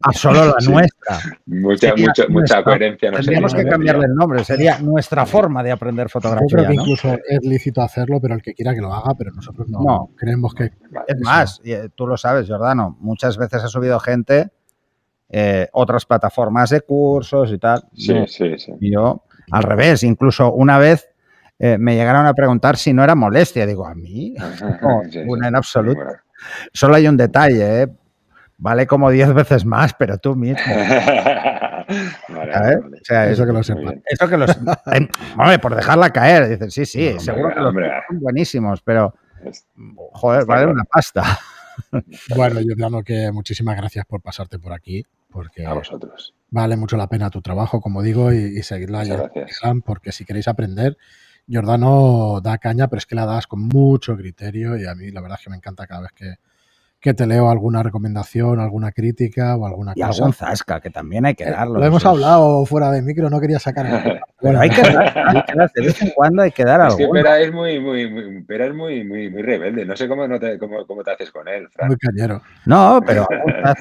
a 0.00 0.12
solo 0.12 0.44
la 0.46 0.54
Sí. 0.60 0.70
nuestra. 0.70 1.18
Mucha, 1.46 1.92
mucha, 1.96 2.28
mucha 2.28 2.62
coherencia. 2.62 3.10
No 3.10 3.16
Tendríamos 3.16 3.50
sería, 3.50 3.64
que 3.64 3.70
cambiarle 3.70 4.06
el 4.06 4.14
nombre, 4.14 4.44
sería 4.44 4.78
nuestra 4.78 5.26
forma 5.26 5.64
de 5.64 5.72
aprender 5.72 6.06
Yo 6.06 6.20
creo 6.20 6.32
fotografía. 6.36 6.68
que 6.68 6.76
¿no? 6.76 6.82
incluso 6.82 7.12
es 7.28 7.40
lícito 7.42 7.82
hacerlo, 7.82 8.20
pero 8.22 8.34
el 8.36 8.42
que 8.42 8.54
quiera 8.54 8.72
que 8.72 8.80
lo 8.80 8.94
haga, 8.94 9.12
pero 9.18 9.32
nosotros 9.32 9.68
no, 9.68 9.80
No. 9.82 10.10
creemos 10.16 10.54
que... 10.54 10.70
Es 11.08 11.20
más, 11.20 11.60
y, 11.64 11.72
eh, 11.72 11.88
tú 11.92 12.06
lo 12.06 12.16
sabes, 12.16 12.48
Jordano, 12.48 12.96
muchas 13.00 13.36
veces 13.38 13.64
ha 13.64 13.68
subido 13.68 13.98
gente 13.98 14.50
eh, 15.30 15.68
otras 15.72 16.04
plataformas 16.06 16.70
de 16.70 16.80
cursos 16.82 17.50
y 17.52 17.58
tal. 17.58 17.82
Sí, 17.94 18.14
Yo- 18.14 18.26
sí, 18.26 18.58
sí. 18.58 18.72
yo 18.80 19.22
Al 19.52 19.62
revés, 19.62 20.02
incluso 20.02 20.52
una 20.52 20.78
vez 20.78 21.08
eh, 21.58 21.76
me 21.78 21.94
llegaron 21.94 22.24
a 22.26 22.34
preguntar 22.34 22.76
si 22.76 22.92
no 22.92 23.02
era 23.04 23.14
molestia. 23.14 23.66
Digo, 23.66 23.86
a 23.86 23.94
mí, 23.94 24.34
no, 24.82 25.02
Sí, 25.04 25.10
sí. 25.12 25.18
una 25.26 25.48
en 25.48 25.56
absoluto. 25.56 26.00
Bueno. 26.02 26.18
Solo 26.72 26.94
hay 26.96 27.06
un 27.08 27.16
detalle, 27.16 27.82
¿eh? 27.82 27.88
Vale 28.58 28.86
como 28.86 29.10
10 29.10 29.32
veces 29.34 29.64
más, 29.64 29.94
pero 29.94 30.18
tú 30.18 30.34
mismo. 30.36 30.60
Vale, 32.28 32.52
vale. 32.52 32.76
O 32.76 33.04
sea, 33.04 33.28
Eso 33.28 33.42
es- 33.42 33.46
que 33.64 33.72
lo 33.72 33.80
bien. 33.80 34.02
eso 34.06 34.28
que 34.28 34.36
los. 34.36 34.56
hombre, 35.36 35.58
por 35.58 35.74
dejarla 35.74 36.10
caer. 36.10 36.48
Dicen, 36.48 36.70
sí, 36.70 36.86
sí, 36.86 37.08
Hombre, 37.08 37.20
seguro 37.24 37.48
que 37.48 37.60
los 37.60 37.68
hombre. 37.68 37.86
tuyos 37.88 38.04
son 38.08 38.20
buenísimos, 38.20 38.82
pero, 38.82 39.14
joder, 40.12 40.40
Está 40.42 40.52
vale 40.52 40.62
claro. 40.64 40.72
una 40.72 40.84
pasta. 40.84 41.22
Bueno, 42.36 42.60
Giordano, 42.60 43.02
que 43.02 43.32
muchísimas 43.32 43.74
gracias 43.76 44.04
por 44.04 44.20
pasarte 44.20 44.58
por 44.58 44.72
aquí, 44.74 45.04
porque 45.30 45.64
A 45.66 45.74
vosotros. 45.74 46.34
vale 46.50 46.76
mucho 46.76 46.96
la 46.96 47.08
pena 47.08 47.30
tu 47.30 47.42
trabajo, 47.42 47.80
como 47.80 48.02
digo, 48.02 48.32
y, 48.32 48.58
y 48.58 48.62
seguirla 48.62 49.04
porque 49.84 50.12
si 50.12 50.24
queréis 50.24 50.48
aprender, 50.48 50.96
Giordano 51.46 52.40
da 52.42 52.58
caña, 52.58 52.88
pero 52.88 52.98
es 52.98 53.06
que 53.06 53.14
la 53.14 53.26
das 53.26 53.46
con 53.46 53.62
mucho 53.62 54.16
criterio 54.16 54.76
y 54.76 54.86
a 54.86 54.94
mí 54.94 55.10
la 55.10 55.20
verdad 55.20 55.38
es 55.38 55.44
que 55.44 55.50
me 55.50 55.56
encanta 55.56 55.86
cada 55.86 56.02
vez 56.02 56.12
que, 56.12 56.34
que 57.00 57.14
te 57.14 57.26
leo 57.26 57.48
alguna 57.50 57.82
recomendación, 57.82 58.60
alguna 58.60 58.92
crítica 58.92 59.56
o 59.56 59.66
alguna 59.66 59.92
Y 59.96 60.02
cosa. 60.02 60.18
algún 60.22 60.34
zasca, 60.34 60.80
que 60.80 60.90
también 60.90 61.24
hay 61.24 61.34
que 61.34 61.44
Eh, 61.44 61.50
darlo. 61.50 61.78
Lo 61.80 61.86
hemos 61.86 62.02
es- 62.02 62.06
hablado 62.06 62.66
fuera 62.66 62.90
de 62.90 63.00
micro, 63.00 63.30
no 63.30 63.40
quería 63.40 63.58
sacar 63.58 63.86
el 63.86 64.02
tema. 64.02 64.20
Pero 64.40 64.58
Bueno, 64.58 64.60
hay 64.60 64.70
que 64.70 64.82
dar, 64.82 65.18
hay 65.28 65.42
que 65.42 65.54
dar, 65.54 65.70
de 65.74 65.82
vez 65.86 66.02
en 66.02 66.10
cuando 66.10 66.42
hay 66.42 66.50
que 66.50 66.64
dar 66.64 66.88
Es 66.88 66.94
que 66.96 67.02
algo. 67.04 67.14
Pera 67.14 67.40
es 67.40 67.52
muy, 67.52 67.80
muy, 67.80 68.10
muy, 68.10 68.42
Pera 68.44 68.66
es 68.66 68.74
muy, 68.74 69.02
muy, 69.04 69.30
muy 69.30 69.42
rebelde. 69.42 69.84
No 69.86 69.96
sé 69.96 70.08
cómo, 70.08 70.28
no 70.28 70.38
te, 70.38 70.58
cómo, 70.58 70.86
cómo 70.86 71.02
te 71.02 71.12
haces 71.12 71.30
con 71.30 71.48
él, 71.48 71.68
Fran. 71.70 71.88
muy 71.88 71.96
cañero. 71.96 72.42
No, 72.66 73.00
pero 73.06 73.26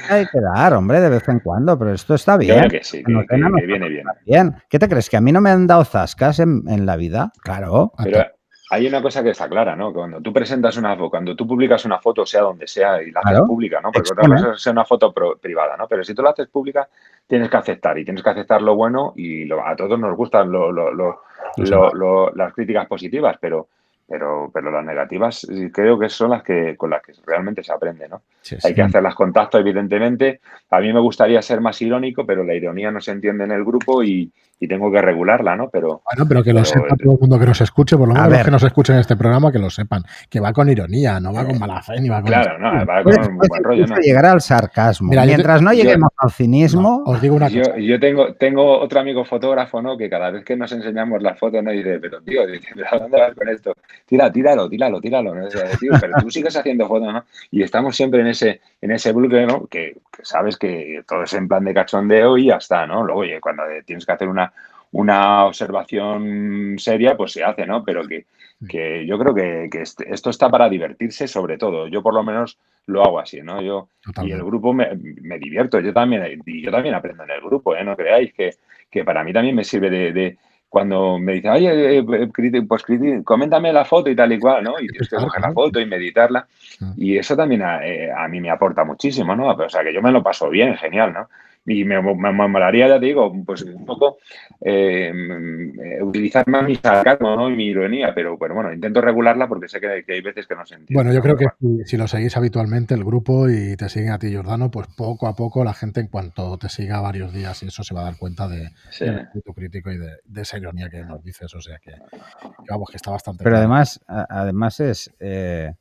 hay 0.09 0.26
que 0.26 0.39
dar, 0.39 0.74
hombre, 0.74 1.01
de 1.01 1.09
vez 1.09 1.28
en 1.28 1.39
cuando. 1.39 1.78
Pero 1.78 1.93
esto 1.93 2.15
está 2.15 2.38
bien. 2.38 2.57
creo 2.59 2.70
que 2.70 2.84
sí, 2.84 3.03
que, 3.03 3.65
viene 3.67 3.89
bien. 3.89 4.05
Bien. 4.26 4.55
¿Qué 4.70 4.80
te 4.80 4.88
crees? 4.88 5.09
¿Que 5.09 5.17
a 5.17 5.22
mí 5.22 5.32
no 5.34 5.41
me 5.41 5.49
han 5.49 5.67
dado 5.67 5.84
zascas 5.84 6.39
en, 6.39 6.63
en 6.67 6.86
la 6.86 6.95
vida? 6.95 7.32
Claro. 7.43 7.91
Pero 8.01 8.26
hay 8.72 8.88
una 8.88 9.01
cosa 9.01 9.24
que 9.24 9.32
está 9.32 9.49
clara, 9.49 9.76
¿no? 9.76 9.91
Cuando 9.93 10.22
tú 10.22 10.32
presentas 10.32 10.78
una 10.78 10.95
foto, 10.95 11.09
cuando 11.09 11.36
tú 11.36 11.47
publicas 11.47 11.86
una 11.86 11.99
foto, 11.99 12.26
sea 12.26 12.41
donde 12.41 12.67
sea, 12.67 13.01
y 13.01 13.11
la 13.11 13.20
haces 13.22 13.32
Claro. 13.32 13.47
pública, 13.47 13.82
¿no? 13.82 13.91
Porque 13.91 14.11
otra 14.11 14.24
cosa 14.38 14.53
es 14.53 14.65
una 14.67 14.86
foto 14.86 15.11
pro- 15.11 15.38
privada, 15.38 15.76
¿no? 15.76 15.88
Pero 15.88 16.03
si 16.03 16.13
tú 16.13 16.22
la 16.22 16.30
haces 16.32 16.47
pública, 16.49 16.88
tienes 17.28 17.49
que 17.49 17.57
aceptar 17.57 17.97
y 17.97 18.03
tienes 18.05 18.22
que 18.24 18.30
aceptar 18.30 18.61
lo 18.61 18.76
bueno 18.76 19.13
y 19.15 19.45
lo- 19.45 19.65
a 19.65 19.76
todos 19.76 19.99
nos 19.99 20.15
gustan 20.15 20.51
lo- 20.51 20.72
lo- 20.72 22.32
las 22.36 22.53
críticas 22.53 22.88
positivas, 22.88 23.38
pero, 23.39 23.67
pero, 24.07 24.49
pero 24.53 24.72
las 24.72 24.84
negativas 24.86 25.47
creo 25.72 25.97
que 25.99 26.09
son 26.09 26.32
las 26.32 26.43
que 26.43 26.76
con 26.78 26.89
las 26.89 27.01
que 27.03 27.13
realmente 27.26 27.63
se 27.63 27.72
aprende, 27.72 28.07
¿no? 28.09 28.22
Sí, 28.41 28.55
Hay 28.63 28.74
que 28.74 28.82
hacerlas 28.82 29.15
con 29.15 29.32
tacto, 29.34 29.57
evidentemente. 29.59 30.41
A 30.72 30.80
mí 30.80 30.91
me 30.93 30.99
gustaría 30.99 31.41
ser 31.41 31.61
más 31.61 31.82
irónico, 31.82 32.26
pero 32.26 32.43
la 32.43 32.53
ironía 32.55 32.91
no 32.91 33.01
se 33.01 33.11
entiende 33.11 33.43
en 33.43 33.51
el 33.51 33.63
grupo 33.63 34.03
y, 34.03 34.32
y 34.60 34.68
tengo 34.68 34.91
que 34.91 35.01
regularla, 35.01 35.55
¿no? 35.55 35.70
Pero 35.70 36.01
Bueno, 36.03 36.26
pero 36.28 36.43
que 36.43 36.51
lo 36.51 36.62
Pero- 36.64 36.66
sepa 36.66 36.95
todo 36.97 37.14
el 37.14 37.20
mundo 37.20 37.39
que 37.39 37.45
nos 37.45 37.62
escuche, 37.62 37.95
por 37.97 38.07
lo 38.10 38.14
menos 38.14 38.30
los 38.30 38.43
que 38.43 38.51
nos 38.51 38.64
escuchen 38.64 38.95
en 38.95 39.01
este 39.01 39.16
programa, 39.16 39.51
que 39.51 39.60
lo 39.60 39.70
sepan. 39.70 40.03
Que 40.30 40.39
va 40.39 40.51
con 40.53 40.70
ironía, 40.70 41.20
no 41.20 41.34
va 41.34 41.45
con 41.45 41.57
mala 41.57 41.82
fe 41.82 41.99
ni 42.01 42.10
va 42.10 42.18
con. 42.22 42.28
claro, 42.32 42.57
no, 42.60 42.86
va 42.86 43.03
con 43.03 43.14
un 43.14 43.36
puedes 43.38 43.49
buen 43.49 43.64
rollo, 43.64 43.88
¿no? 43.88 43.95
llegar 43.97 44.26
al 44.26 44.41
sarcasmo. 44.41 45.10
Mira, 45.10 45.24
yo 45.24 45.32
te- 45.32 45.36
Mientras 45.38 45.62
no 45.62 45.72
yo- 45.74 45.84
lleguemos 45.84 46.10
al 46.18 46.32
cinismo, 46.32 47.03
No, 47.05 47.12
os 47.12 47.22
digo 47.22 47.36
una 47.36 47.47
cosa. 47.47 47.60
Yo, 47.60 47.78
yo 47.78 47.99
tengo, 47.99 48.34
tengo 48.34 48.80
otro 48.80 48.99
amigo 48.99 49.24
fotógrafo, 49.24 49.82
¿no? 49.82 49.97
Que 49.97 50.10
cada 50.10 50.30
vez 50.32 50.43
que 50.43 50.55
nos 50.57 50.72
enseñamos 50.72 51.22
las 51.24 51.39
fotos, 51.39 51.64
¿no? 51.64 51.72
Dice, 51.72 51.99
pero 51.99 52.22
tío, 52.22 52.45
dice, 52.45 52.68
¿pero 52.76 52.88
a 52.91 52.97
dónde 52.99 53.18
vas 53.20 53.34
con 53.36 53.47
esto? 53.49 53.74
Tira, 54.05 54.32
tíralo, 54.32 54.68
tíralo, 54.70 54.99
tíralo. 54.99 55.34
¿no? 55.36 55.45
O 55.45 55.49
sea, 55.49 55.64
tío, 55.80 55.91
pero 56.01 56.14
tú 56.22 56.30
sigues 56.30 56.55
haciendo 56.57 56.88
fotos, 56.88 57.14
¿no? 57.14 57.24
Y 57.51 57.64
estamos 57.64 57.95
siempre 57.95 58.22
en 58.22 58.28
ese, 58.28 58.60
en 58.82 58.91
ese 58.91 59.12
bloque, 59.14 59.45
¿no? 59.45 59.68
Que, 59.68 59.97
que 60.12 60.26
sabes 60.26 60.57
que 60.57 61.01
todo 61.07 61.24
es 61.24 61.34
en 61.34 61.47
plan 61.47 61.64
de 61.64 61.74
cachondeo 61.74 62.38
y 62.38 62.47
ya 62.47 62.55
está, 62.57 62.86
¿no? 62.86 63.03
Luego, 63.03 63.22
oye, 63.22 63.39
cuando 63.39 63.64
tienes 63.86 64.05
que 64.05 64.12
hacer 64.12 64.28
una, 64.28 64.49
una 64.92 65.46
observación 65.46 66.76
seria, 66.78 67.16
pues 67.16 67.32
se 67.34 67.44
hace, 67.44 67.66
¿no? 67.66 67.84
Pero 67.84 68.04
que, 68.08 68.26
que 68.68 69.06
yo 69.06 69.18
creo 69.20 69.34
que, 69.34 69.70
que 69.72 69.82
este- 69.82 70.12
esto 70.14 70.30
está 70.30 70.50
para 70.50 70.68
divertirse 70.70 71.28
sobre 71.28 71.58
todo. 71.58 71.88
Yo 71.88 72.02
por 72.02 72.14
lo 72.14 72.24
menos 72.24 72.58
lo 72.88 73.04
hago 73.04 73.20
así, 73.20 73.42
¿no? 73.42 73.62
Yo, 73.62 73.90
y 74.28 74.32
el 74.32 74.44
grupo 74.44 74.74
me, 74.74 74.90
me 75.22 75.38
divierto, 75.40 75.80
yo 75.80 75.94
también, 75.94 76.42
y 76.46 76.62
yo 76.64 76.72
también 76.72 76.96
aprendo 76.96 77.24
en 77.24 77.32
el 77.32 77.42
grupo, 77.42 77.76
¿eh? 77.76 77.84
No 77.84 77.96
creáis 77.96 78.34
que, 78.34 78.52
que 78.90 79.04
para 79.04 79.24
mí 79.24 79.32
también 79.32 79.56
me 79.56 79.64
sirve 79.64 79.90
de, 79.90 80.12
de- 80.12 80.38
cuando 80.68 81.18
me 81.18 81.34
dice, 81.34 81.50
oye, 81.50 81.98
eh, 81.98 82.04
criti- 82.04 82.68
pues 82.68 82.84
coméntame 83.24 83.74
la 83.74 83.86
foto 83.86 84.08
y 84.12 84.16
tal 84.16 84.32
y 84.34 84.40
cual, 84.40 84.64
¿no? 84.64 84.80
Y 84.80 84.88
tienes 84.88 85.10
que 85.10 85.16
coger 85.16 85.42
la 85.42 85.52
foto 85.54 85.80
y 85.80 85.86
meditarla. 85.88 86.48
Mm. 86.80 86.92
Y 86.96 87.18
eso 87.18 87.36
también 87.36 87.64
a, 87.64 87.84
eh, 87.88 88.12
a 88.12 88.28
mí 88.28 88.40
me 88.40 88.52
aporta 88.52 88.84
muchísimo, 88.84 89.36
¿no? 89.36 89.48
O 89.50 89.70
sea, 89.70 89.84
que 89.84 89.92
yo 89.94 90.02
me 90.04 90.12
lo 90.12 90.22
paso 90.22 90.48
bien, 90.50 90.76
genial, 90.78 91.12
¿no? 91.14 91.28
Y 91.72 91.86
me, 91.86 92.01
me, 92.01 92.15
me 92.15 92.47
molaría, 92.47 92.88
ya 92.88 92.99
te 92.99 93.05
digo, 93.05 93.32
pues 93.45 93.61
un 93.61 93.86
poco 93.86 94.17
eh, 94.61 95.11
mm, 95.13 96.03
utilizar 96.07 96.47
más 96.47 96.63
mi 96.63 96.76
sarcasmo 96.76 97.36
¿no? 97.36 97.49
y 97.49 97.55
mi 97.55 97.65
ironía, 97.67 98.11
pero, 98.15 98.38
pero 98.39 98.55
bueno, 98.55 98.74
intento 98.74 99.01
regularla 99.01 99.47
porque 99.47 99.67
sé 99.67 99.80
que, 99.80 100.03
que 100.05 100.13
hay 100.13 100.22
veces 100.22 100.47
que 100.47 100.55
no 100.55 100.65
se 100.65 100.76
entiende. 100.76 100.93
Bueno, 100.95 101.13
yo 101.13 101.22
creo 101.22 101.38
que 101.38 101.45
si, 101.59 101.84
si 101.86 101.97
lo 101.97 102.07
seguís 102.07 102.36
habitualmente, 102.38 102.95
el 102.95 103.03
grupo, 103.05 103.47
y 103.49 103.76
te 103.78 103.88
siguen 103.88 104.11
a 104.11 104.20
ti, 104.20 104.36
Jordano, 104.36 104.72
pues 104.72 104.88
poco 104.97 105.28
a 105.28 105.36
poco 105.36 105.63
la 105.63 105.74
gente, 105.74 105.99
en 106.01 106.07
cuanto 106.07 106.57
te 106.57 106.70
siga 106.70 107.01
varios 107.01 107.32
días 107.34 107.61
y 107.61 107.67
eso, 107.67 107.84
se 107.84 107.93
va 107.93 108.01
a 108.01 108.05
dar 108.05 108.17
cuenta 108.17 108.47
de, 108.47 108.70
Sí. 108.89 109.05
del 109.05 109.20
espíritu 109.20 109.53
crítico 109.53 109.91
y 109.91 109.97
de, 109.99 110.09
de 110.26 110.41
esa 110.41 110.57
ironía 110.57 110.89
que 110.89 111.03
nos 111.03 111.24
dices. 111.24 111.53
O 111.53 111.61
sea 111.61 111.78
que, 111.80 111.91
que 111.91 112.67
vamos, 112.72 112.89
que 112.89 112.97
está 112.97 113.11
bastante 113.11 113.43
pero 113.43 113.51
claro. 113.57 113.65
además, 113.67 113.99
a- 114.07 114.26
además 114.30 114.80
es. 114.80 115.13
eh, 115.20 115.72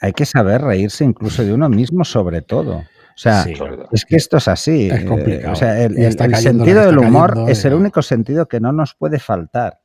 hay 0.00 0.12
que 0.12 0.26
saber 0.26 0.60
reírse 0.60 1.04
incluso 1.04 1.42
de 1.44 1.52
uno 1.54 1.68
mismo, 1.68 2.04
sobre 2.04 2.42
todo. 2.42 2.84
O 3.16 3.18
sea, 3.18 3.44
Sí, 3.44 3.54
es 3.92 4.04
que 4.04 4.16
esto 4.16 4.36
es 4.36 4.46
así. 4.48 4.88
Es 4.90 5.02
eh, 5.02 5.06
complicado. 5.06 5.52
o 5.54 5.56
sea, 5.56 5.82
el, 5.82 5.94
cayendo 6.16 6.38
sentido 6.38 6.84
del 6.86 6.98
humor 6.98 7.30
cayendo 7.30 7.50
es 7.52 7.64
el 7.64 7.74
único 7.74 8.02
sentido 8.02 8.46
que 8.46 8.60
no 8.60 8.72
nos 8.72 8.94
puede 8.94 9.18
faltar. 9.18 9.80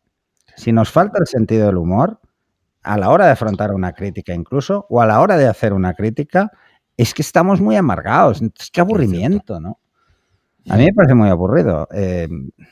Si 0.58 0.72
nos 0.74 0.92
falta 0.92 1.18
el 1.20 1.28
sentido 1.28 1.68
del 1.68 1.78
humor, 1.78 2.20
a 2.84 2.98
la 2.98 3.10
hora 3.10 3.26
de 3.28 3.32
afrontar 3.32 3.74
una 3.74 3.94
crítica 3.94 4.34
incluso, 4.34 4.86
o 4.90 5.02
a 5.02 5.06
la 5.06 5.22
hora 5.22 5.38
de 5.38 5.48
hacer 5.48 5.72
una 5.72 5.94
crítica, 5.94 6.52
es 6.98 7.14
que 7.14 7.22
estamos 7.22 7.62
muy 7.62 7.78
amargados. 7.78 8.42
Es 8.42 8.70
que 8.70 8.82
aburrimiento, 8.82 9.60
¿no? 9.62 9.80
A 10.70 10.76
mí 10.78 10.86
me 10.86 10.94
parece 10.94 11.16
muy 11.16 11.30
aburrido 11.30 11.88
eh, 11.92 12.28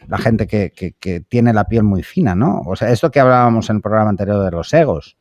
la 0.08 0.18
gente 0.20 0.46
que, 0.46 0.72
que- 0.76 0.92
que 0.94 1.22
tiene 1.22 1.54
la 1.54 1.64
piel 1.64 1.84
muy 1.84 2.04
fina, 2.04 2.36
¿no? 2.36 2.62
O 2.66 2.76
sea, 2.76 2.90
esto 2.92 3.10
que 3.10 3.20
hablábamos 3.20 3.70
en 3.70 3.78
el 3.78 3.82
programa 3.82 4.10
anterior 4.12 4.44
de 4.44 4.52
los 4.52 4.72
egos. 4.74 5.18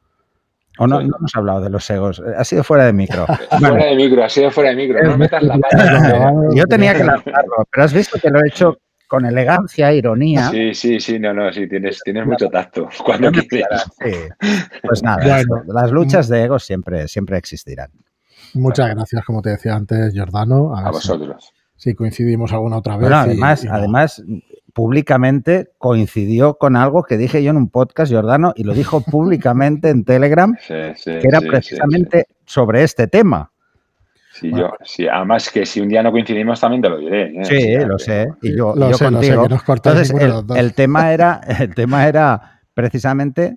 O 0.78 0.86
no, 0.86 1.00
no 1.02 1.16
hemos 1.18 1.34
hablado 1.34 1.60
de 1.60 1.70
los 1.70 1.88
egos, 1.90 2.22
ha 2.36 2.44
sido 2.44 2.62
fuera 2.64 2.86
de 2.86 2.92
micro. 2.92 3.26
Fuera 3.58 3.84
de 3.86 3.96
micro, 3.96 4.24
ha 4.24 4.28
sido 4.28 4.50
fuera 4.50 4.70
de 4.70 4.76
micro. 4.76 5.02
No 5.02 5.18
metas 5.18 5.42
la 5.42 5.58
pata. 5.58 6.32
Yo 6.54 6.64
tenía 6.66 6.94
que 6.94 7.04
lanzarlo, 7.04 7.66
pero 7.70 7.84
has 7.84 7.92
visto 7.92 8.18
que 8.20 8.30
lo 8.30 8.38
he 8.38 8.48
hecho 8.48 8.78
con 9.08 9.24
elegancia, 9.24 9.92
ironía. 9.92 10.50
Sí, 10.50 10.74
sí, 10.74 11.00
sí, 11.00 11.18
no, 11.18 11.32
no, 11.32 11.50
sí, 11.52 11.66
tienes, 11.68 12.00
tienes 12.04 12.26
mucho 12.26 12.48
tacto 12.48 12.88
cuando 13.04 13.30
sí. 13.32 13.60
Pues 14.82 15.02
nada, 15.02 15.22
Bueno. 15.46 15.62
las 15.72 15.90
luchas 15.90 16.28
de 16.28 16.44
egos 16.44 16.64
siempre, 16.64 17.08
siempre 17.08 17.38
existirán. 17.38 17.90
Muchas 18.54 18.88
gracias, 18.94 19.24
como 19.24 19.42
te 19.42 19.50
decía 19.50 19.74
antes, 19.74 20.14
Jordano. 20.16 20.74
A, 20.76 20.80
A 20.80 20.84
ver 20.92 21.00
si- 21.00 21.08
vosotros. 21.08 21.52
Si, 21.76 21.94
coincidimos 21.94 22.52
alguna 22.52 22.78
otra 22.78 22.96
vez. 22.96 23.08
Bueno, 23.08 23.16
y- 23.26 23.30
además, 23.30 23.64
y 23.64 23.66
no. 23.68 23.74
además, 23.74 24.22
públicamente 24.78 25.70
coincidió 25.76 26.54
con 26.54 26.76
algo 26.76 27.02
que 27.02 27.16
dije 27.16 27.42
yo 27.42 27.50
en 27.50 27.56
un 27.56 27.68
podcast, 27.68 28.12
Jordano, 28.12 28.52
y 28.54 28.62
lo 28.62 28.74
dijo 28.74 29.00
públicamente 29.10 29.88
en 29.90 30.04
Telegram, 30.04 30.54
Sí, 30.60 30.74
sí, 30.94 31.10
que 31.18 31.26
era 31.26 31.40
sí, 31.40 31.46
sí, 31.46 31.50
precisamente 31.50 32.26
sobre 32.46 32.84
este 32.84 33.08
tema. 33.08 33.50
Sí, 34.32 34.52
sí, 34.52 34.56
yo, 34.56 34.70
sí, 34.84 35.08
además 35.08 35.50
que 35.50 35.66
si 35.66 35.80
un 35.80 35.88
día 35.88 36.00
no 36.00 36.12
coincidimos 36.12 36.60
también 36.60 36.80
te 36.80 36.88
lo 36.90 36.98
diré. 36.98 37.22
¿eh? 37.40 37.44
Sí, 37.44 37.74
lo 37.84 37.96
que- 37.96 38.04
sé. 38.04 38.28
Y 38.40 38.56
yo, 38.56 38.72
Lo 38.76 38.90
yo 38.92 38.96
sé, 38.96 39.10
lo 39.10 39.20
sé, 39.20 39.34
contigo. 39.34 39.58
que 39.66 39.72
Entonces, 39.72 40.10
el, 40.16 40.28
los 40.28 40.46
dos. 40.46 40.56
el 40.56 40.74
tema 40.74 41.12
era, 41.12 41.40
el 41.58 41.74
tema 41.74 42.06
era 42.06 42.60
precisamente 42.72 43.56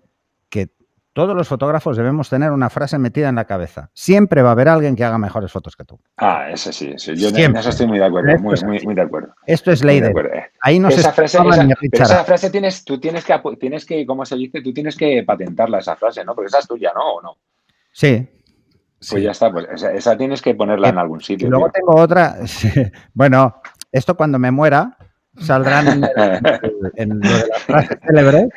todos 1.14 1.36
los 1.36 1.48
fotógrafos 1.48 1.98
debemos 1.98 2.30
tener 2.30 2.52
una 2.52 2.70
frase 2.70 2.98
metida 2.98 3.28
en 3.30 3.36
la 3.36 3.46
cabeza. 3.46 3.90
Siempre 3.94 4.42
va 4.42 4.50
a 4.50 4.52
haber 4.54 4.70
alguien 4.70 4.96
que 4.96 5.04
haga 5.04 5.18
mejores 5.18 5.52
fotos 5.52 5.76
que 5.76 5.84
tú. 5.84 6.00
Ah, 6.18 6.50
ese 6.50 6.72
sí, 6.72 6.94
sí. 6.98 7.16
Yo 7.16 7.30
en 7.30 7.56
eso 7.56 7.70
estoy 7.70 7.88
muy 7.88 8.00
de 8.00 8.06
acuerdo, 8.06 8.38
muy, 8.40 8.96
de 8.96 9.02
acuerdo. 9.02 9.34
Esto 9.46 9.72
es 9.72 9.84
ley 9.84 10.00
de 10.00 10.08
eh. 10.10 10.46
Ahí 10.62 10.80
no 10.80 10.90
se 10.90 11.02
esa 11.02 11.12
frase, 11.12 11.38
escapa 11.38 11.54
esa- 11.56 11.64
ni 11.64 11.70
pero 11.74 11.82
Richard. 11.82 12.06
esa 12.06 12.24
frase 12.24 12.50
tienes, 12.50 12.86
tú 12.86 13.00
tienes 13.00 13.26
que, 13.26 13.34
tienes 13.60 13.86
que, 13.86 14.06
¿cómo 14.06 14.26
se 14.26 14.36
dice? 14.38 14.62
Tú 14.62 14.74
tienes 14.74 14.96
que 14.96 15.24
patentarla, 15.26 15.80
esa 15.80 15.96
frase, 15.96 16.24
¿no? 16.24 16.34
Porque 16.34 16.48
esa 16.48 16.60
es 16.60 16.68
tuya, 16.68 16.92
¿no? 16.96 17.16
¿O 17.16 17.22
no? 17.22 17.38
Sí. 17.92 18.30
Pues 19.10 19.24
ya 19.24 19.32
está, 19.32 19.52
pues 19.52 19.68
esa, 19.74 19.92
esa 19.94 20.16
tienes 20.16 20.42
que 20.42 20.54
ponerla 20.56 20.90
en 20.90 20.98
algún 21.00 21.20
Y 21.20 21.24
sitio. 21.24 21.50
luego 21.50 21.66
tío. 21.66 21.74
tengo 21.74 21.96
otra. 22.00 22.36
Bueno, 23.14 23.62
esto 23.92 24.16
cuando 24.16 24.38
me 24.40 24.52
muera 24.52 24.98
saldrán 25.40 25.88
en, 26.16 26.40
en 26.96 27.20
lo 27.20 27.28
de 27.30 27.48
las 27.50 27.64
frases 27.64 27.98
célebres, 28.06 28.48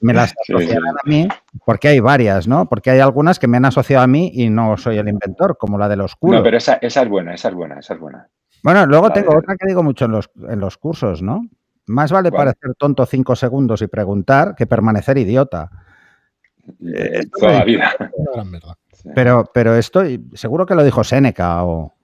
me 0.00 0.12
las 0.14 0.34
asociarán 0.40 0.94
sí. 0.94 0.98
a 1.04 1.08
mí, 1.08 1.28
porque 1.64 1.88
hay 1.88 2.00
varias, 2.00 2.46
¿no? 2.48 2.68
Porque 2.68 2.90
hay 2.90 3.00
algunas 3.00 3.38
que 3.38 3.48
me 3.48 3.56
han 3.56 3.64
asociado 3.64 4.04
a 4.04 4.06
mí 4.06 4.30
y 4.34 4.48
no 4.50 4.76
soy 4.76 4.98
el 4.98 5.08
inventor, 5.08 5.56
como 5.58 5.78
la 5.78 5.88
de 5.88 5.96
los 5.96 6.14
culos. 6.16 6.38
No, 6.40 6.44
pero 6.44 6.56
esa, 6.56 6.74
esa 6.80 7.02
es 7.02 7.08
buena, 7.08 7.34
esa 7.34 7.48
es 7.48 7.54
buena, 7.54 7.78
esa 7.78 7.94
es 7.94 8.00
buena. 8.00 8.28
Bueno, 8.62 8.86
luego 8.86 9.08
La 9.08 9.14
tengo 9.14 9.32
de- 9.32 9.38
otra 9.38 9.56
que 9.56 9.66
digo 9.66 9.82
mucho 9.82 10.04
en 10.06 10.12
los, 10.12 10.30
en 10.48 10.60
los 10.60 10.76
cursos, 10.78 11.22
¿no? 11.22 11.42
Más 11.86 12.12
vale 12.12 12.30
¿Cuál? 12.30 12.46
parecer 12.48 12.74
tonto 12.76 13.06
cinco 13.06 13.34
segundos 13.36 13.80
y 13.82 13.86
preguntar 13.86 14.54
que 14.54 14.66
permanecer 14.66 15.16
idiota. 15.18 15.70
Eh, 16.84 17.22
toda 17.38 17.52
la 17.60 17.64
vida. 17.64 17.92
Pero, 19.14 19.48
pero 19.54 19.76
esto, 19.76 20.02
seguro 20.34 20.66
que 20.66 20.74
lo 20.74 20.82
dijo 20.82 21.04
Séneca 21.04 21.64
o, 21.64 21.94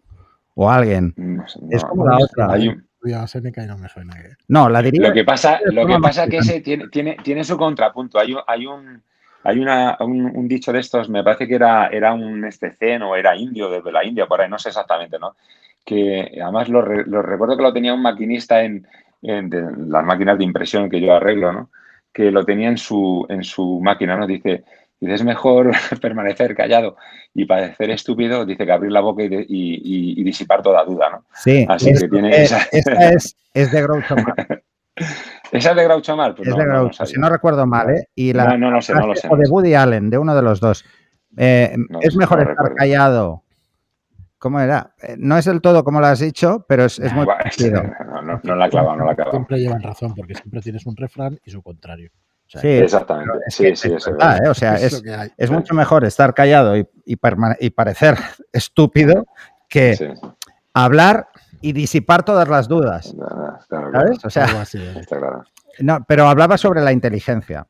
o 0.55 0.71
alguien. 0.71 1.13
No 1.17 1.45
Es 1.69 1.85
como 1.85 2.05
no 2.05 2.11
la 2.13 2.25
otra. 2.25 2.53
Hay 2.53 2.69
un- 2.69 2.87
estudiado 3.05 3.27
Seneca 3.27 3.63
y 3.63 3.67
no 3.67 3.77
me 3.77 3.89
suena 3.89 4.15
que. 4.15 4.31
No, 4.49 4.69
la 4.71 4.81
diría. 4.83 5.09
Lo 5.09 5.15
que 5.15 5.25
pasa, 5.25 5.61
lo 5.65 5.87
que 5.87 5.99
pasa 6.01 6.27
que 6.27 6.39
ese 6.39 6.61
tiene, 6.61 6.89
tiene, 6.89 7.17
tiene 7.23 7.45
su 7.45 7.57
contrapunto. 7.59 8.19
Hay, 8.19 8.33
un- 8.33 8.41
hay 8.47 8.67
un 8.67 9.03
hay 9.47 9.59
una, 9.59 9.99
un, 10.01 10.25
un 10.35 10.49
dicho 10.49 10.73
de 10.73 10.79
estos, 10.81 11.11
me 11.11 11.23
parece 11.23 11.47
que 11.47 11.55
era, 11.57 11.89
era 11.89 12.15
un 12.15 12.47
estecén 12.47 13.03
o 13.03 13.15
era 13.15 13.37
indio, 13.37 13.69
desde 13.69 13.93
la 13.93 14.03
India, 14.03 14.27
por 14.27 14.41
ahí, 14.41 14.49
no 14.49 14.59
sé 14.59 14.71
exactamente, 14.71 15.19
¿no? 15.19 15.37
Que 15.85 16.39
además 16.43 16.71
lo, 16.71 16.81
re- 16.81 17.05
lo 17.05 17.21
recuerdo 17.21 17.55
que 17.55 17.63
lo 17.63 17.73
tenía 17.75 17.93
un 17.93 18.01
maquinista 18.01 18.63
en, 18.63 18.87
en 19.21 19.51
de 19.51 19.61
las 19.87 20.03
máquinas 20.03 20.39
de 20.39 20.45
impresión 20.45 20.89
que 20.89 20.99
yo 20.99 21.15
arreglo, 21.15 21.53
¿no? 21.53 21.69
Que 22.11 22.31
lo 22.31 22.43
tenía 22.47 22.71
en 22.71 22.79
su, 22.79 23.27
en 23.29 23.45
su 23.45 23.81
máquina, 23.83 24.17
¿no? 24.17 24.27
Dice, 24.27 24.65
dice, 25.01 25.15
es 25.15 25.25
mejor 25.25 25.73
permanecer 26.01 26.55
callado 26.55 26.97
y 27.35 27.45
parecer 27.47 27.91
estúpido, 27.91 28.45
dice 28.47 28.65
que 28.65 28.73
abrir 28.73 28.93
la 28.93 29.01
boca 29.01 29.23
y, 29.23 29.29
de- 29.29 29.47
y- 29.49 29.75
y- 30.17 30.21
y 30.21 30.25
disipar 30.25 30.63
toda 30.63 30.85
duda, 30.85 31.11
¿no? 31.11 31.25
Sí, 31.35 31.67
Así 31.69 31.91
es- 31.91 32.01
que 32.03 32.09
tiene 32.09 32.43
esa- 32.43 32.67
esta 32.73 33.11
es, 33.11 33.37
es 33.55 33.71
de 33.73 33.83
Groucho 33.83 34.17
Marx. 34.17 34.47
¿Esa 35.53 35.71
es 35.71 35.77
de 35.77 35.85
Groucho 35.85 36.17
Marx? 36.17 36.37
Pues 36.37 36.49
es 36.49 36.55
no, 36.57 36.61
de 36.63 36.69
Groucho, 36.69 37.07
si 37.07 37.19
no 37.21 37.29
recuerdo 37.29 37.67
mal, 37.67 37.91
¿eh? 37.91 38.09
Y 38.15 38.33
la, 38.33 38.57
No, 38.57 38.71
no 38.71 38.81
sé, 38.81 38.95
no 38.95 39.07
lo 39.09 39.15
sé. 39.15 39.29
o 39.31 39.37
de. 39.37 39.49
Woody 39.49 39.75
Allen, 39.75 40.11
de 40.11 40.19
uno 40.19 40.35
de 40.35 40.43
los 40.43 40.61
dos. 40.61 40.85
Eh, 41.37 41.75
No, 41.91 41.99
es 42.01 42.15
mejor 42.17 42.39
estar 42.41 42.53
recuerdo. 42.57 42.77
callado. 42.77 43.43
¿Cómo 44.39 44.61
era? 44.61 44.95
Eh, 45.03 45.17
No 45.19 45.37
es 45.39 45.47
del 45.47 45.61
todo 45.61 45.83
como 45.85 46.01
lo 46.01 46.07
has 46.07 46.21
dicho, 46.21 46.65
pero 46.69 46.85
es, 46.85 46.99
es 46.99 47.13
muy 47.13 47.25
Buah, 47.25 47.39
parecido. 47.39 47.83
no, 47.83 48.23
no, 48.23 48.41
no 48.43 48.55
la 48.57 48.67
ha 48.67 48.69
clavado, 48.69 48.97
no 48.97 49.05
la 49.07 49.13
ha 49.13 49.15
clavado. 49.17 49.37
Siempre 49.39 49.59
llevan 49.59 49.83
razón, 49.83 50.15
porque 50.15 50.35
siempre 50.35 50.61
tienes 50.61 50.87
un 50.87 50.97
refrán 50.97 51.39
y 51.45 51.51
su 51.51 51.63
contrario. 51.63 52.11
O 52.47 52.51
sea, 52.51 52.61
Sí, 52.61 52.69
Exactamente. 52.69 53.33
es 53.47 53.55
Sí, 53.55 53.63
que 53.65 53.77
sí, 53.77 53.93
es 53.93 54.07
verdad. 54.07 54.45
¿eh? 54.45 54.49
O 54.49 54.55
sea, 54.55 54.75
es 54.75 55.03
es, 55.37 55.51
mucho 55.51 55.75
mejor 55.75 56.05
estar 56.05 56.35
callado 56.35 56.77
y, 56.77 56.87
y 57.05 57.17
parecer 57.71 58.17
estúpido 58.53 59.27
que 59.69 59.97
Sí, 59.97 60.07
hablar 60.73 61.29
y 61.61 61.73
disipar 61.73 62.23
todas 62.25 62.49
las 62.49 62.69
dudas. 62.69 63.15
claro. 63.69 63.91
¿Sabes? 63.93 64.25
O 64.25 64.31
sea, 64.31 64.47
no, 65.81 66.05
pero 66.07 66.29
hablaba 66.29 66.59
sobre 66.59 66.83
la 66.83 66.93
inteligencia. 66.93 67.67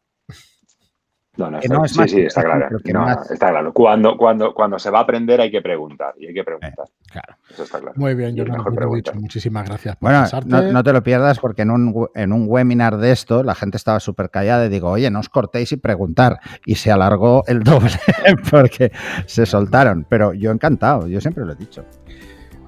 No, 1.37 1.51
no, 1.51 1.59
Que 1.59 1.67
está, 1.67 1.77
no 1.79 1.85
es 1.85 1.93
sí, 1.93 1.99
más 1.99 2.11
sí, 2.11 2.21
está 2.21 2.43
claro. 2.45 2.79
que 2.85 2.93
No, 2.93 3.01
más- 3.01 3.31
está 3.31 3.51
claro. 3.51 3.73
Cuando, 3.73 4.17
cuando, 4.17 4.55
cuando 4.55 4.79
se 4.79 4.89
va 4.91 5.01
a 5.01 5.03
aprender 5.03 5.41
hay 5.41 5.51
que 5.51 5.61
preguntar. 5.63 6.15
Y 6.19 6.27
hay 6.29 6.35
que 6.35 6.45
preguntar. 6.45 6.73
Claro. 7.11 7.35
Eso 7.51 7.65
está 7.65 7.81
claro. 7.81 7.95
Muy 7.97 8.15
bien, 8.15 8.31
Y 8.37 8.41
es 8.41 8.47
Jonathan, 8.47 8.57
mejor 8.59 8.75
te 8.75 8.81
lo 8.85 8.93
he 8.93 8.97
dicho. 8.97 9.13
Muchísimas 9.15 9.69
gracias 9.69 9.97
por 9.97 10.09
Bueno, 10.11 10.23
pasarte. 10.25 10.49
no, 10.49 10.63
no 10.63 10.85
te 10.85 10.93
lo 10.93 11.03
pierdas 11.03 11.41
porque 11.41 11.63
en 11.63 11.71
un, 11.73 12.09
en 12.15 12.33
un 12.33 12.45
webinar 12.49 12.97
de 12.99 13.11
esto 13.11 13.43
la 13.43 13.55
gente 13.57 13.77
estaba 13.77 13.99
súper 14.01 14.31
callada 14.31 14.67
y 14.67 14.69
digo, 14.69 14.91
oye, 14.91 15.11
no 15.11 15.19
os 15.21 15.29
cortéis 15.29 15.73
y 15.73 15.77
preguntar. 15.77 16.39
Y 16.67 16.77
se 16.77 16.93
alargó 16.93 17.43
el 17.49 17.65
doble 17.65 17.91
porque 18.51 18.93
se 19.27 19.45
soltaron. 19.45 20.07
Pero 20.09 20.35
yo 20.35 20.51
encantado, 20.53 21.09
yo 21.09 21.21
siempre 21.21 21.45
lo 21.45 21.53
he 21.53 21.57
dicho. 21.57 21.85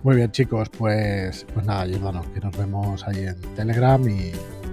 Muy 0.07 0.14
bien, 0.14 0.30
chicos, 0.30 0.68
pues, 0.68 1.44
pues 1.52 1.66
nada, 1.66 1.84
Giordano, 1.84 2.22
que 2.32 2.38
nos 2.38 2.57
vemos 2.57 3.04
ahí 3.09 3.26
en 3.26 3.34
Telegram 3.57 4.00
y, 4.09 4.30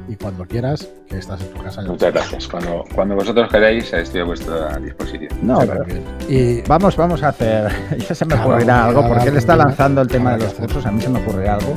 y 0.08 0.16
cuando 0.16 0.46
quieras, 0.46 0.88
que 1.10 1.18
estás 1.18 1.42
en 1.42 1.48
tu 1.48 1.64
casa. 1.64 1.82
Muchas 1.82 2.14
gracias. 2.14 2.48
Cuando, 2.48 2.84
cuando 2.94 3.16
vosotros 3.16 3.50
queráis, 3.52 3.92
estoy 3.94 4.22
a 4.22 4.26
vuestra 4.26 4.78
disposición. 4.78 5.32
No, 5.42 5.56
Muy 5.56 5.66
pero 5.66 5.86
bien. 5.86 6.04
Y 6.30 6.62
vamos, 6.68 6.96
vamos 6.96 7.24
a 7.24 7.30
hacer. 7.30 7.72
Ya 7.98 8.14
se 8.14 8.26
me 8.26 8.36
Claro, 8.36 8.48
ocurrirá 8.52 8.86
algo 8.86 9.08
porque 9.08 9.30
él 9.30 9.38
está 9.38 9.56
lanzando 9.56 10.04
el 10.04 10.08
tema 10.08 10.38
de 10.38 10.44
los 10.44 10.54
cursos. 10.54 10.86
A 10.86 10.92
mí 10.92 11.02
se 11.02 11.10
me 11.10 11.18
ocurrirá 11.18 11.56
algo 11.56 11.74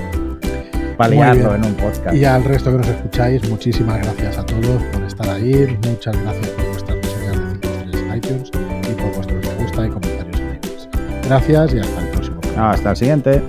para 0.98 1.14
Muy 1.14 1.24
liarlo 1.24 1.48
bien. 1.54 1.64
en 1.64 1.70
un 1.70 1.76
podcast. 1.76 2.14
Y 2.14 2.26
al 2.26 2.44
resto 2.44 2.72
que 2.72 2.76
nos 2.76 2.88
escucháis, 2.88 3.48
muchísimas 3.48 4.02
gracias 4.02 4.36
a 4.36 4.44
todos 4.44 4.82
por 4.92 5.02
estar 5.02 5.30
ahí. 5.30 5.78
Muchas 5.82 6.14
gracias 6.24 6.48
por 6.50 6.66
vuestras 6.72 6.98
reseñas 6.98 7.36
de 7.38 7.50
5 7.52 7.68
estrellas 7.68 8.04
en 8.10 8.16
iTunes 8.18 8.50
y 8.86 8.92
por 9.00 9.14
vuestros 9.14 9.46
me 9.46 9.54
gusta 9.62 9.86
y 9.86 9.88
comentarios 9.88 10.40
en 10.40 10.54
iTunes. 10.56 10.88
Gracias 11.26 11.72
y 11.72 11.78
hasta. 11.78 12.00
No, 12.02 12.05
hasta 12.56 12.90
el 12.90 12.96
siguiente. 12.96 13.42